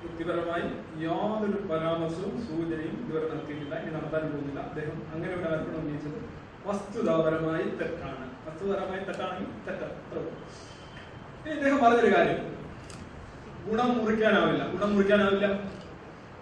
വ്യക്തിപരമായി 0.00 0.66
യാതൊരു 1.04 1.58
പരാമർശവും 1.70 2.34
സൂചനയും 2.46 2.96
ഇതുവരെ 3.02 3.26
നടത്തിയിട്ടില്ല. 3.30 3.74
ഇനി 3.82 3.90
നടത്താൻ 3.96 4.22
പോകുന്നില്ല. 4.32 4.60
അദ്ദേഹം 4.60 4.96
അങ്ങനെ 5.14 5.32
ഒരു 5.38 5.46
ആരോപണം 5.48 5.80
ഉന്നയിച്ചത് 5.82 6.18
വസ്തുതാപരമായി 6.66 7.64
തെറ്റാണ്. 7.80 8.24
വസ്തുതാപരമായി 8.46 9.02
തെറ്റാണെങ്കിൽ 9.08 9.50
തെറ്റാണ്. 9.66 9.96
ഇനി 11.44 11.54
ഇദ്ദേഹം 11.56 11.78
പറഞ്ഞൊരു 11.84 12.12
കാര്യം. 12.16 12.40
ഗുണം 13.68 13.90
മുറിക്കാനാവില്ല. 13.98 14.62
ഗുണം 14.74 14.90
മുറിക്കാനാവില്ല. 14.96 15.46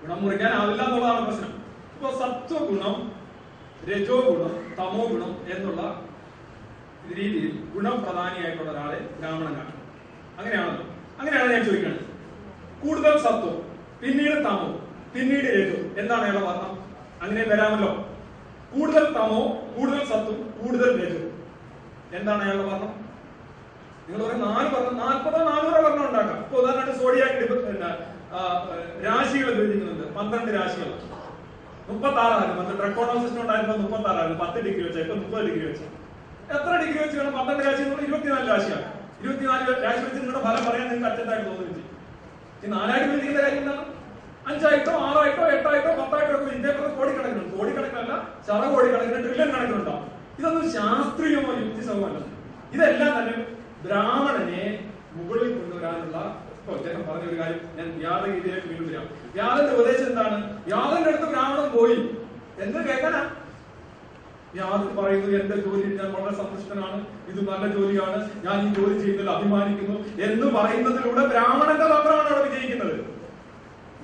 ഗുണം 0.01 0.19
മുറിക്കാനാവില്ല 0.25 0.83
എന്നുള്ളതാണ് 0.87 1.23
പ്രശ്നം. 1.27 1.53
ഇപ്പൊ 1.95 2.11
സത്വഗുണം 2.23 2.97
രജോ 3.89 4.17
ഗുണം 4.27 4.53
തമോ 4.79 5.03
ഗുണം 5.13 5.33
എന്നുള്ള 5.55 5.83
രീതിയിൽ 7.17 7.53
ഗുണപ്രധാനിയായിട്ടുള്ള 7.75 8.71
ഒരാളെ 8.71 8.99
ബ്രാഹ്മണൻ 9.19 9.55
കാണും 9.59 9.77
അങ്ങനെയാണല്ലോ. 10.39 10.85
അങ്ങനെയാണ് 11.19 11.53
ഞാൻ 11.53 11.65
ചോദിക്കുന്നത്. 11.65 12.03
കൂടുതൽ 12.85 13.19
സത്വം 13.19 13.73
പിന്നീട് 14.03 14.45
തമോ 14.45 14.81
പിന്നീട് 15.15 15.45
രജോ 15.45 16.01
എന്താണ് 16.01 16.23
അയാളുടെ 16.23 16.45
വർണം 16.45 16.79
അങ്ങനെ 17.23 17.45
വരാമല്ലോ. 17.45 18.09
കൂടുതൽ 18.75 19.05
തമോ 19.15 19.63
കൂടുതൽ 19.77 20.05
സത്വം 20.05 20.55
കൂടുതൽ 20.63 21.05
രജോ 21.05 21.23
എന്താണ് 22.17 22.43
അയാളുടെ 22.43 22.65
വർണം? 22.65 23.07
നിങ്ങൾ 24.09 24.27
പറയും 24.27 24.41
നാല് 24.41 24.69
വർണം 24.75 24.97
നാൽപ്പതോ 24.99 25.45
നാനൂറോ 25.45 25.83
വർണം 25.83 26.09
ഉണ്ടാക്കാം. 26.09 26.39
ഇപ്പൊ 26.39 26.57
ഉദാഹരണമായിട്ട് 26.59 27.03
സോഡിയാക്ക് 27.03 27.35
ഡിപ- 27.35 27.67
പിന്നെ, 27.67 27.91
ആ, 28.33 28.69
രാശികൾ 29.05 29.51
വിഭജിക്കുന്നുണ്ട് 29.51 30.15
പന്ത്രണ്ട് 30.15 30.53
രാശികൾ. 30.53 30.89
മുപ്പത്തി 31.89 32.17
ആറായിരുന്നു 32.17 32.63
പന്ത്രണ്ട് 32.63 32.83
ട്രക്കോണോ 32.83 33.23
സിസ്റ്റം 33.23 33.41
ഉണ്ടായിരുന്നത് 33.41 33.79
മുപ്പത്തി 33.79 34.09
ആറായിരുന്നു 34.09 34.45
പത്ത് 34.45 34.61
ഡിഗ്രി 34.61 34.83
വെച്ചാൽ 34.83 35.01
ഇപ്പൊ 35.01 35.15
മുപ്പത് 35.15 35.45
ഡിഗ്രി 35.45 35.67
വെച്ചാൽ 35.67 35.91
എത്ര 36.57 36.85
ഡിഗ്രി 36.85 36.99
വെച്ച് 37.03 37.19
വേണം 37.19 37.33
പന്ത്രണ്ട് 37.39 37.65
രാശി 37.65 37.83
ഇരുപത്തിനാല് 38.05 38.49
രാശിയാണ്. 38.51 38.87
ഇരുപത്തിനാല് 39.23 39.85
രാശി 39.85 40.01
വെച്ച് 40.01 40.21
നിങ്ങളുടെ 40.21 40.45
ഫലം 40.45 40.71
പറയാൻ 40.71 40.89
നിങ്ങൾക്ക് 40.89 41.15
അറ്റത്തായിട്ട് 41.15 41.51
ചെയ്യും 41.51 41.76
ഈ 42.65 42.69
നാലായിട്ട് 42.75 43.09
വിളിക്കുന്ന 43.13 43.41
കാര്യം 43.43 43.61
എന്താണ്? 43.63 43.85
അഞ്ചായിട്ടോ 44.51 44.93
ആറായിട്ടോ 45.07 45.45
എട്ടായിട്ടോ 45.57 45.91
പത്തായിട്ടോ 46.01 46.35
ഒക്കെ 46.35 46.73
കോടി 46.73 46.93
കോടിക്കണക്കിനുണ്ട്. 46.99 47.53
കോടിക്കണക്കിനല്ല 47.59 48.15
ശത 48.49 48.63
കോടിക്കണക്കിന് 48.75 49.23
ട്രില്യൺ 49.27 49.49
കണക്കിനുണ്ടാവും 49.55 50.05
ഇതൊന്നും 50.39 50.65
ശാസ്ത്രീയമോ 50.77 51.53
യുക്തിസമല്ല 51.63 52.19
ഇതെല്ലാം 52.75 53.13
തന്നെ 53.19 53.37
ബ്രാഹ്മണനെ 53.85 54.65
മുകളിൽ 55.17 55.51
കൊണ്ടുവരാനുള്ള 55.59 56.17
അദ്ദേഹം 56.75 57.03
പറഞ്ഞ 57.09 57.25
ഒരു 57.31 57.37
കാര്യം 57.41 57.61
ഞാൻ 57.79 57.89
യാദഗീതിയിലേക്ക് 58.05 58.69
വീണ്ടും 58.71 58.87
വരാം. 58.89 59.05
വ്യാദന്റെ 59.35 59.73
ഉപദേശം 59.75 60.07
എന്താണ്? 60.07 60.39
യാദന്റെ 60.73 61.11
അടുത്ത് 61.11 61.29
ബ്രാഹ്മണൻ 61.35 61.69
പോയി. 61.77 61.99
എന്ത് 62.65 62.79
കേൾക്കാനാ? 62.89 63.21
യാതൊരു 64.61 64.95
പറയുന്നു 64.99 65.31
എന്റെ 65.39 65.57
ജോലിയിൽ 65.65 65.93
ഞാൻ 66.01 66.09
വളരെ 66.17 66.35
സന്തുഷ്ടനാണ് 66.41 66.99
ഇത് 67.31 67.41
നല്ല 67.49 67.67
ജോലിയാണ് 67.77 68.19
ഞാൻ 68.47 68.57
ഈ 68.67 68.71
ജോലി 68.79 68.97
ചെയ്യുന്നതിൽ 69.03 69.31
അഭിമാനിക്കുന്നു 69.37 69.97
എന്ന് 70.27 70.47
പറയുന്നതിലൂടെ 70.57 71.25
ബ്രാഹ്മണന്റെ 71.33 71.87
തന്ത്രമാണ് 71.93 72.29
അവിടെ 72.31 72.43
വിജയിക്കുന്നത്. 72.47 72.97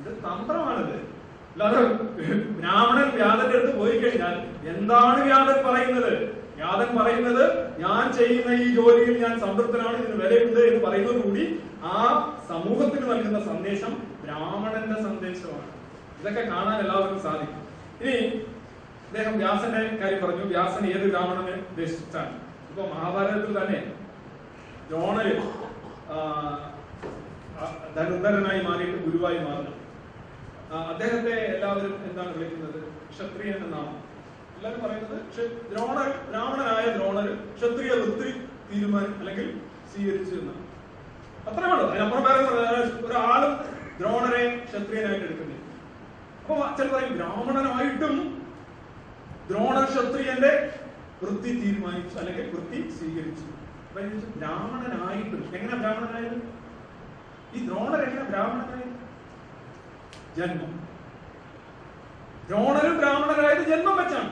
ഇത് 0.01 0.11
തന്ത്രമാണിത്. 0.27 0.99
അല്ലാതെ 1.53 1.81
ബ്രാഹ്മണൻ 2.61 3.09
വ്യാധന്റെ 3.17 3.57
അടുത്ത് 3.59 3.73
പോയി 3.81 3.97
കഴിഞ്ഞാൽ 4.03 4.37
എന്താണ് 4.73 5.19
വ്യാധൻ 5.29 5.59
പറയുന്നത്? 5.69 6.13
വ്യാധൻ 6.59 6.91
പറയുന്നത് 6.99 7.45
ഞാൻ 7.83 8.05
ചെയ്യുന്ന 8.19 8.51
ഈ 8.65 8.67
ജോലിയിൽ 8.79 9.15
ഞാൻ 9.25 9.35
സംതൃപ്തനാണ് 9.45 9.97
ഇതിന് 10.03 10.17
വിലയുണ്ട് 10.23 10.61
എന്ന് 10.69 10.81
പറയുന്നതോടുകൂടി 10.87 11.45
ആ 11.95 11.99
സമൂഹത്തിന് 12.51 13.07
നൽകുന്ന 13.11 13.39
സന്ദേശം 13.51 13.93
ബ്രാഹ്മണന്റെ 14.25 14.99
സന്ദേശമാണ്. 15.07 15.71
ഇതൊക്കെ 16.21 16.43
കാണാൻ 16.53 16.77
എല്ലാവർക്കും 16.85 17.21
സാധിക്കും. 17.27 17.61
ഇനി 18.01 18.17
അദ്ദേഹം 19.13 19.35
വ്യാസന്റെ 19.41 19.81
കാര്യം 20.03 20.21
പറഞ്ഞു. 20.23 20.45
വ്യാസൻ 20.53 20.83
ഏത് 20.91 21.03
ബ്രാഹ്മണനെ 21.13 21.55
ഉദ്ദേശിച്ചാണ് 21.71 22.37
ഇപ്പൊ 22.69 22.83
മഹാഭാരതത്തിൽ 22.93 23.53
തന്നെ 23.59 23.81
ദ്രോണര് 24.91 25.35
ധനുന്ധരനായി 27.97 28.61
മാറിയിട്ട് 28.69 28.99
ഗുരുവായി 29.05 29.41
മാറുന്നു. 29.49 29.75
അദ്ദേഹത്തെ 30.93 31.35
എല്ലാവരും 31.53 31.95
എന്താണ് 32.09 32.33
വിളിക്കുന്നത്? 32.37 32.79
ക്ഷത്രിയൻ 33.13 33.59
എന്നാണ്. 33.67 33.93
എല്ലാവരും 34.57 34.81
പറയുന്നത് 34.85 35.19
ദ്രോണർ 35.73 36.09
ബ്രാഹ്മണനായ 36.31 36.85
ദ്രോണർ 36.97 37.29
ക്ഷത്രിയ 37.59 37.93
വൃത്തി 38.03 38.31
തീരുമാനം 38.71 39.15
അല്ലെങ്കിൽ 39.21 39.49
സ്വീകരിച്ചു 39.93 40.35
എന്നാണ്. 40.43 40.65
അത്രേ 41.49 41.71
ഉള്ളൂ. 41.73 41.87
അതിനപ്പുറം 41.93 42.25
വേറെ. 42.29 42.83
ഒരാളും 43.07 43.55
ദ്രോണരെ 43.99 44.45
ക്ഷത്രിയനായിട്ട് 44.69 45.27
എടുക്കുന്നില്ല. 45.29 45.65
അപ്പൊ 46.43 46.55
അച്ഛൻ 46.69 46.89
പറയും 46.95 47.17
ബ്രാഹ്മണനായിട്ടും 47.19 48.17
ദ്രോണർ 49.49 49.85
ക്ഷത്രിയന്റെ 49.93 50.53
വൃത്തി 51.23 51.51
തീരുമാനിച്ചു 51.63 52.17
അല്ലെങ്കിൽ 52.21 52.47
വൃത്തി 52.55 52.79
സ്വീകരിച്ചു. 52.99 53.47
ബ്രാഹ്മണനായിട്ടും 54.41 55.43
എങ്ങനെ 55.57 55.77
ബ്രാഹ്മണനായത്? 55.83 56.39
ഈ 57.55 57.67
ദ്രോണർ 57.67 58.01
എങ്ങനെ 58.09 58.25
ബ്രാഹ്മണനായത് 58.31 58.99
ജന്മം. 60.37 60.71
ദ്രോണരും 62.49 62.95
ബ്രാഹ്മണരായത് 63.01 63.65
ജന്മം 63.73 63.97
വെച്ചാണ്. 64.01 64.31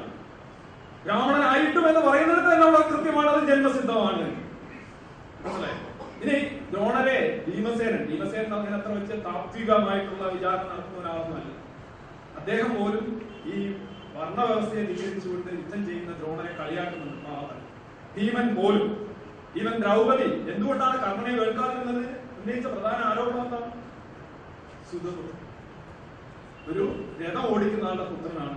ബ്രാഹ്മണനായിട്ടും 1.05 1.85
എന്ന് 1.89 2.01
പറയുന്നത് 2.07 2.41
തന്നെ 2.47 2.65
അവിടെ 2.69 2.81
കൃത്യമാണ് 2.93 3.29
അത് 3.35 3.45
ജന്മസിദ്ധമാണ്. 3.51 4.25
മനസ്സിലായോ? 5.45 5.79
ഇനി 6.23 6.37
ദ്രോണരെ 6.71 7.19
ഭീമസേനൻ 7.45 8.01
ഭീമസേനൻ 8.09 8.51
അങ്ങനെ 8.57 8.75
അത്ര 8.79 8.91
വെച്ച് 8.97 9.15
താത്വികമായിട്ടുള്ള 9.27 10.25
വിചാരം 10.35 10.67
നടത്തുന്ന 10.71 10.99
ഒരാളൊന്നുമല്ല 11.03 11.53
അദ്ദേഹം 12.41 12.71
പോലും 12.79 13.07
ഈ 13.53 13.57
വർണവ്യവസ്ഥയെ 14.21 14.83
നിഷേധിച്ചുകൊണ്ട് 14.91 15.51
യുദ്ധം 15.59 15.83
ചെയ്യുന്ന 15.89 16.13
ദ്രോണനെ 16.21 16.53
കളിയാക്കുന്നുണ്ട് 16.61 17.21
മഹാഭാരതം 17.27 17.67
ഭീമൻ 18.15 18.49
പോലും 18.57 18.89
ഈവൻ 19.61 19.77
ദ്രൗപദി 19.83 20.29
എന്തുകൊണ്ടാണ് 20.53 20.97
കർണനെ 21.05 21.33
കേൾക്കാതിരുന്നത് 21.39 22.03
ഉന്നയിച്ച 22.39 22.67
പ്രധാന 22.75 22.99
ആരോപണം 23.11 23.45
എന്താണ് 23.45 23.69
ഒരു 26.71 26.85
രഥം 27.21 27.45
ഓടിക്കുന്ന 27.53 27.87
ആളുടെ 27.89 28.05
പുത്രനാണ്. 28.11 28.57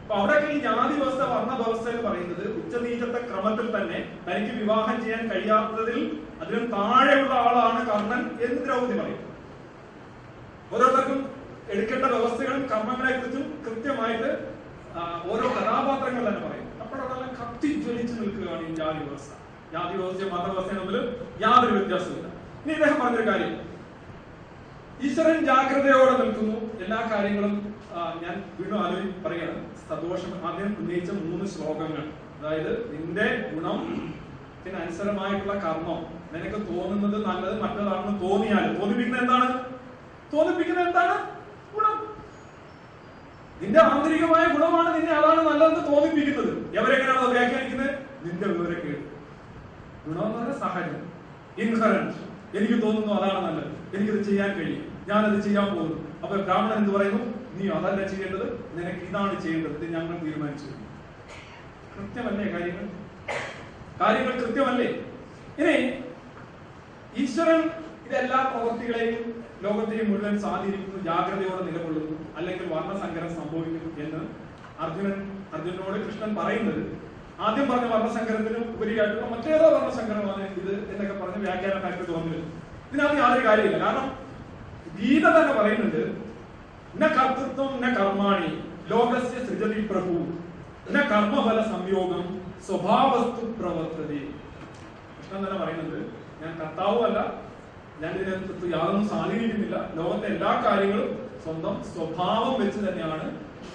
അപ്പൊ 0.00 0.14
അവിടെയൊക്കെ 0.18 0.48
ഈ 0.56 0.58
ജാതി 0.66 0.94
വ്യവസ്ഥ 0.98 1.22
വർണ 1.32 1.50
വ്യവസ്ഥ 1.60 1.86
എന്ന് 1.92 2.02
പറയുന്നത് 2.08 2.44
ഉച്ചനീചത്തെ 2.58 3.20
ക്രമത്തിൽ 3.30 3.66
തന്നെ 3.76 3.98
തനിക്ക് 4.26 4.52
വിവാഹം 4.60 4.96
ചെയ്യാൻ 5.04 5.22
കഴിയാത്തതിൽ 5.30 5.98
അതിലും 6.42 6.64
താഴെയുള്ള 6.74 7.32
ആളാണ് 7.46 7.80
കർണൻ 7.90 8.22
എന്ന് 8.46 8.60
ദ്രൗപദി 8.66 8.94
പറയും. 9.00 9.22
ഓരോരുത്തർക്കും 10.72 11.18
എടുക്കേണ്ട 11.74 12.04
വ്യവസ്ഥകളും 12.14 12.62
കർമ്മങ്ങളെ 12.72 13.12
കുറിച്ചും 13.16 13.44
കൃത്യമായിട്ട് 13.66 14.30
ഓരോ 15.30 15.46
കഥാപാത്രങ്ങൾ 15.56 16.22
തന്നെ 16.28 16.40
പറയും. 16.46 16.66
അപ്പോഴതെല്ലാം 16.82 17.30
കത്തി 17.38 17.68
ജ്വലിച്ചു 17.84 18.14
നിൽക്കുകയാണ് 18.20 18.62
ഈ 18.68 18.74
ജാതി 18.80 19.00
വ്യവസ്ഥ. 19.06 19.32
ജാതി 19.74 19.94
വ്യവസ്ഥയും 20.00 20.30
മതവ്യവസ്ഥയും 20.34 20.80
തമ്മിൽ 20.80 20.96
യാതൊരു 21.44 21.74
വ്യത്യാസമില്ല 21.78 22.26
ഇനി 22.62 22.72
ഇദ്ദേഹം 22.76 22.98
പറഞ്ഞൊരു 23.02 23.26
കാര്യം. 23.30 23.54
ഈശ്വരൻ 25.06 25.38
ജാഗ്രതയോടെ 25.48 26.14
നിൽക്കുന്നു. 26.22 26.58
എല്ലാ 26.84 27.00
കാര്യങ്ങളും 27.12 27.54
ഞാൻ 28.22 28.34
വീണ്ടും 28.58 28.78
ആലോചി 28.84 29.08
പറയുകയാണ്. 29.24 29.60
സന്തോഷം 29.88 30.32
ആദ്യം 30.48 30.70
ഉന്നയിച്ച 30.80 31.10
മൂന്ന് 31.24 31.46
ശ്ലോകങ്ങൾ. 31.54 32.04
അതായത് 32.38 32.72
നിന്റെ 32.92 33.26
ഗുണം 33.54 33.80
അനുസരമായിട്ടുള്ള 34.82 35.54
കർമ്മം. 35.64 36.00
നിനക്ക് 36.32 36.58
തോന്നുന്നത് 36.70 37.18
നല്ലത് 37.26 37.56
മറ്റേതാണെന്ന് 37.64 38.14
തോന്നിയാൽ 38.22 38.64
തോന്നിപ്പിക്കുന്നത് 38.78 39.22
എന്താണ്? 39.24 39.48
തോന്നിപ്പിക്കുന്നത് 40.32 40.86
എന്താണ്? 40.88 41.16
ഗുണം. 41.74 41.94
നിന്റെ 43.62 43.80
ആന്തരികമായ 43.80 44.44
ഗുണമാണ് 44.44 44.96
നിന്നെ 44.96 45.12
അതാണ് 45.12 45.40
നല്ലതെന്ന് 45.40 45.92
തോന്നിപ്പിക്കുന്നത്. 45.92 46.78
എവരെങ്ങനെയാണോ 46.78 47.30
വ്യാഖ്യാനിക്കുന്നത്? 47.30 47.90
നിന്റെ 48.24 48.48
വിവരക്കേട് 48.48 49.16
ഗുണം 50.06 50.26
എന്ന് 50.26 50.38
പറഞ്ഞാൽ 50.38 50.58
സഹജം. 50.58 51.12
ഇൻഹറൻസ് 51.58 52.18
എനിക്ക് 52.56 52.82
തോന്നുന്നു 52.82 53.14
അതാണ് 53.14 53.44
നല്ലത്. 53.46 53.96
എനിക്കത് 53.96 54.22
ചെയ്യാൻ 54.22 54.52
കഴിയും. 54.52 55.04
ഞാനത് 55.08 55.42
ചെയ്യാൻ 55.42 55.74
പോകുന്നു. 55.74 56.08
അപ്പൊ 56.22 56.36
ബ്രാഹ്മണൻ 56.36 56.74
എന്ന് 56.74 56.94
പറയുന്നു? 56.94 57.22
നീ 57.54 57.68
അതല്ല 57.68 58.06
ചെയ്യേണ്ടത്? 58.06 58.46
നിനക്ക് 58.74 58.98
ഇതാണ് 58.98 59.40
ചെയ്യേണ്ടത്. 59.40 59.84
ഞങ്ങൾ 59.84 60.18
തീരുമാനിച്ചു. 60.18 60.66
കൃത്യമല്ലേ 61.96 62.52
കാര്യങ്ങൾ? 62.52 62.88
കാര്യങ്ങൾ 64.00 64.32
കൃത്യമല്ലേ? 64.32 64.88
ഇനി 65.58 66.02
ഈശ്വരൻ 67.22 67.70
ഇതെല്ലാ 68.06 68.42
പ്രവൃത്തികളെയും 68.42 69.45
ലോകത്തെയും 69.66 70.06
മുഴുവൻ 70.10 70.34
സ്വാധീനിക്കുന്നു 70.44 70.98
ജാഗ്രതയോടെ 71.08 71.62
നിലകൊള്ളുന്നു 71.68 72.16
അല്ലെങ്കിൽ 72.38 72.66
വർണസങ്കരം 72.74 73.30
സംഭവിക്കുന്നു 73.38 73.90
എന്ന് 74.04 74.22
അർജുനൻ 74.84 75.16
അർജുനോട് 75.56 75.98
കൃഷ്ണൻ 76.04 76.30
പറയുന്നത്. 76.40 76.82
ആദ്യം 77.46 77.66
പറഞ്ഞ 77.70 77.86
വർണസങ്കരത്തിന് 77.94 78.58
ഉപരിയായിട്ടുള്ള 78.74 79.26
മറ്റേതോ 79.32 79.66
വർണസങ്കരമാണ് 79.74 80.44
ഇത് 80.60 80.72
എന്നൊക്കെ 80.92 81.16
പറഞ്ഞ് 81.22 81.40
വ്യാഖ്യാനക്കാർക്ക് 81.46 82.06
തോന്നുന്നു 82.12 82.46
ഇതിനകത്ത് 82.88 83.18
യാതൊരു 83.22 83.44
കാര്യമില്ല. 83.48 83.78
കാരണം 83.84 84.06
ഗീത 84.98 85.24
തന്നെ 85.36 85.52
പറയുന്നുണ്ട് 85.58 86.02
ന 87.00 87.06
കർത്തൃത്വം 87.16 87.72
ന 87.84 87.86
കർമാണി 87.98 88.52
ലോകസ്യ 88.92 89.38
സൃജതി 89.46 89.80
പ്രഭു 89.90 90.16
ന 90.94 91.00
കർമ്മഫല 91.12 91.60
സംയോഗം 91.72 92.24
സ്വഭാവസ്തു 92.66 93.42
പ്രവർത്തതി. 93.58 94.20
കൃഷ്ണൻ 95.16 95.40
തന്നെ 95.44 95.58
പറയുന്നുണ്ട് 95.62 95.98
ഞാൻ 96.42 96.52
കർത്താവുമല്ല 96.60 97.18
ഞാൻ 98.00 98.10
ഇതിനകത്ത് 98.18 98.66
യാതൊന്നും 98.74 99.04
സ്വാധീനിക്കുന്നില്ല 99.10 99.76
ലോകത്തെ 99.98 100.26
എല്ലാ 100.34 100.50
കാര്യങ്ങളും 100.64 101.10
സ്വന്തം 101.44 101.76
സ്വഭാവം 101.92 102.54
വെച്ച് 102.62 102.80
തന്നെയാണ് 102.86 103.26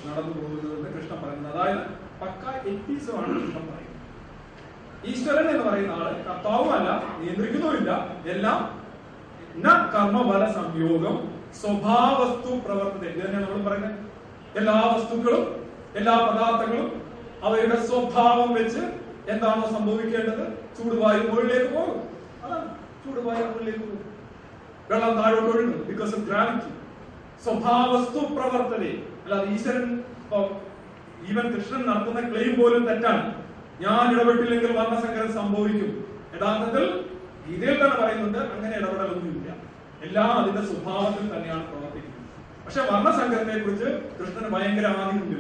നടന്നു 0.08 0.34
പോകുന്നത് 0.40 0.74
എന്ന് 0.76 0.90
കൃഷ്ണൻ 0.96 1.20
പറയുന്നത്. 1.24 1.54
അതായത് 1.54 1.84
പക്ക 2.22 2.44
എത്തീസമാണ് 2.72 3.30
കൃഷ്ണൻ 3.38 3.64
പറയുന്നത്. 3.70 3.88
ഈശ്വരൻ 5.10 5.48
എന്ന് 5.54 5.64
പറയുന്ന 5.68 5.94
ആൾ 6.00 6.10
കർത്താവുമല്ല 6.28 6.90
നിയന്ത്രിക്കുന്നുമില്ല 7.22 7.92
എല്ലാം 8.34 8.60
കർമ്മഫല 9.94 10.44
സംയോഗം 10.58 11.16
സ്വഭാവസ്തു 11.62 12.52
പ്രവർത്തന. 12.66 13.04
ഇത് 13.12 13.20
തന്നെയാണ് 13.24 13.48
നമ്മൾ 13.48 13.64
പറയുന്നത്? 13.70 13.98
എല്ലാ 14.60 14.76
വസ്തുക്കളും 14.92 15.44
എല്ലാ 16.00 16.14
പദാർത്ഥങ്ങളും 16.28 16.88
അവയുടെ 17.48 17.78
സ്വഭാവം 17.90 18.50
വെച്ച് 18.60 18.84
എന്താണോ 19.34 19.66
സംഭവിക്കേണ്ടത്? 19.76 20.46
ചൂടുവായു 20.78 21.22
മുകളിലേക്ക് 21.28 21.70
പോകും. 21.76 22.00
അതാണ് 22.44 22.68
ചൂടുവായു 23.04 23.44
മുകളിലേക്ക് 23.50 23.84
പോകും. 23.88 24.08
വെള്ളം 24.92 25.14
താഴോട്ട് 25.18 25.50
ഒഴുകും 25.52 25.84
ബിക്കോസ് 25.90 26.14
ഓഫ് 26.16 26.26
ഗ്രാവിറ്റി 26.30 26.72
സ്വഭാവസ്തു 27.44 28.20
പ്രവർത്തന. 28.36 28.84
അല്ലാതെ 29.24 29.46
ഈശ്വരൻ 29.56 29.86
ഈവൻ 31.30 31.46
കൃഷ്ണൻ 31.54 31.82
നടത്തുന്ന 31.90 32.22
ക്ലെയിം 32.32 32.54
പോലും 32.60 32.84
തെറ്റാണ്. 32.90 33.26
ഞാൻ 33.84 34.06
ഇടപെട്ടില്ലെങ്കിൽ 34.14 34.72
വർണസങ്കരം 34.78 35.32
സംഭവിക്കും. 35.40 35.92
യഥാർത്ഥത്തിൽ 36.36 36.86
ഗീതയിൽ 37.46 37.78
തന്നെ 37.84 37.96
പറയുന്നുണ്ട് 38.02 38.38
അങ്ങനെ 38.38 38.74
ഇടപെടലൊന്നുമില്ല. 38.80 39.50
എല്ലാം 40.06 40.32
അതിന്റെ 40.32 40.62
സ്വഭാവത്തിൽ 40.70 41.26
തന്നെയാണ് 41.34 41.64
പ്രവർത്തിക്കുന്നത്. 41.72 42.28
പക്ഷെ 42.66 42.82
വർണസങ്കരത്തെ 42.92 43.56
കുറിച്ച് 43.60 43.90
കൃഷ്ണന് 44.20 44.50
ഭയങ്കര 44.56 44.88
ആദിയുണ്ട് 45.02 45.40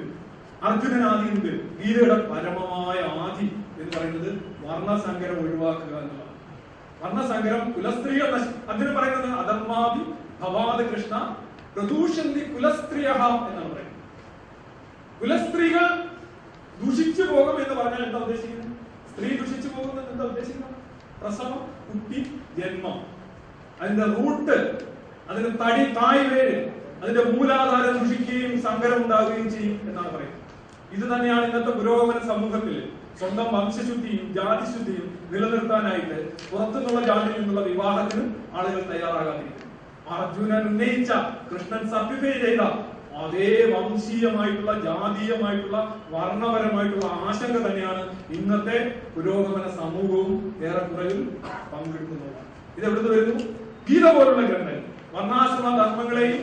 അർജുനൻ 0.67 1.03
ആദിയുണ്ട് 1.11 1.51
ഗീതയുടെ 1.77 2.17
പരമമായ 2.31 2.97
ആദി 3.23 3.47
എന്ന് 3.81 3.91
പറയുന്നത് 3.97 4.31
വർണസങ്കരം 4.65 5.37
ഒഴിവാക്കുക 5.43 5.95
എന്നുള്ളതാണ്. 6.01 6.20
വർണസങ്കരം 7.01 7.61
കുലസ്ത്രീയ 7.75 8.21
അതിന് 8.71 8.91
പറയുന്നത് 8.97 9.29
അധർമാവി 9.41 10.03
ഭവാദ് 10.41 10.83
കൃഷ്ണ 10.91 11.15
പ്രദൂഷന്തി 11.75 12.41
കുലസ്ത്രീയ 12.53 13.07
എന്നാണ് 13.49 13.69
പറയുന്നത്. 13.73 13.87
കുലസ്ത്രീകൾ 15.21 15.85
ദുഷിച്ചു 16.81 17.23
പോകും 17.31 17.55
എന്ന് 17.63 17.75
പറഞ്ഞാൽ 17.79 18.03
എന്താ 18.07 18.19
ഉദ്ദേശിക്കുന്നത്? 18.25 18.69
സ്ത്രീ 19.11 19.29
ദുഷിച്ചു 19.41 19.69
പോകുന്നത് 19.75 20.07
എന്താ 20.13 20.23
ഉദ്ദേശിക്കുന്നത്? 20.31 20.77
പ്രസവം 21.21 21.59
കുട്ടി 21.87 22.19
ജന്മം. 22.57 22.97
അതിന്റെ 23.81 24.05
റൂട്ട് 24.15 24.57
അതിന്റെ 25.29 25.51
തടി 25.61 25.83
തായ് 25.97 26.23
വേര് 26.31 26.57
അതിന്റെ 27.01 27.23
മൂലാധാരം 27.33 27.93
ദുഷിക്കുകയും 28.01 28.53
സങ്കരം 28.65 28.97
ഉണ്ടാവുകയും 29.03 29.47
ചെയ്യും 29.55 29.77
എന്നാണ് 29.89 30.09
പറയുന്നത്. 30.15 30.39
ഇത് 30.95 31.05
തന്നെയാണ് 31.11 31.43
ഇന്നത്തെ 31.49 31.73
പുരോഗമന 31.79 32.19
സമൂഹത്തിൽ 32.31 32.75
സ്വന്തം 33.19 33.47
വംശശുദ്ധിയും 33.55 34.25
ജാതിശുദ്ധിയും 34.37 35.07
നിലനിർത്താനായിട്ട് 35.31 36.17
പുറത്തുനിന്നുള്ള 36.51 37.01
ജാതിയിൽ 37.09 37.41
നിന്നുള്ള 37.41 37.63
വിവാഹത്തിനും 37.67 38.29
ആളുകൾ 38.57 38.81
തയ്യാറാകാതിരിക്കും. 38.91 39.67
അർജുനൻ 40.15 40.63
ഉന്നയിച്ച 40.69 41.11
കൃഷ്ണൻ 41.49 41.83
സർട്ടിഫൈ 41.91 42.31
ചെയ്ത 42.45 42.61
അതേ 43.21 43.49
വംശീയമായിട്ടുള്ള 43.73 44.73
ജാതീയമായിട്ടുള്ള 44.85 45.77
വർണപരമായിട്ടുള്ള 46.13 47.07
ആശങ്ക 47.27 47.57
തന്നെയാണ് 47.65 48.03
ഇന്നത്തെ 48.37 48.77
പുരോഗമന 49.15 49.65
സമൂഹവും 49.79 50.31
ഏറെക്കുറയിൽ 50.67 51.19
പങ്കെടുക്കുന്നത് 51.71 52.37
ഇത് 52.77 52.85
എവിടുന്ന് 52.85 53.11
വരുന്നു? 53.13 53.45
ഗീത 53.89 54.05
പോലുള്ള 54.17 54.41
ഗ്രന്ഥങ്ങൾ. 54.47 54.77
വർണാശ്രമ 55.13 55.69
ധർമ്മങ്ങളെയും 55.77 56.41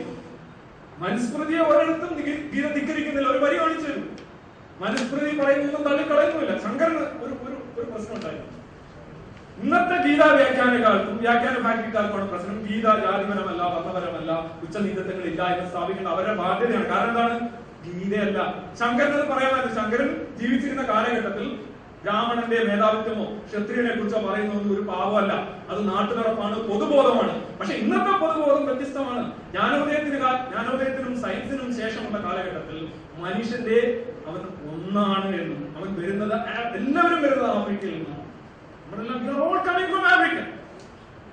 മനുസ്മൃതിയെ 1.03 1.61
ഒരിടത്തും 1.71 2.12
ഗീത 2.53 2.66
ധിക്കരിക്കുന്നില്ല. 2.77 3.29
ഒരു 3.35 3.43
വരി 3.45 3.57
കാണിച്ചു 3.61 3.87
തരും. 3.87 4.08
മനുസ്മൃതി 4.83 5.33
പറയുന്നൊന്നും 5.41 5.83
തള്ളിക്കളയുന്നില്ല 5.89 6.55
ശങ്കരന് 6.64 7.05
ഒരു 7.24 7.35
ഒരു 7.47 7.57
ഒരു 7.79 7.87
പ്രശ്നം 7.93 8.16
ഉണ്ടായിരുന്നു 8.18 8.55
ഇന്നത്തെ 9.62 9.97
ഗീത 10.05 10.24
വ്യാഖ്യാനക്കാർക്കും 10.39 11.14
വ്യാഖ്യാന 11.22 11.57
ഫാക്ടറിക്കാർക്കാണ് 11.64 12.26
പ്രശ്നം 12.33 12.59
ഗീത 12.66 12.87
ജാതിപരമല്ല 13.05 13.62
വർണപരമല്ല 13.74 14.33
ഉച്ചനീതത്വങ്ങൾ 14.64 15.24
ഇല്ല 15.33 15.43
എന്ന് 15.55 15.70
സ്ഥാപിക്കേണ്ട 15.72 16.11
അവരുടെ 16.14 16.35
ബാധ്യതയാണ്. 16.43 16.87
കാരണം 16.93 17.11
എന്താണ്? 17.12 17.37
ഗീതയല്ല. 17.87 18.39
ശങ്കരൻ 18.81 19.11
എന്ന് 19.16 19.26
പറയാമല്ലോ 19.33 19.70
ശങ്കരൻ 19.79 20.09
ജീവിച്ചിരുന്ന 20.41 20.85
കാലഘട്ടത്തിൽ 20.93 21.47
ബ്രാഹ്മണന്റെ 22.03 22.59
മേധാവിത്വമോ 22.68 23.24
ക്ഷത്രിയനെ 23.49 23.93
കുറിച്ചോ 23.95 24.18
പറയുന്നത് 24.26 24.68
ഒരു 24.74 24.83
പാവമല്ല 24.91 25.33
അത് 25.70 25.81
നാട്ടുനടപ്പാണ് 25.89 26.57
പൊതുബോധമാണ്. 26.68 27.35
പക്ഷെ 27.59 27.74
ഇന്നത്തെ 27.83 28.12
പൊതുബോധം 28.22 28.62
വ്യത്യസ്തമാണ്. 28.68 29.24
ജ്ഞാനോദയത്തിന് 29.55 30.18
ജ്ഞാനോദയത്തിനും 30.51 31.14
സയൻസിനും 31.24 31.70
ശേഷമുള്ള 31.81 32.18
കാലഘട്ടത്തിൽ 32.26 32.79
മനുഷ്യന്റെ 33.24 33.81
അവൻ 34.29 34.43
ഒന്നാണ് 34.72 35.29
എന്ന്. 35.41 35.57
അവൻ 35.79 35.91
വരുന്നത് 36.01 36.37
എല്ലാവരും 36.79 37.20
വരുന്നത് 37.26 37.51
ആഫ്രിക്കയിൽ 37.57 37.99
നിന്നാണ്. 37.99 38.24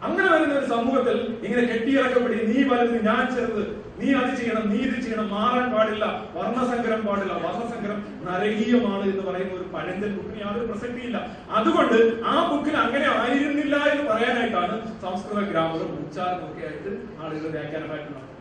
അങ്ങനെ 0.05 0.27
വരുന്ന 0.31 0.53
ഒരു 0.59 0.67
സമൂഹത്തിൽ 0.71 1.17
ഇങ്ങനെ 1.45 1.61
കെട്ടിയിറക്കപ്പെടി 1.69 2.35
നീ 2.49 2.57
വലുത് 2.69 2.97
ഞാൻ 3.07 3.21
ചെറുത് 3.35 3.63
നീ 3.99 4.07
അത് 4.19 4.31
ചെയ്യണം 4.39 4.65
നീ 4.71 4.79
ഇത് 4.87 4.97
ചെയ്യണം. 5.03 5.27
മാറാൻ 5.35 5.67
പാടില്ല. 5.73 6.05
വർണസങ്കരം 6.35 7.01
പാടില്ല. 7.07 7.33
വർണസങ്കരം 7.45 7.99
നരകീയമാണ് 8.27 9.03
എന്ന് 9.11 9.23
പറയുന്ന 9.29 9.53
ഒരു 9.59 9.67
പഴഞ്ചൻ 9.75 10.11
ബുക്കിന് 10.17 10.41
യാതൊരു 10.43 10.67
പ്രസക്തിയില്ല. 10.71 11.17
അതുകൊണ്ട് 11.57 11.97
ആ 12.33 12.35
ബുക്കിൽ 12.51 12.77
അങ്ങനെ 12.85 13.07
ആയിരുന്നില്ല 13.21 13.75
എന്ന് 13.93 14.05
പറയാനായിട്ടാണ് 14.11 14.75
സംസ്കൃത 15.05 15.41
ഗ്രാമറും 15.51 15.91
ഉച്ചാരണമൊക്കെ 16.03 16.65
ആയിട്ട് 16.69 16.93
ആളുകൾ 17.23 17.49
വ്യാഖ്യാനമായിട്ട് 17.57 18.09
നടത്തുന്നത് 18.15 18.34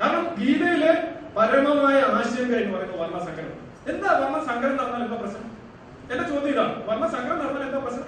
കാരണം 0.00 0.24
ഗീതയിലെ 0.38 0.92
പരമമായ 1.36 1.96
ആശയം 2.16 2.46
കഴിഞ്ഞ് 2.52 2.72
പറയുന്നത് 2.74 3.00
വർണസങ്കരം 3.02 3.52
എന്താ 3.92 4.10
വർണസങ്കരം 4.22 4.76
നടന്നാൽ 4.80 5.02
എന്താ 5.06 5.16
പ്രശ്നം? 5.22 5.46
എന്റെ 6.10 6.24
ചോദ്യം 6.30 6.50
ഇതാണ്. 6.52 6.74
വർണസങ്കരം 6.88 7.38
നടന്നാൽ 7.42 7.64
എന്താ 7.68 7.80
പ്രശ്നം? 7.86 8.06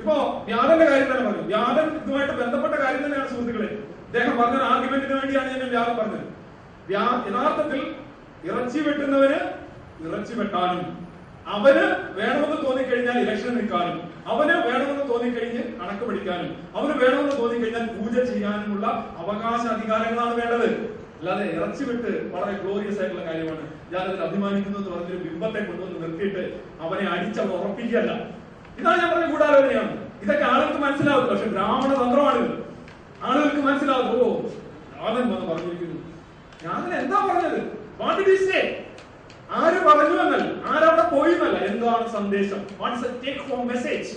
ഇപ്പോ 0.00 0.14
വ്യാധന്റെ 0.48 0.86
കാര്യം 0.90 1.08
തന്നെ 1.12 1.24
പറഞ്ഞു. 1.28 1.44
വ്യാധൻ 1.52 1.86
ഇതുമായിട്ട് 1.98 2.34
ബന്ധപ്പെട്ട 2.42 2.74
കാര്യം 2.84 3.02
തന്നെയാണ് 3.04 3.28
സുഹൃത്തുക്കളെ. 3.32 3.70
അദ്ദേഹം 4.08 4.34
പറഞ്ഞ 4.40 4.56
ആർഗ്യുമെന്റിന് 4.70 5.14
വേണ്ടിയാണ് 5.18 5.48
ഞാൻ 5.62 5.70
വ്യാധം 5.76 5.96
പറഞ്ഞത്. 6.00 6.26
യഥാർത്ഥത്തിൽ 6.92 7.80
ഇറച്ചി 8.50 8.78
വെട്ടുന്നവന് 8.86 9.38
ഇറച്ചി 10.06 10.34
വെട്ടാനും 10.38 10.80
അവന് 11.46 11.84
വേണമെന്ന് 12.18 12.66
തോന്നിക്കഴിഞ്ഞാൽ 12.66 13.18
ഇലക്ഷൻ 13.18 13.54
നിൽക്കാനും 13.56 14.12
അവന് 14.26 14.54
വേണമെന്ന് 14.68 15.12
തോന്നിക്കഴിഞ്ഞ് 15.12 15.62
കണക്ക് 15.80 16.04
പഠിക്കാനും 16.04 16.56
അവന് 16.76 16.94
വേണമെന്ന് 17.02 17.38
തോന്നിക്കഴിഞ്ഞാൽ 17.38 17.86
പൂജ 17.86 18.14
ചെയ്യാനുമുള്ള 18.32 18.86
അവകാശ 19.18 19.66
അധികാരങ്ങളാണ് 19.66 20.34
വേണ്ടത്. 20.40 20.68
അല്ലാതെ 21.18 21.44
ഇറച്ചി 21.44 21.84
വിട്ട് 21.84 22.34
വളരെ 22.34 22.52
ഗ്ലോറിയസ് 22.52 23.00
ആയിട്ടുള്ള 23.00 23.24
കാര്യമാണ്. 23.26 23.64
ഞാൻ 23.92 24.02
അതിൽ 24.02 24.22
അഭിമാനിക്കുന്നു 24.22 24.78
എന്ന് 24.78 24.90
പറഞ്ഞൊരു 24.90 25.28
ബിംബത്തെ 25.28 25.60
കൊണ്ടുവന്ന് 25.64 26.02
നിർത്തിയിട്ട് 26.02 26.60
അവനെ 26.80 27.10
അടിച്ച 27.10 27.40
ഉറപ്പിക്കുകയല്ല. 27.40 28.12
ഇതാണ് 28.78 29.00
ഞാൻ 29.02 29.10
പറഞ്ഞ 29.12 29.32
ഗൂഢാലോചനയാണ്. 29.32 29.92
ഇതൊക്കെ 30.22 30.44
ആളുകൾക്ക് 30.44 30.78
മനസ്സിലാവും. 30.78 31.26
പക്ഷെ 31.26 31.44
ബ്രാഹ്മണ 31.44 31.92
തന്ത്രമാണ് 32.02 32.62
ആളുകൾക്ക് 33.22 33.56
മനസ്സിലാവും. 33.56 34.06
ഓ 34.06 34.40
രാമൻ 34.96 35.34
വന്ന് 35.34 35.52
പറഞ്ഞിരിക്കുന്നു. 35.52 35.98
ഞാൻ 36.64 37.00
എന്താ 37.00 37.18
പറഞ്ഞത്? 37.26 37.60
ആര് 39.60 39.78
പറഞ്ഞു 39.86 40.16
എന്നല്ല. 40.24 40.46
ആരവിടെ 40.72 41.04
പോയി 41.14 41.32
എന്നല്ല. 41.36 41.58
എന്താണ് 41.70 42.06
സന്ദേശം? 42.16 42.60
What's 42.80 43.08
take 43.24 43.42
home 43.48 43.62
message 43.72 44.10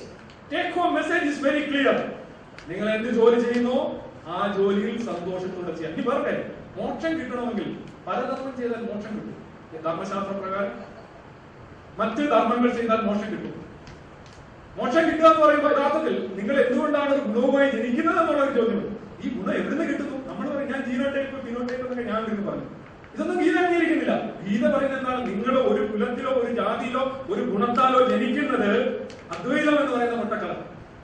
take 0.51 0.73
home 0.77 0.89
message 0.97 1.25
is 1.31 1.41
very 1.45 1.61
clear 1.69 1.97
നിങ്ങൾ 2.69 2.87
എന്ത് 2.95 3.09
ജോലി 3.19 3.39
ചെയ്യുന്നു? 3.45 3.77
ആ 4.33 4.37
ജോലിയിൽ 4.57 4.95
സന്തോഷത്തോടെ 5.09 5.73
ചെയ്യാം. 5.77 5.91
ഇനി 5.95 6.05
പറഞ്ഞേ 6.09 6.35
മോക്ഷം 6.77 7.11
കിട്ടണമെങ്കിൽ 7.19 7.67
പലധർമ്മം 8.07 8.53
ചെയ്താൽ 8.59 8.81
മോക്ഷം 8.91 9.11
കിട്ടും. 9.17 9.35
ധർമ്മശാസ്ത്ര 9.85 10.33
പ്രകാരം 10.41 10.73
മറ്റ് 11.99 12.23
ധർമ്മങ്ങൾ 12.33 12.69
ചെയ്താൽ 12.77 13.01
മോക്ഷം 13.09 13.29
കിട്ടും. 13.33 13.53
മോക്ഷം 14.77 15.03
കിട്ടുക 15.09 15.27
എന്ന് 15.31 15.41
പറയുമ്പോൾ 15.43 15.71
യഥാർത്ഥത്തിൽ 15.73 16.15
നിങ്ങൾ 16.37 16.55
എന്തുകൊണ്ടാണ് 16.63 17.11
ഒരു 17.15 17.21
ഗുണവുമായി 17.27 17.67
ജനിക്കുന്നത് 17.75 18.19
എന്നുള്ള 18.21 18.41
ഒരു 18.45 18.53
ചോദ്യമുണ്ട്. 18.57 18.89
ഈ 19.23 19.29
ഗുണം 19.35 19.53
എവിടുന്ന് 19.59 19.85
കിട്ടുന്നു? 19.91 20.17
നമ്മൾ 20.29 20.45
പറയും 20.53 20.71
ഞാൻ 20.73 20.81
ജീനോടൈപ്പ് 20.87 21.37
ഫിനോടൈപ്പ് 21.45 21.83
എന്നൊക്കെ 21.85 22.05
ഞാൻ 22.11 22.21
പറഞ്ഞു. 22.49 22.67
ഇതൊന്നും 23.15 23.37
ഗീത 23.41 23.57
അംഗീകരിക്കുന്നില്ല. 23.63 24.13
ഗീത 24.45 24.63
പറയുന്നത് 24.73 24.99
എന്താണ്? 24.99 25.19
നിങ്ങൾ 25.29 25.53
ഒരു 25.71 25.81
കുലത്തിലോ 25.91 26.31
ഒരു 26.39 26.49
ജാതിയിലോ 26.59 27.03
ഒരു 27.33 27.41
ഗുണത്താലോ 27.51 27.99
ജനിക്കുന്നത് 28.09 28.71
അദ്വൈതം 29.33 29.75
എന്ന് 29.81 29.91
പറയുന്ന 29.93 30.15
പൊട്ടക്കല 30.21 30.53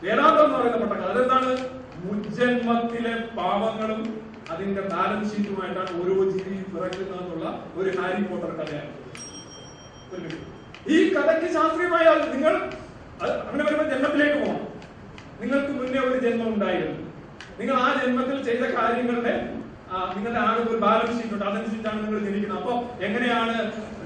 വേദാന്തം 0.04 0.44
എന്ന് 0.46 0.58
പറയുന്ന 0.58 0.78
പൊട്ടക്കല 0.82 1.08
അതെന്താണ്? 1.14 1.52
മുജ്ജന്മത്തിലെ 2.06 3.14
പാപങ്ങളും 3.38 4.02
അതിന്റെ 4.52 4.82
ബാലൻസ് 4.92 5.32
ഷീറ്റുമായിട്ടാണ് 5.32 5.92
ഓരോ 6.02 6.14
ജീവിയും 6.34 6.66
പിറക്കുന്നതെന്നുള്ള 6.74 7.48
ഒരു 7.80 7.90
ഹാരി 7.98 8.24
പോട്ടർ 8.30 8.52
കഥയാണ്. 8.60 8.92
ഈ 10.94 10.98
കഥയ്ക്ക് 11.16 11.48
ശാസ്ത്രീയമായ 11.56 12.06
നിങ്ങൾ 12.36 12.54
അങ്ങനെ 13.48 13.64
വരുമ്പോൾ 13.66 13.88
ജന്മത്തിലേക്ക് 13.94 14.38
പോകണം. 14.44 14.68
നിങ്ങൾക്ക് 15.42 15.72
മുന്നേ 15.80 16.00
ഒരു 16.08 16.20
ജന്മം 16.26 16.50
ഉണ്ടായിരുന്നു. 16.54 16.98
നിങ്ങൾ 17.60 17.76
ആ 17.86 17.88
ജന്മത്തിൽ 18.02 18.38
ചെയ്ത 18.48 18.64
കാര്യങ്ങളുടെ 18.78 19.34
നിങ്ങളുടെ 20.16 20.40
ആകെ 20.48 20.62
ഒരു 20.72 20.78
ബാലൻസ് 20.84 21.16
ഷീറ്റ് 21.20 21.34
ഉണ്ട്. 21.36 21.46
അതനുസരിച്ചാണ് 21.50 21.98
നിങ്ങൾ 22.04 22.20
ജനിക്കുന്നത്. 22.28 22.60
അപ്പോൾ 22.62 22.76
എങ്ങനെയാണ് 23.06 23.56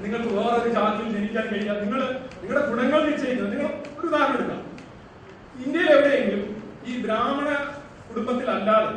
നിങ്ങൾക്ക് 0.04 0.30
വേറൊരു 0.38 0.70
ജാതിയിൽ 0.76 1.10
ജനിക്കാൻ 1.16 1.44
കഴിയുക? 1.50 1.74
നിങ്ങൾ 1.84 2.00
നിങ്ങളുടെ 2.40 2.62
ഗുണങ്ങൾ 2.70 3.00
നിശ്ചയിക്കുന്നത്. 3.08 3.52
നിങ്ങൾ 3.54 3.68
ഒരു 3.98 4.06
ഉദാഹരണം 4.10 4.36
എടുക്കാം. 4.38 4.62
ഇന്ത്യയിൽ 5.64 5.90
എവിടെയെങ്കിലും 5.96 6.42
ഈ 6.88 6.94
ബ്രാഹ്മണ 7.04 7.48
കുടുംബത്തിൽ 8.08 8.48
അല്ലാതെ 8.56 8.90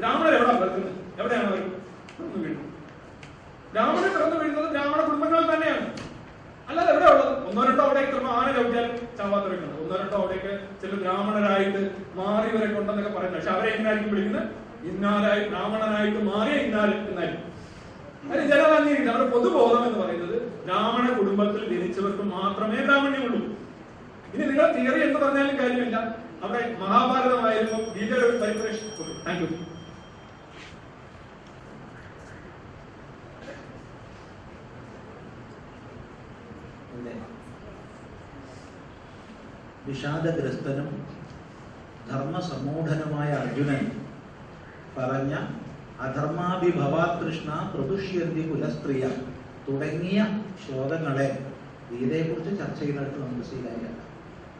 ബ്രാഹ്മണർ 0.00 0.32
എവിടെയാണ് 0.38 0.60
പിറക്കുന്നത് 0.62 0.92
എവിടെയാണ് 1.20 1.46
അവർ 1.50 1.62
പിറന്നു 2.16 2.38
വീഴുന്നത്? 2.42 2.68
ബ്രാഹ്മണർ 3.72 4.10
പിറന്നു 4.16 4.36
വീഴുന്നത് 4.42 4.68
ബ്രാഹ്മണ 4.74 5.00
കുടുംബങ്ങളിൽ 5.08 5.48
തന്നെയാണ്. 5.54 5.86
അല്ലാതെ 6.68 6.90
എവിടെ 6.92 7.08
ഉള്ളത്? 7.14 7.32
ഒന്നോ 7.48 7.62
രണ്ടോ 7.70 7.82
അവിടെ 7.86 8.00
ചിലപ്പോൾ 8.10 8.32
ആന 8.38 8.46
ചവിട്ടിയാൽ 8.56 8.86
വെക്കുന്നത് 9.54 9.80
ഒന്നോ 9.82 9.96
രണ്ടോ 10.02 10.16
അവിടേക്ക് 10.22 10.52
ചില 10.82 10.92
ബ്രാഹ്മണരായിട്ട് 11.02 11.80
വരെ 12.56 12.68
കൊണ്ടെന്നൊക്കെ 12.76 13.12
പറയുന്നത്. 13.18 13.40
പക്ഷെ 13.40 13.52
അവരെ 13.56 13.68
എങ്ങനെയായിരിക്കും 13.74 14.12
വിളിക്കുന്നത്? 14.14 14.46
ഇന്നാലായി 14.90 15.42
ബ്രാഹ്മണനായിട്ട് 15.48 16.20
മാറി 16.30 16.52
ഇന്നാൽ 16.64 16.90
എന്നായി 17.10 17.34
അതിന് 18.30 18.54
അംഗീകരിക്കില്ല 18.76 19.10
അവരുടെ 19.12 19.30
പൊതുബോധം 19.34 19.82
എന്ന് 19.88 19.98
പറയുന്നത് 19.98 20.36
ബ്രാഹ്മണ 20.66 21.06
കുടുംബത്തിൽ 21.18 21.62
ജനിച്ചവർക്ക് 21.72 22.24
മാത്രമേ 22.36 22.78
ബ്രാഹ്മണ്യമുള്ളൂ. 22.86 23.40
ഇനി 24.34 24.44
നിങ്ങൾ 24.50 24.66
തിയറി 24.76 25.00
എന്ന് 25.08 25.18
പറഞ്ഞാലും 25.20 25.56
കാര്യമില്ല. 25.60 25.96
അവിടെ 26.42 26.62
മഹാഭാരതമായിരുന്നു. 26.80 27.78
ഗീതയുടെ 27.94 28.26
ഒരു 28.26 28.38
പരിപ്രേക്ഷ 28.42 28.80
താങ്ക് 29.26 29.42
യു 29.42 29.48
വിഷാദഗ്രസ്തനും 39.88 40.88
ധർമ്മസമൂഢനുമായ 42.10 43.28
അർജുനൻ 43.42 43.82
പറഞ്ഞ 44.98 45.34
അധർമാഭിഭവാത് 46.00 47.26
കൃഷ്ണ 47.26 47.72
പ്രതുഷ്യന്തി 47.74 48.48
കുലസ്ത്രീയ 48.48 49.08
തുടങ്ങിയ 49.68 50.42
ശ്ലോകങ്ങളെ 50.66 51.52
ഗീതയെക്കുറിച്ച് 51.90 52.58
ചർച്ച 52.58 52.80
ചെയ്തിട്ട് 52.80 53.20
നമുക്ക് 53.20 53.66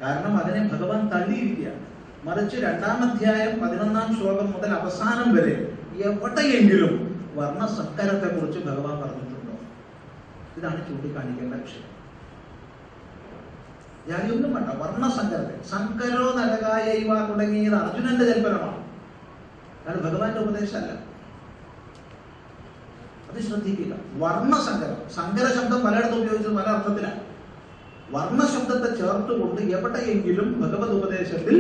കാരണം 0.02 0.36
അതിനെ 0.38 0.68
ഭഗവാൻ 0.68 1.08
തള്ളിയിരിക്കുകയാണ്. 1.08 1.86
മറിച്ച് 2.24 2.56
രണ്ടാം 2.56 3.10
അധ്യായം 3.10 3.60
പതിനൊന്നാം 3.60 4.16
ശ്ലോകം 4.16 4.52
മുതൽ 4.52 4.70
അവസാനം 4.70 5.34
വരെ 5.34 5.78
എവിടെയെങ്കിലും 5.96 7.22
വർണസങ്കരത്തെ 7.34 8.40
കുറിച്ച് 8.40 8.58
ഭഗവാൻ 8.58 9.02
പറഞ്ഞിട്ടുണ്ടോ? 9.02 9.52
ഇതാണ് 10.56 10.88
ചൂണ്ടിക്കാണിക്കേണ്ട 10.88 11.54
വിഷയം. 11.54 11.96
ഞാനൊന്നും 14.08 14.54
വേണ്ട. 14.54 14.70
വർണസങ്കരത്തെ 14.70 15.62
സങ്കരോ 15.62 16.32
നരകായവ 16.32 17.28
തുടങ്ങിയത് 17.28 17.74
അർജുനന്റെ 17.74 18.24
ജൽപ്പനമാണ് 18.24 18.85
അതാണ് 19.86 20.02
ഭഗവാന്റെ 20.02 20.40
ഉപദേശമല്ല. 20.40 20.90
അത് 23.30 23.40
ശ്രദ്ധിക്കുക. 23.42 23.92
വർണസങ്കരം 24.14 24.98
സങ്കര 25.16 25.46
ശബ്ദം 25.56 25.80
പലയിടത്തും 25.86 26.20
ഉപയോഗിച്ചത് 26.22 26.54
പല 26.54 26.68
അർത്ഥത്തിലാണ്. 26.68 27.20
വർണശബ്ദത്തെ 28.10 28.90
ചേർത്തുകൊണ്ട് 28.96 29.62
എവിടെയെങ്കിലും 29.62 30.48
ഭഗവത് 30.62 30.92
ഉപദേശത്തിൽ 30.96 31.56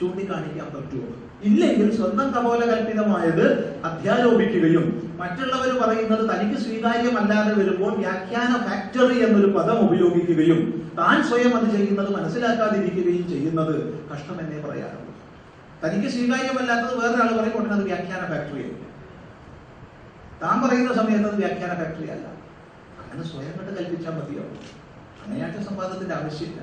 ചൂണ്ടിക്കാണിക്കാൻ 0.00 0.66
പറ്റുമോ? 0.66 1.06
ഇല്ലെങ്കിൽ 1.44 1.96
സ്വന്തം 1.96 2.30
കപോലകൽപിതമായത് 2.30 3.46
അധ്യാരോപിക്കുകയും 3.84 5.16
മറ്റുള്ളവർ 5.18 5.70
പറയുന്നത് 5.82 6.22
തനിക്ക് 6.30 6.60
സ്വീകാര്യമല്ലാതെ 6.60 7.52
വരുമ്പോൾ 7.54 7.92
വ്യാഖ്യാന 7.96 8.52
ഫാക്ടറി 8.66 9.18
എന്നൊരു 9.26 9.46
പദം 9.46 9.78
ഉപയോഗിക്കുകയും 9.86 10.60
താൻ 10.98 11.22
സ്വയം 11.22 11.56
അത് 11.56 11.76
ചെയ്യുന്നത് 11.76 12.10
മനസ്സിലാക്കാതിരിക്കുകയും 12.16 13.28
ചെയ്യുന്നത് 13.28 13.74
കഷ്ടമെന്നേ 14.12 14.60
പറയാറുള്ളൂ. 14.68 15.05
തനിക്ക് 15.84 16.08
സ്വീകാര്യമല്ലാത്തത് 16.08 16.96
വേറൊരാൾ 16.96 17.40
പറയുമ്പോൾ 17.40 17.72
അത് 17.72 17.84
വ്യാഖ്യാന 17.84 18.20
ഫാക്ടറിയാണ് 18.20 18.86
താൻ 20.42 20.68
പറയുന്ന 20.68 20.94
സമയത്ത് 20.94 21.26
അത് 21.26 21.36
വ്യാഖ്യാന 21.36 21.74
ഫാക്ടറി 21.74 22.08
അല്ല. 22.08 22.26
അങ്ങനെ 23.04 23.22
സ്വയം 23.22 23.52
കണ്ട് 23.58 23.78
കൽപ്പിച്ചാൽ 23.78 24.12
മതിയോ? 24.12 24.42
അങ്ങനെയായിട്ട് 25.24 25.62
സംവാദത്തിന്റെ 25.62 26.14
ആവശ്യമില്ല. 26.14 26.60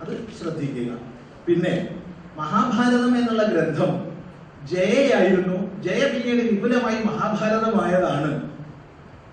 അത് 0.00 0.28
ശ്രദ്ധിക്കുക. 0.40 0.98
പിന്നെ 1.46 2.00
മഹാഭാരതം 2.36 3.18
എന്നുള്ള 3.18 3.42
ഗ്രന്ഥം 3.42 4.12
ജയയായിരുന്നു. 4.66 5.82
ജയ 5.82 6.08
പിന്നീട് 6.08 6.50
വിപുലമായി 6.50 7.04
മഹാഭാരതമായതാണ്. 7.04 8.52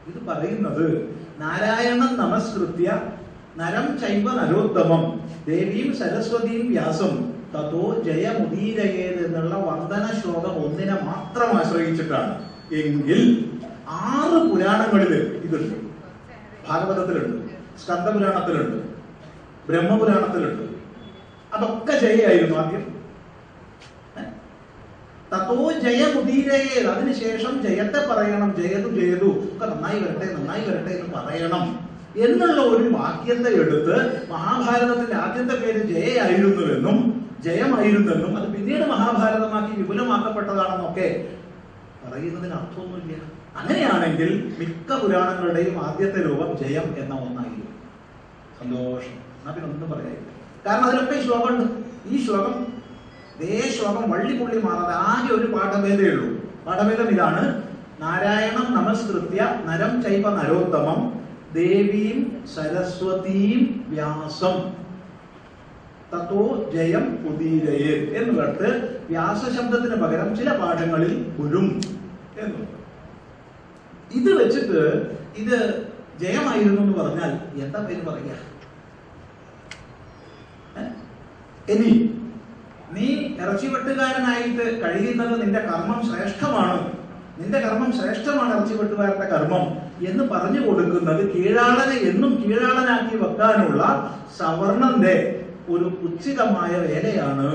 ഇത് 0.08 0.26
പറയുന്നത് 0.26 1.16
നാരായണൻ 1.40 2.18
നമസ്കൃത്യ 2.18 3.02
നരം 3.58 4.00
ചൈവ 4.00 4.32
നരോത്തമം 4.32 5.30
ദേവിയും 5.48 5.98
സരസ്വതിയും 5.98 6.68
വ്യാസം 6.68 7.39
തതോ 7.54 8.02
ജയമുദീരയേത് 8.06 9.26
എന്നുള്ള 9.26 9.56
വന്ദന 9.56 10.20
ശ്ലോകം 10.20 10.66
ഒന്നിനെ 10.66 10.94
മാത്രം 10.94 11.58
ആശ്രയിച്ചിട്ടാണ്. 11.58 12.50
എങ്കിൽ 12.74 13.52
ആറ് 13.88 14.50
പുരാണങ്ങളിൽ 14.50 15.42
ഇതുണ്ട്. 15.44 15.76
ഭാഗവതത്തിലുണ്ട് 16.70 17.50
സ്കന്ദപുരാണത്തിലുണ്ട് 17.80 18.78
ബ്രഹ്മപുരാണത്തിലുണ്ട്. 19.70 20.64
അതൊക്കെ 21.56 22.00
ജയായിരുന്നു 22.00 22.58
ആദ്യം? 22.58 23.00
തത്തോ 25.34 25.72
ജയമുദീരയേത് 25.72 26.88
അതിനുശേഷം 26.88 27.62
ജയത്തെ 27.62 28.08
പറയണം 28.08 28.56
ജയതു 28.56 28.90
ജയതു 28.90 29.26
ഒക്കെ 29.26 29.66
നന്നായി 29.66 30.00
വരട്ടെ 30.00 30.34
നന്നായി 30.34 30.62
വരട്ടെ 30.62 30.92
എന്ന് 30.92 31.14
പറയണം. 31.16 31.90
എന്നുള്ള 32.18 32.62
ഒരു 32.62 32.94
വാക്യത്തെ 32.94 33.62
എടുത്ത് 33.62 34.30
മഹാഭാരതത്തിന്റെ 34.30 35.16
ആദ്യത്തെ 35.16 35.56
പേര് 35.56 35.88
ജയയായിരുന്നുവെന്നും 35.88 37.19
ജയമായിരുന്നെന്നും 37.44 38.38
അത് 38.38 38.48
പിന്നീട് 38.54 38.86
മഹാഭാരതമാക്കി 38.86 39.76
വിപുലമാക്കപ്പെട്ടതാണെന്നൊക്കെ 39.78 41.34
പറയുന്നതിന് 42.08 42.54
അർത്ഥമൊന്നുമില്ല. 42.54 43.40
അങ്ങനെയാണെങ്കിൽ 43.58 44.56
മിക്ക 44.60 45.02
പുരാണങ്ങളുടെയും 45.02 45.84
ആദ്യത്തെ 45.84 46.26
രൂപം 46.26 46.58
ജയം 46.58 46.96
എന്ന 46.98 47.16
ഒന്നായിരുന്നു. 47.16 47.70
സന്തോഷം. 48.60 49.12
എന്നാ 49.12 49.52
പിന്നെ 49.52 49.72
ഒന്നും 49.72 49.92
പറയാനില്ല. 49.92 50.30
കാരണം 50.66 50.86
അതിലൊക്കെ 50.86 51.16
ഈ 51.16 51.24
ശ്ലോകമുണ്ട്. 51.24 51.66
ഈ 52.10 52.26
ശ്ലോകം 52.26 52.68
ഇതേ 53.40 53.62
ശ്ലോകം 53.62 54.10
വള്ളിപുള്ളി 54.10 54.62
മാറാതെ 54.62 54.94
ആകെ 54.94 55.34
ഒരു 55.34 55.46
പാഠഭേദേ 55.46 56.10
ഉള്ളൂ. 56.10 56.40
പാഠഭേദം 56.68 57.10
ഇതാണ്. 57.10 57.64
നാരായണം 58.00 58.74
നമസ്കൃത്യ 58.74 59.60
നരം 59.66 60.04
ചൈവ 60.04 60.44
നരോത്തമം 60.44 61.20
ദേവീം 61.54 62.46
സരസ്വതീം 62.56 63.86
വ്യാസം. 63.88 64.79
തത്തോ 66.12 66.44
ജയം 66.74 67.06
ഉദീരയെ 67.30 67.92
എന്നുള്ളത് 68.18 68.68
വ്യാസശബ്ദത്തിന് 69.10 69.98
പകരം 70.04 70.30
ചില 70.36 70.50
പാഠങ്ങളിൽ 70.62 71.14
പുരും 71.38 71.68
എന്നുള്ളത് 72.42 72.76
ഇത് 74.12 74.30
വെച്ചിട്ട് 74.40 74.82
ഇത് 75.38 75.58
ജയമായിരുന്നു 76.22 76.82
എന്ന് 76.84 76.96
പറഞ്ഞാൽ 77.00 77.32
എന്താ 77.64 77.80
പേര് 77.80 78.02
പറയുക? 78.08 78.32
ഇനി 81.74 81.92
നീ 82.92 83.08
ഇറച്ചിവെട്ടുകാരനായിട്ട് 83.42 84.66
കഴിയുന്നത് 84.84 85.34
നിന്റെ 85.42 85.62
കർമ്മം 85.68 86.00
ശ്രേഷ്ഠമാണ്? 86.08 86.78
നിന്റെ 87.40 87.60
കർമ്മം 87.60 87.92
ശ്രേഷ്ഠമാണ് 87.92 88.52
ഇറച്ചി 88.56 88.74
വെട്ടുകാരന്റെ 88.74 89.28
കർമ്മം 89.34 89.66
എന്ന് 90.08 90.24
പറഞ്ഞു 90.32 90.62
കൊടുക്കുന്നത് 90.66 91.22
കീഴാളനെ 91.34 91.98
എന്നും 92.10 92.32
കീഴാളനാക്കി 92.42 93.16
വെക്കാനുള്ള 93.18 93.84
സവർണന്റെ 94.38 95.16
ഒരു 95.74 95.88
ഉചിതമായ 96.08 96.72
വേലയാണ്. 96.88 97.50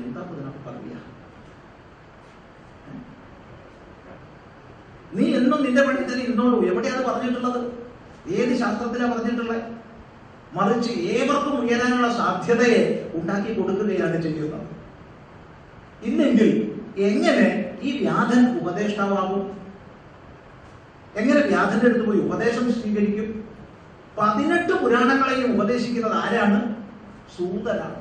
എന്താ 0.00 0.20
ഇതിനൊക്കെ 0.32 0.60
പറയ 0.66 0.94
നീ 5.16 5.26
എന്നും 5.36 5.60
നിന്റെ 5.64 5.82
പണി 5.84 6.00
തന്നെ 6.00 6.24
ഇരുന്നോളൂ. 6.24 6.56
എവിടെയാണ് 6.70 7.02
പറഞ്ഞിട്ടുള്ളത്? 7.06 7.60
ഏത് 8.38 8.52
ശാസ്ത്രത്തിലാണ് 8.62 9.12
പറഞ്ഞിട്ടുള്ളത്? 9.12 9.60
മറിച്ച് 10.56 10.92
ഏവർക്കും 11.14 11.54
ഉയരാനുള്ള 11.60 12.08
സാധ്യതയെ 12.18 12.80
ഉണ്ടാക്കി 13.18 13.50
കൊടുക്കുകയാണ് 13.54 14.18
ചെയ്യുന്നത്. 14.26 14.66
ഇല്ലെങ്കിൽ 16.08 16.50
എങ്ങനെ 17.08 17.46
ഈ 17.86 17.90
വ്യാധൻ 18.02 18.42
ഉപദേഷ്ടാവാകും? 18.60 19.42
എങ്ങനെ 21.20 21.40
വ്യാധന്റെ 21.50 21.86
അടുത്ത് 21.88 22.06
പോയി 22.06 22.20
ഉപദേശം 22.26 22.66
സ്വീകരിക്കും? 22.78 23.28
പതിനെട്ട് 24.18 24.74
പുരാണങ്ങളെയും 24.82 25.48
ഉപദേശിക്കുന്നത് 25.54 26.16
ആരാണ്? 26.22 26.58
സൂതനാണ് 27.36 27.96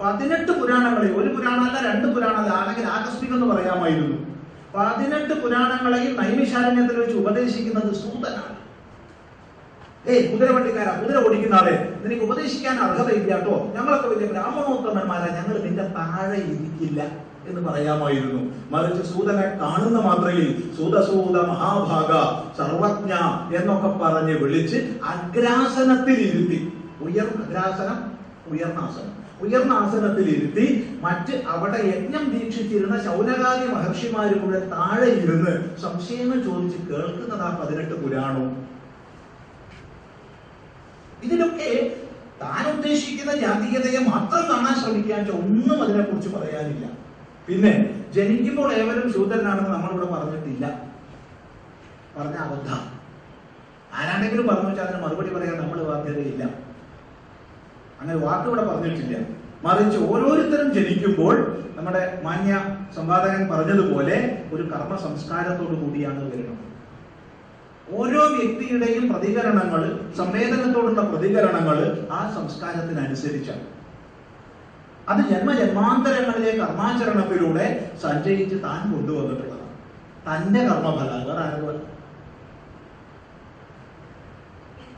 പതിനെട്ട് 0.00 0.52
പുരാണങ്ങളെ 0.60 1.08
ഒരു 1.18 1.28
പുരാണമല്ല 1.34 1.76
രണ്ട് 1.88 2.06
പുരാണമല്ല 2.14 2.50
ആണെങ്കിൽ 2.58 2.86
ആകസ്മികം 2.96 3.34
എന്ന് 3.36 3.46
പറയാമായിരുന്നു. 3.52 4.16
പതിനെട്ട് 4.74 5.34
പുരാണങ്ങളെയും 5.42 6.12
നൈമിശാരണ്യത്തിൽ 6.20 6.96
വെച്ച് 7.00 7.16
ഉപദേശിക്കുന്നത് 7.22 7.90
സൂതനാണ് 8.02 8.54
ഏയ് 10.10 10.24
കുതിരവണ്ടിക്കാരാ 10.32 10.92
കുതിര 10.98 11.16
ഓടിക്കുന്ന 11.26 11.54
ആളെ 11.60 11.76
നിനക്ക് 12.02 12.24
ഉപദേശിക്കാൻ 12.26 12.76
അർഹതയില്ല 12.86 13.30
കേട്ടോ. 13.30 13.54
ഞങ്ങളൊക്കെ 13.76 14.08
വലിയ 14.12 14.26
ബ്രാഹ്മണോത്തമന്മാരാ 14.34 15.28
ഞങ്ങൾ 15.38 15.56
നിന്റെ 15.64 15.86
താഴെ 15.96 16.38
ഇരിക്കില്ല. 16.52 17.00
എന്ന് 17.48 17.60
പറയാമായിരുന്നു. 17.68 18.40
മറിച്ച് 18.70 19.02
സൂതനെ 19.12 19.46
കാണുന്ന 19.62 19.98
മാത്രയിൽ 20.00 20.48
സൂതസൂത 20.78 21.36
മഹാഭാഗ 21.50 22.12
സർവജ്ഞ 22.58 23.12
എന്നൊക്കെ 23.58 23.90
പറഞ്ഞ് 24.02 24.34
വിളിച്ച് 24.42 24.78
അഗ്രാസനത്തിൽ 25.12 26.18
ഇരുത്തി 26.28 26.58
ഉയർന്ന 27.06 27.40
അഗ്രാസനം 27.44 27.98
ഉയർന്ന 28.52 28.80
ആസനം. 28.86 29.12
ഉയർന്ന 29.44 29.72
ആസനത്തിൽ 29.72 30.26
ഇരുത്തി 30.34 30.66
മറ്റ് 31.00 31.34
അവിടെ 31.54 31.80
യജ്ഞം 31.88 32.24
ദീക്ഷിച്ചിരുന്ന 32.34 32.96
ശൗനകാലി 33.04 33.66
മഹർഷിമാരുടെ 33.72 34.60
താഴെ 34.74 35.08
ഇരുന്ന് 35.22 35.54
സംശയങ്ങൾ 35.82 36.38
ചോദിച്ച് 36.48 36.78
കേൾക്കുന്നത് 36.90 37.44
ആ 37.48 37.50
പതിനെട്ട് 37.60 37.94
പുരാണവും. 38.02 38.52
ഇതിലൊക്കെ 41.24 41.70
താൻ 42.42 42.64
ഉദ്ദേശിക്കുന്ന 42.76 43.32
ജാതീയതയെ 43.42 44.00
മാത്രം 44.08 44.42
കാണാൻ 44.50 44.74
ശ്രമിക്കാൻ 44.80 45.20
ഒന്നും 45.30 45.82
അതിനെക്കുറിച്ച് 45.82 46.28
പറയാനില്ല. 46.28 46.86
പിന്നെ 47.48 48.02
ജനിക്കുമ്പോൾ 48.14 48.72
ഏവരും 48.72 49.12
ശൂദ്രനാണെന്ന് 49.12 49.70
നമ്മളിവിടെ 49.70 50.06
പറഞ്ഞിട്ടില്ല. 50.12 50.66
പറഞ്ഞ 52.16 52.34
അബദ്ധ. 52.34 52.70
ആരാണെങ്കിലും 53.94 54.46
പറഞ്ഞു 54.46 54.68
വെച്ചാൽ 54.68 54.84
അതിന് 54.84 55.02
മറുപടി 55.02 55.30
പറയാൻ 55.30 55.62
നമ്മൾ 55.62 55.82
ബാധ്യതയില്ല. 55.82 56.44
അങ്ങനെ 58.00 58.18
വാക്ക് 58.18 58.48
ഇവിടെ 58.48 58.64
പറഞ്ഞിട്ടില്ല. 58.64 59.16
മറിച്ച് 59.64 59.98
ഓരോരുത്തരും 59.98 60.72
ജനിക്കുമ്പോൾ 60.72 61.62
നമ്മുടെ 61.76 62.20
മാന്യ 62.22 62.76
സംവാദകൻ 62.96 63.48
പറഞ്ഞതുപോലെ 63.52 64.46
ഒരു 64.52 64.62
കർമ്മ 64.62 64.96
സംസ്കാരത്തോടു 64.96 65.74
കൂടിയാണ് 65.74 66.30
വരുന്നത്. 66.30 66.62
ഓരോ 67.90 68.22
വ്യക്തിയുടെയും 68.28 69.12
പ്രതികരണങ്ങൾ 69.12 69.82
സംവേദനത്തോടുള്ള 70.16 71.02
പ്രതികരണങ്ങൾ 71.02 72.08
ആ 72.10 72.34
സംസ്കാരത്തിനനുസരിച്ചാണ്. 72.34 73.75
അത് 75.08 75.18
ജന്മജന്മാന്തരങ്ങളിലെ 75.18 76.56
കർമാചരണത്തിലൂടെ 76.56 77.90
സഞ്ചയിച്ച് 78.02 78.62
താൻ 78.62 78.92
കൊണ്ടുവന്നിട്ടുള്ളതാണ്. 78.92 79.66
തന്റെ 80.26 80.60
കർമ്മഫലങ്ങൾ 80.60 81.38
ആരും 81.38 81.96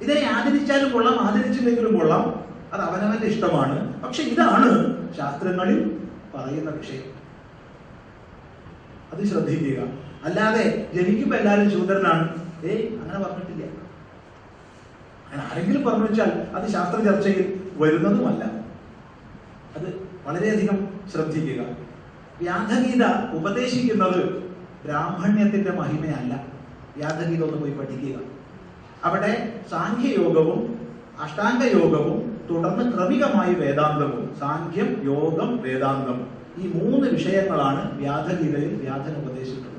ഇതിനെ 0.01 0.31
ആദരിച്ചാലും 0.33 0.93
കൊള്ളാം 0.93 1.21
ആദരിച്ചില്ലെങ്കിലും 1.21 1.99
കൊള്ളാം. 1.99 2.45
അത് 2.73 2.81
അവനവന്റെ 2.81 3.27
ഇഷ്ടമാണ്. 3.27 4.03
പക്ഷെ 4.03 4.23
ഇതാണ് 4.23 4.69
ശാസ്ത്രങ്ങളിൽ 5.17 6.01
പറയുന്ന 6.35 6.71
വിഷയം. 6.71 7.19
അത് 9.13 9.25
ശ്രദ്ധിക്കുക. 9.25 9.85
അല്ലാതെ 10.25 10.91
ജനിക്കുമ്പോ 10.95 11.37
എല്ലാവരും 11.37 11.71
ശൂദ്രനാണ്. 11.71 12.29
ഏയ് 12.65 12.89
അങ്ങനെ 12.89 13.19
പറഞ്ഞിട്ടില്ല. 13.19 13.65
അങ്ങനെ 15.27 15.43
ആരെങ്കിലും 15.53 15.85
പറഞ്ഞു 15.85 16.05
വെച്ചാൽ 16.05 16.31
അത് 16.55 16.69
ശാസ്ത്ര 16.69 17.05
ചർച്ചയിൽ 17.05 17.61
വരുന്നതുമല്ല. 17.77 18.58
അത് 19.79 20.09
വളരെയധികം 20.27 20.89
ശ്രദ്ധിക്കുക. 21.13 21.65
വ്യാധഗീത 22.41 23.35
ഉപദേശിക്കുന്നത് 23.35 24.43
ബ്രാഹ്മണ്യത്തിന്റെ 24.85 25.73
മഹിമയല്ല. 25.73 26.45
വ്യാധഗീത 26.97 27.43
ഒന്ന് 27.45 27.59
പോയി 27.59 27.71
പഠിക്കുക. 27.71 28.21
അവിടെ 29.05 29.61
സാഖ്യയോഗവും 29.71 30.79
അഷ്ടാംഗയോഗവും 31.21 32.41
തുടർന്ന് 32.51 32.93
ക്രമികമായി 32.93 33.55
വേദാന്തവും 33.55 34.37
സാഖ്യം 34.41 35.03
യോഗം 35.05 35.63
വേദാന്തം 35.63 36.27
ഈ 36.59 36.67
മൂന്ന് 36.73 37.09
വിഷയങ്ങളാണ് 37.09 37.99
വ്യാധഗീതയിൽ 37.99 38.75
വ്യാധൻ 38.83 39.15
ഉപദേശിക്കുന്നത്. 39.17 39.79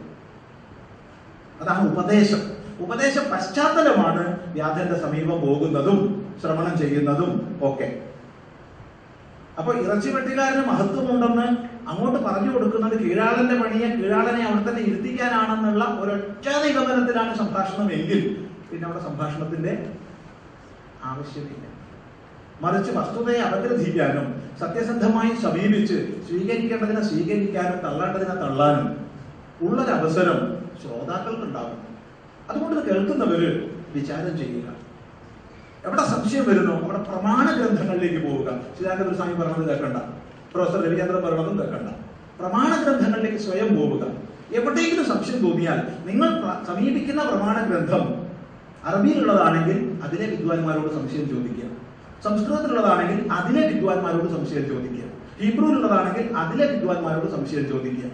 അതാണ് 1.61 1.97
ഉപദേശം. 1.97 2.41
ഉപദേശ 2.79 3.17
പശ്ചാത്തലമാണ് 3.17 4.53
വ്യാധന്റെ 4.53 4.99
സമീപം 4.99 5.47
പോകുന്നതും 5.47 6.25
ശ്രവണം 6.41 6.77
ചെയ്യുന്നതും 6.77 7.59
ഒക്കെ. 7.61 8.08
അപ്പൊ 9.59 9.71
ഇറച്ചി 9.85 10.09
വെട്ടുകാരന് 10.09 10.63
മഹത്വമുണ്ടെന്ന് 10.71 11.47
അങ്ങോട്ട് 11.91 12.19
പറഞ്ഞു 12.25 12.51
കൊടുക്കുന്നത് 12.53 12.95
കീഴാളന്റെ 13.03 13.55
പണിയെ 13.61 13.87
കീഴാളനെ 13.95 14.41
അവിടെ 14.47 14.61
തന്നെ 14.67 14.81
ഇരുത്തിക്കാനാണെന്നുള്ള 14.89 15.85
ഒരൊറ്റ 16.01 16.47
നിഗമനത്തിലാണ് 16.65 17.33
സംഭാഷണം 17.37 17.91
എങ്കിൽ 17.97 18.21
പിന്നെ 18.69 18.85
അവിടെ 18.87 19.01
സംഭാഷണത്തിന്റെ 19.07 19.73
ആവശ്യമില്ല. 21.09 21.65
മറിച്ച് 22.63 22.91
വസ്തുതയെ 22.91 23.41
അവഗ്രഹിക്കാനും 23.47 24.25
സത്യസന്ധമായി 24.61 25.33
സമീപിച്ച് 25.43 25.97
സ്വീകരിക്കേണ്ടതിനെ 26.29 27.03
സ്വീകരിക്കാനും 27.09 27.77
തള്ളേണ്ടതിനെ 27.85 28.35
തള്ളാനും 28.43 28.87
ഉള്ളൊരവസരം 29.67 30.39
ശ്രോതാക്കൾക്കുണ്ടാകും. 30.81 31.79
അതുകൊണ്ട് 32.49 32.79
കേൾക്കുന്നവര് 32.87 33.49
വിചാരം 33.95 34.37
ചെയ്യുക. 34.37 34.67
എവിടെ 35.85 36.01
സംശയം 36.01 36.49
വരുന്നു? 36.49 36.73
അവിടെ 36.83 36.97
പ്രമാണ 36.97 37.45
ഗ്രന്ഥങ്ങളിലേക്ക് 37.51 38.27
പോവുക. 38.27 38.59
ചിദാനന്ദ 38.79 39.15
സ്വാമി 39.15 39.33
പറഞ്ഞത് 39.33 39.69
കേൾക്കണ്ട. 39.69 39.97
പ്രൊഫസർ 40.53 40.85
രവിചന്ദ്രൻ 40.85 41.21
പറഞ്ഞതും 41.23 41.59
കേൾക്കണ്ട. 41.59 41.89
പ്രമാണ 42.39 42.83
ഗ്രന്ഥങ്ങളിലേക്ക് 42.83 43.37
സ്വയം 43.37 43.69
പോവുക. 43.75 44.05
എവിടെയെങ്കിലും 44.51 45.05
സംശയം 45.05 45.47
തോന്നിയാൽ 45.47 46.07
നിങ്ങൾ 46.07 46.29
സമീപിക്കുന്ന 46.67 47.23
പ്രമാണ 47.23 47.63
ഗ്രന്ഥം 47.63 48.29
അറബിയിലുള്ളതാണെങ്കിൽ 48.85 49.99
അതിലെ 50.03 50.25
വിദ്വാൻമാരോട് 50.29 50.93
സംശയം 50.93 51.29
ചോദിക്കുക. 51.29 51.69
സംസ്കൃതത്തിലുള്ളതാണെങ്കിൽ 52.23 53.31
അതിലെ 53.31 53.67
വിദ്വാൻമാരോട് 53.67 54.29
സംശയം 54.29 54.65
ചോദിക്കുക. 54.67 55.03
ഹീബ്രുവിലുള്ളതാണെങ്കിൽ 55.39 56.37
അതിലെ 56.37 56.65
വിദ്വാൻമാരോട് 56.71 57.31
സംശയം 57.31 57.69
ചോദിക്കുക. 57.69 58.09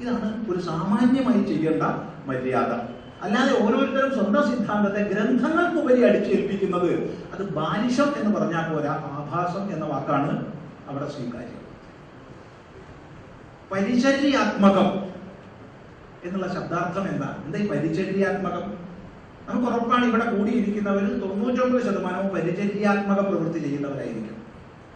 ഇതാണ് 0.00 0.50
ഒരു 0.50 0.60
സാമാന്യമായി 0.60 1.42
ചെയ്യേണ്ട 1.42 1.82
മര്യാദ. 2.28 3.01
അല്ലാതെ 3.22 3.52
ഓരോരുത്തരും 3.62 4.14
സ്വന്തം 4.14 4.44
സിദ്ധാന്തത്തെ 4.50 5.02
ഗ്രന്ഥങ്ങൾക്കുപരി 5.12 6.04
അടിച്ചേൽപ്പിക്കുന്നത് 6.04 6.90
അത് 7.34 7.42
ബാലിശം 7.42 8.14
എന്ന് 8.20 8.36
പറഞ്ഞാൽ 8.36 8.72
പോരാ 8.72 8.94
ആഭാസം 9.18 9.72
എന്ന 9.72 9.84
വാക്കാണ് 9.84 10.32
അവിടെ 10.88 11.08
സ്വീകാര്യം. 11.08 11.58
പരിചര്യാത്മകം 13.72 14.88
എന്നുള്ള 16.24 16.48
ശബ്ദാർത്ഥം 16.54 17.08
എന്താ? 17.08 17.36
എന്താ 17.46 17.58
ഈ 17.58 17.68
പരിചര്യാത്മകം? 17.68 18.64
നമുക്ക് 19.48 19.66
ഉറപ്പാണ് 19.66 20.04
ഇവിടെ 20.04 20.24
കൂടിയിരിക്കുന്നവരിൽ 20.24 21.20
തൊണ്ണൂറ്റൊമ്പത് 21.20 21.82
ശതമാനവും 21.82 22.28
പരിചര്യാത്മക 22.34 23.20
പ്രവൃത്തി 23.20 23.58
ചെയ്യുന്നവരായിരിക്കും. 23.58 24.36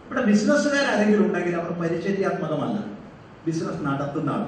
ഇവിടെ 0.05 0.21
ബിസിനസ്സുകാരെങ്കിലും 0.21 1.25
ഉണ്ടെങ്കിൽ 1.25 1.55
അവർ 1.55 1.71
പരിചര്യാത്മകമല്ല. 1.81 2.77
ബിസിനസ് 3.45 3.81
നടത്തുന്നതാണ്. 3.87 4.47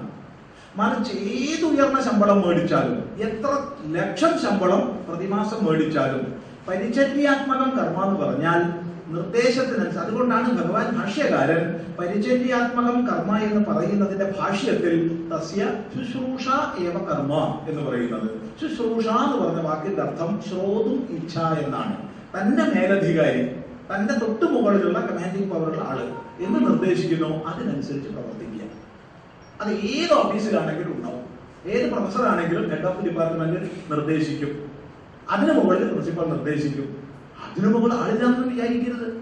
മറിച്ച് 0.77 1.13
ഏത് 1.39 1.65
ഉയർന്ന 1.65 2.01
ശമ്പളം 2.01 2.47
മേടിച്ചാലും 2.47 2.97
എത്ര 3.19 3.49
ലക്ഷം 3.91 4.37
ശമ്പളം 4.37 5.03
പ്രതിമാസം 5.07 5.65
മേടിച്ചാലും 5.65 6.33
പരിചര്യാത്മകം 6.67 7.69
കർമ്മ 7.77 8.05
എന്ന് 8.05 8.19
പറഞ്ഞാൽ 8.25 8.59
നിർദ്ദേശത്തിനനുസരിച്ച് 9.07 9.99
അതുകൊണ്ടാണ് 9.99 10.49
ഭഗവാൻ 10.57 10.87
ഭാഷ്യകാരൻ 10.97 11.61
പരിചര്യാത്മകം 11.99 13.07
കർമ്മ 13.07 13.37
എന്ന് 13.37 13.61
പറയുന്നതിന്റെ 13.69 14.33
ഭാഷ്യത്തിൽ 14.39 14.95
തസ്യ 15.31 15.61
ശുശ്രൂഷ 15.95 16.47
ഏവ 16.79 16.95
കർമ്മ 17.09 17.61
എന്ന് 17.69 17.81
പറയുന്നത്. 17.89 18.27
ശുശ്രൂഷ 18.61 19.07
എന്ന് 19.07 19.37
പറഞ്ഞ 19.37 19.61
വാക്കിന്റെ 19.61 20.01
അർത്ഥം 20.01 20.41
ശ്രോതും 20.47 21.07
ഇച്ഛ 21.17 21.37
എന്നാണ്. 21.37 21.95
തന്റെ 22.35 22.63
മേലധികാരി 22.63 23.43
തന്റെ 23.91 24.13
തൊട്ടു 24.13 24.45
മുകളിലുള്ള 24.45 24.99
കമാൻഡിംഗ് 24.99 25.51
പവറുള്ള 25.53 25.83
ആൾ 25.89 25.99
എന്ന് 26.45 26.59
നിർദ്ദേശിക്കുന്നു 26.67 27.29
അതിനനുസരിച്ച് 27.45 28.09
പ്രവർത്തിക്കുക 28.09 28.48
അത് 29.61 29.71
ഏത് 29.71 30.13
ഓഫീസിലാണെങ്കിലും 30.13 30.97
ഉണ്ടാവും. 30.97 31.23
ഏത് 31.65 31.91
പ്രൊഫസർ 31.91 32.21
ആണെങ്കിലും 32.21 32.69
ഹെഡ് 32.69 32.85
ഓഫ് 32.85 33.01
ഡിപ്പാർട്ട്മെന്റ് 33.05 33.59
നിർദ്ദേശിക്കും. 33.91 34.71
അതിനു 35.29 35.53
മുകളിൽ 35.53 35.87
പ്രിൻസിപ്പൽ 35.87 36.25
നിർദ്ദേശിക്കും. 36.25 37.03
അതിനു 37.45 37.67
മുകളിൽ 37.67 37.93
ആളില്ലാന്ന് 37.93 38.47
വിചാരിക്കരുത്. 38.47 39.19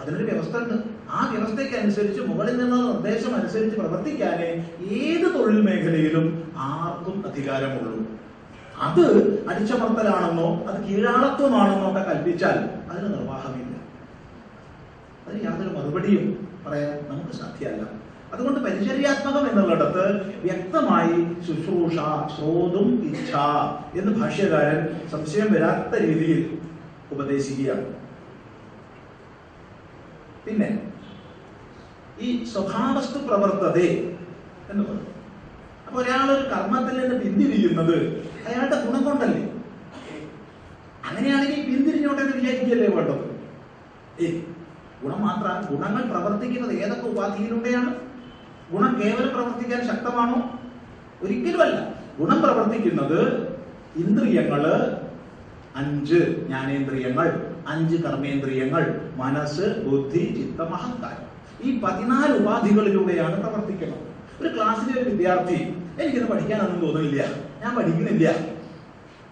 അതിനൊരു 0.00 0.24
വ്യവസ്ഥ 0.24 0.56
ഉണ്ട് 0.56 0.74
ആ 1.10 1.34
വ്യവസ്ഥയ്ക്ക് 1.34 1.74
അനുസരിച്ച് 1.74 2.20
മുകളിൽ 2.20 2.56
നിന്നുള്ള 2.58 2.92
നിർദ്ദേശം 2.92 3.36
അനുസരിച്ച് 3.36 3.76
പ്രവർത്തിക്കാനേ 3.76 4.78
ഏത് 4.90 5.34
തൊഴിൽ 5.34 5.60
മേഖലയിലും 5.60 6.52
ആർക്കും 6.56 7.26
അധികാരമുള്ളൂ. 7.26 8.06
അത് 8.78 9.04
അടിച്ചമർത്തലാണെന്നോ 9.48 10.64
അത് 10.66 10.84
കീഴാളത്വമാണെന്നോ 10.84 11.90
ഒക്കെ 11.90 12.02
കൽപ്പിച്ചാൽ 12.02 12.56
അതിന് 12.90 13.14
നിർവാഹമില്ല. 13.14 13.76
അതിന് 15.26 15.44
യാതൊരു 15.44 15.68
മറുപടിയും 15.68 16.48
പറയാൻ 16.66 17.04
നമുക്ക് 17.08 17.32
സാധ്യമല്ല. 17.32 18.05
അതുകൊണ്ട് 18.36 18.60
പരിചര്യാത്മകം 18.64 19.44
എന്നുള്ളിടത്ത് 19.50 20.04
വ്യക്തമായി 20.42 21.14
ശുശ്രൂഷ 21.46 21.96
ശ്രോതും 22.32 22.88
ഇച്ഛ 23.10 23.30
എന്ന് 23.98 24.12
ഭാഷ്യകാരൻ 24.18 24.80
സംശയം 25.12 25.48
വരാത്ത 25.54 26.02
രീതിയിൽ 26.04 26.40
ഉപദേശിക്കുകയാണ് 27.10 27.86
പിന്നെ 30.46 30.68
ഈ 32.18 32.28
സ്വഭാവസ്തു 32.46 33.18
പ്രവർത്തതെ 33.26 33.88
എന്ന് 34.70 34.82
പറയും 34.84 35.12
അപ്പൊ 35.86 35.98
ഒരാൾ 36.02 36.26
ഒരു 36.32 36.44
കർമ്മത്തിൽ 36.52 36.96
നിന്ന് 37.00 37.16
പിന്തിരിയുന്നത് 37.22 37.96
അയാളുടെ 38.46 38.76
ഗുണം 38.84 39.02
കൊണ്ടല്ലേ? 39.04 39.42
അങ്ങനെയാണെങ്കിൽ 41.04 41.60
പിന്തിരിഞ്ഞോട്ടെ 41.68 42.22
എന്ന് 42.22 42.36
വിചാരിക്കല്ലേ 42.38 42.88
വേണ്ടത്? 42.88 43.24
ഏ 44.18 44.28
ഗുണം 45.02 45.20
മാത്ര 45.22 45.46
ഗുണങ്ങൾ 45.70 46.02
പ്രവർത്തിക്കുന്നത് 46.10 46.74
ഏതൊക്കെ 46.78 47.06
ഉപാധിയിലൂടെയാണ് 47.08 47.90
ഗുണം 48.72 49.00
കേവലം 49.04 49.28
പ്രവർത്തിക്കാൻ 49.28 49.86
ശക്തമാണോ? 49.86 50.60
ഒരിക്കലുമല്ല. 51.22 51.94
ഗുണം 52.18 52.42
പ്രവർത്തിക്കുന്നത് 52.42 53.48
ഇന്ദ്രിയങ്ങൾ 53.96 54.96
അഞ്ച് 55.76 56.14
ജ്ഞാനേന്ദ്രിയങ്ങൾ 56.14 57.54
അഞ്ച് 57.68 57.96
കർമ്മേന്ദ്രിയങ്ങൾ 57.96 59.10
മനസ്സ് 59.16 59.84
ബുദ്ധി 59.86 60.18
ചിത്തം 60.18 60.74
അഹങ്കാരം. 60.74 61.26
ഈ 61.68 61.80
പതിനാല് 61.80 62.38
ഉപാധികളിലൂടെയാണ് 62.38 63.40
പ്രവർത്തിക്കുന്നത്. 63.40 63.98
ഒരു 64.40 64.54
ക്ലാസ്സിലെ 64.54 65.02
ഒരു 65.02 65.10
വിദ്യാർത്ഥി 65.10 65.76
എനിക്കിത് 66.00 66.28
പഠിക്കാനൊന്നും 66.28 66.80
തോന്നുന്നില്ല. 66.80 67.22
ഞാൻ 67.64 67.76
പഠിക്കുന്നില്ല. 67.76 68.30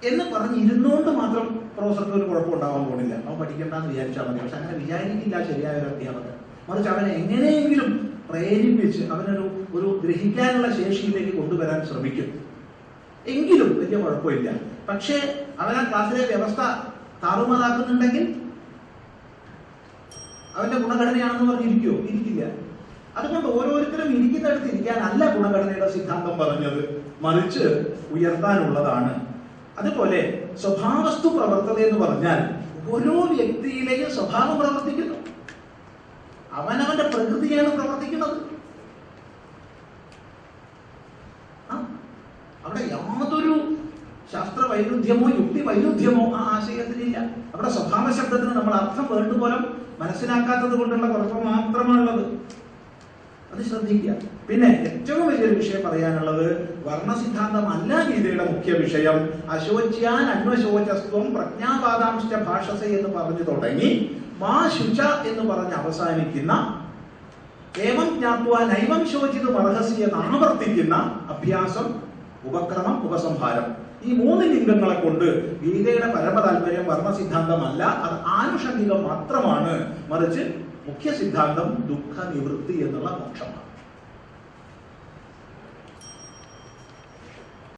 എന്ന് 0.04 0.24
പറഞ്ഞ് 0.24 0.64
ഇരുന്നുകൊണ്ട് 0.64 1.10
മാത്രം 1.10 1.70
പ്രൊഫസർക്ക് 1.78 2.10
ഒരു 2.10 2.28
കുഴപ്പം 2.28 2.54
ഉണ്ടാവാൻ 2.54 2.84
പോകുന്നില്ല. 2.84 3.14
അവൻ 3.14 3.40
പഠിക്കണ്ടെന്ന് 3.40 3.88
വിചാരിച്ചാൽ 3.88 4.28
മതി. 4.28 4.38
പക്ഷെ 4.38 4.56
അങ്ങനെ 4.56 4.78
വിചാരിക്കില്ല. 4.78 5.52
ശരിയായ 5.52 5.74
ഒരു 5.74 5.88
അധ്യാപകൻ. 5.88 6.34
മറിച്ച് 6.68 6.90
അവനെ 6.90 7.12
എങ്ങനെയെങ്കിലും 7.12 8.13
പ്രേരിപ്പിച്ച് 8.30 9.02
അവനൊരു 9.04 9.64
ഒരു 9.74 10.00
ഗ്രഹിക്കാനുള്ള 10.04 10.76
ശേഷിയിലേക്ക് 10.76 11.36
കൊണ്ടുവരാൻ 11.36 11.86
ശ്രമിക്കും. 11.86 12.44
എങ്കിലും 13.26 13.78
വലിയ 13.78 13.98
കുഴപ്പമില്ല. 13.98 14.50
പക്ഷേ 14.88 15.46
അവൻ 15.60 15.74
ആ 15.74 15.90
ക്ലാസ്സിലെ 15.90 16.36
വ്യവസ്ഥ 16.36 16.58
താറുമാറാക്കുന്നുണ്ടെങ്കിൽ 17.24 18.34
അവന്റെ 20.56 20.76
ഗുണഘടനയാണെന്ന് 20.76 21.52
പറഞ്ഞിരിക്കുമോ 21.52 21.98
ഇരിക്കില്ല. 21.98 22.44
അതുകൊണ്ട് 23.16 23.48
ഓരോരുത്തരും 23.48 24.14
ഇരിക്കുന്നിടത്ത് 24.14 24.66
ഇരിക്കാനല്ല 24.66 25.36
ഗുണഘടനയുടെ 25.36 25.92
സിദ്ധാന്തം 25.92 26.38
പറഞ്ഞത്. 26.38 27.04
മറിച്ച് 27.20 27.94
ഉയർത്താനുള്ളതാണ്. 28.10 29.26
അതുപോലെ 29.78 30.48
സ്വഭാവസ്തു 30.60 31.28
പ്രവർത്തത 31.28 31.78
എന്ന് 31.78 32.00
പറഞ്ഞാൽ 32.00 32.40
ഓരോ 32.90 33.22
വ്യക്തിയിലെയും 33.22 34.10
സ്വഭാവം 34.14 34.58
പ്രവർത്തിക്കുന്നു. 34.58 35.14
അവനവന്റെ 36.54 37.04
പ്രകൃതിയാണ് 37.04 37.70
പ്രവർത്തിക്കുന്നത്. 37.70 38.36
അവിടെ 42.66 42.80
യാതൊരു 42.80 43.76
ശാസ്ത്ര 44.32 44.66
വൈരുദ്ധ്യമോ 44.72 45.28
യുക്തി 45.28 45.60
വൈരുദ്ധ്യമോ 45.60 46.36
ആ 46.36 46.40
ആശയത്തിലില്ല. 46.56 47.18
അവിടെ 47.54 47.70
സ്വഭാവ 47.70 48.12
ശബ്ദത്തിന് 48.12 48.50
നമ്മൾ 48.50 48.74
അർത്ഥം 48.74 49.16
വേണ്ടുപോലെ 49.16 49.56
മനസ്സിലാക്കാത്തത് 49.98 50.78
കൊണ്ടുള്ള 50.78 51.06
കുഴപ്പം 51.06 51.46
മാത്രമാണുള്ളത്. 51.46 52.26
അത് 53.52 53.62
ശ്രദ്ധിക്കുക. 53.64 54.14
പിന്നെ 54.48 54.66
ഏറ്റവും 54.66 55.28
വലിയൊരു 55.28 55.54
വിഷയം 55.54 55.88
പറയാനുള്ളത് 55.88 56.46
വർണസിദ്ധാന്തം 56.86 57.68
അല്ല 57.68 58.10
ഗീതയുടെ 58.10 58.44
മുഖ്യ 58.52 58.72
വിഷയം. 58.72 59.18
അശോച്യാൻ 59.50 60.24
അന്വശോചസ്വം 60.24 61.34
പ്രജ്ഞാപാദാംശ 61.34 62.34
ഭാഷസ 62.48 62.82
എന്ന് 62.82 63.08
പറഞ്ഞു 63.18 63.42
തുടങ്ങി. 63.42 64.20
മാ 64.42 64.54
ശുച 64.76 65.00
എന്ന് 65.30 65.44
പറഞ്ഞ് 65.50 65.76
അവസാനിക്കുന്ന 65.82 66.52
ഏവം 67.86 68.08
ജ്ഞാത്വ 68.16 68.58
നൈവം 68.72 69.02
ശോചിത് 69.12 69.48
അർഹസി 69.60 69.96
എന്ന് 70.06 70.18
ആവർത്തിക്കുന്ന 70.24 70.94
അഭ്യാസം 71.32 71.86
ഉപക്രമം 72.48 72.96
ഉപസംഹാരം. 73.06 73.66
ഈ 74.06 74.12
മൂന്ന് 74.12 74.44
ലിംഗങ്ങളെ 74.52 74.96
കൊണ്ട് 75.00 75.26
ഗീതയുടെ 75.62 76.08
പരമ 76.14 76.36
താല്പര്യം 76.46 76.84
വർണ 76.86 77.06
സിദ്ധാന്തമല്ല 77.18 77.82
അത് 78.06 78.16
ആനുഷംഗികം 78.38 79.02
മാത്രമാണ്. 79.08 79.74
മറിച്ച് 80.10 80.42
മുഖ്യ 80.86 81.10
സിദ്ധാന്തം 81.20 81.68
ദുഃഖ 81.90 82.16
നിവൃത്തി 82.32 82.74
എന്നുള്ള 82.84 83.10
മോക്ഷമാണ്. 83.20 83.63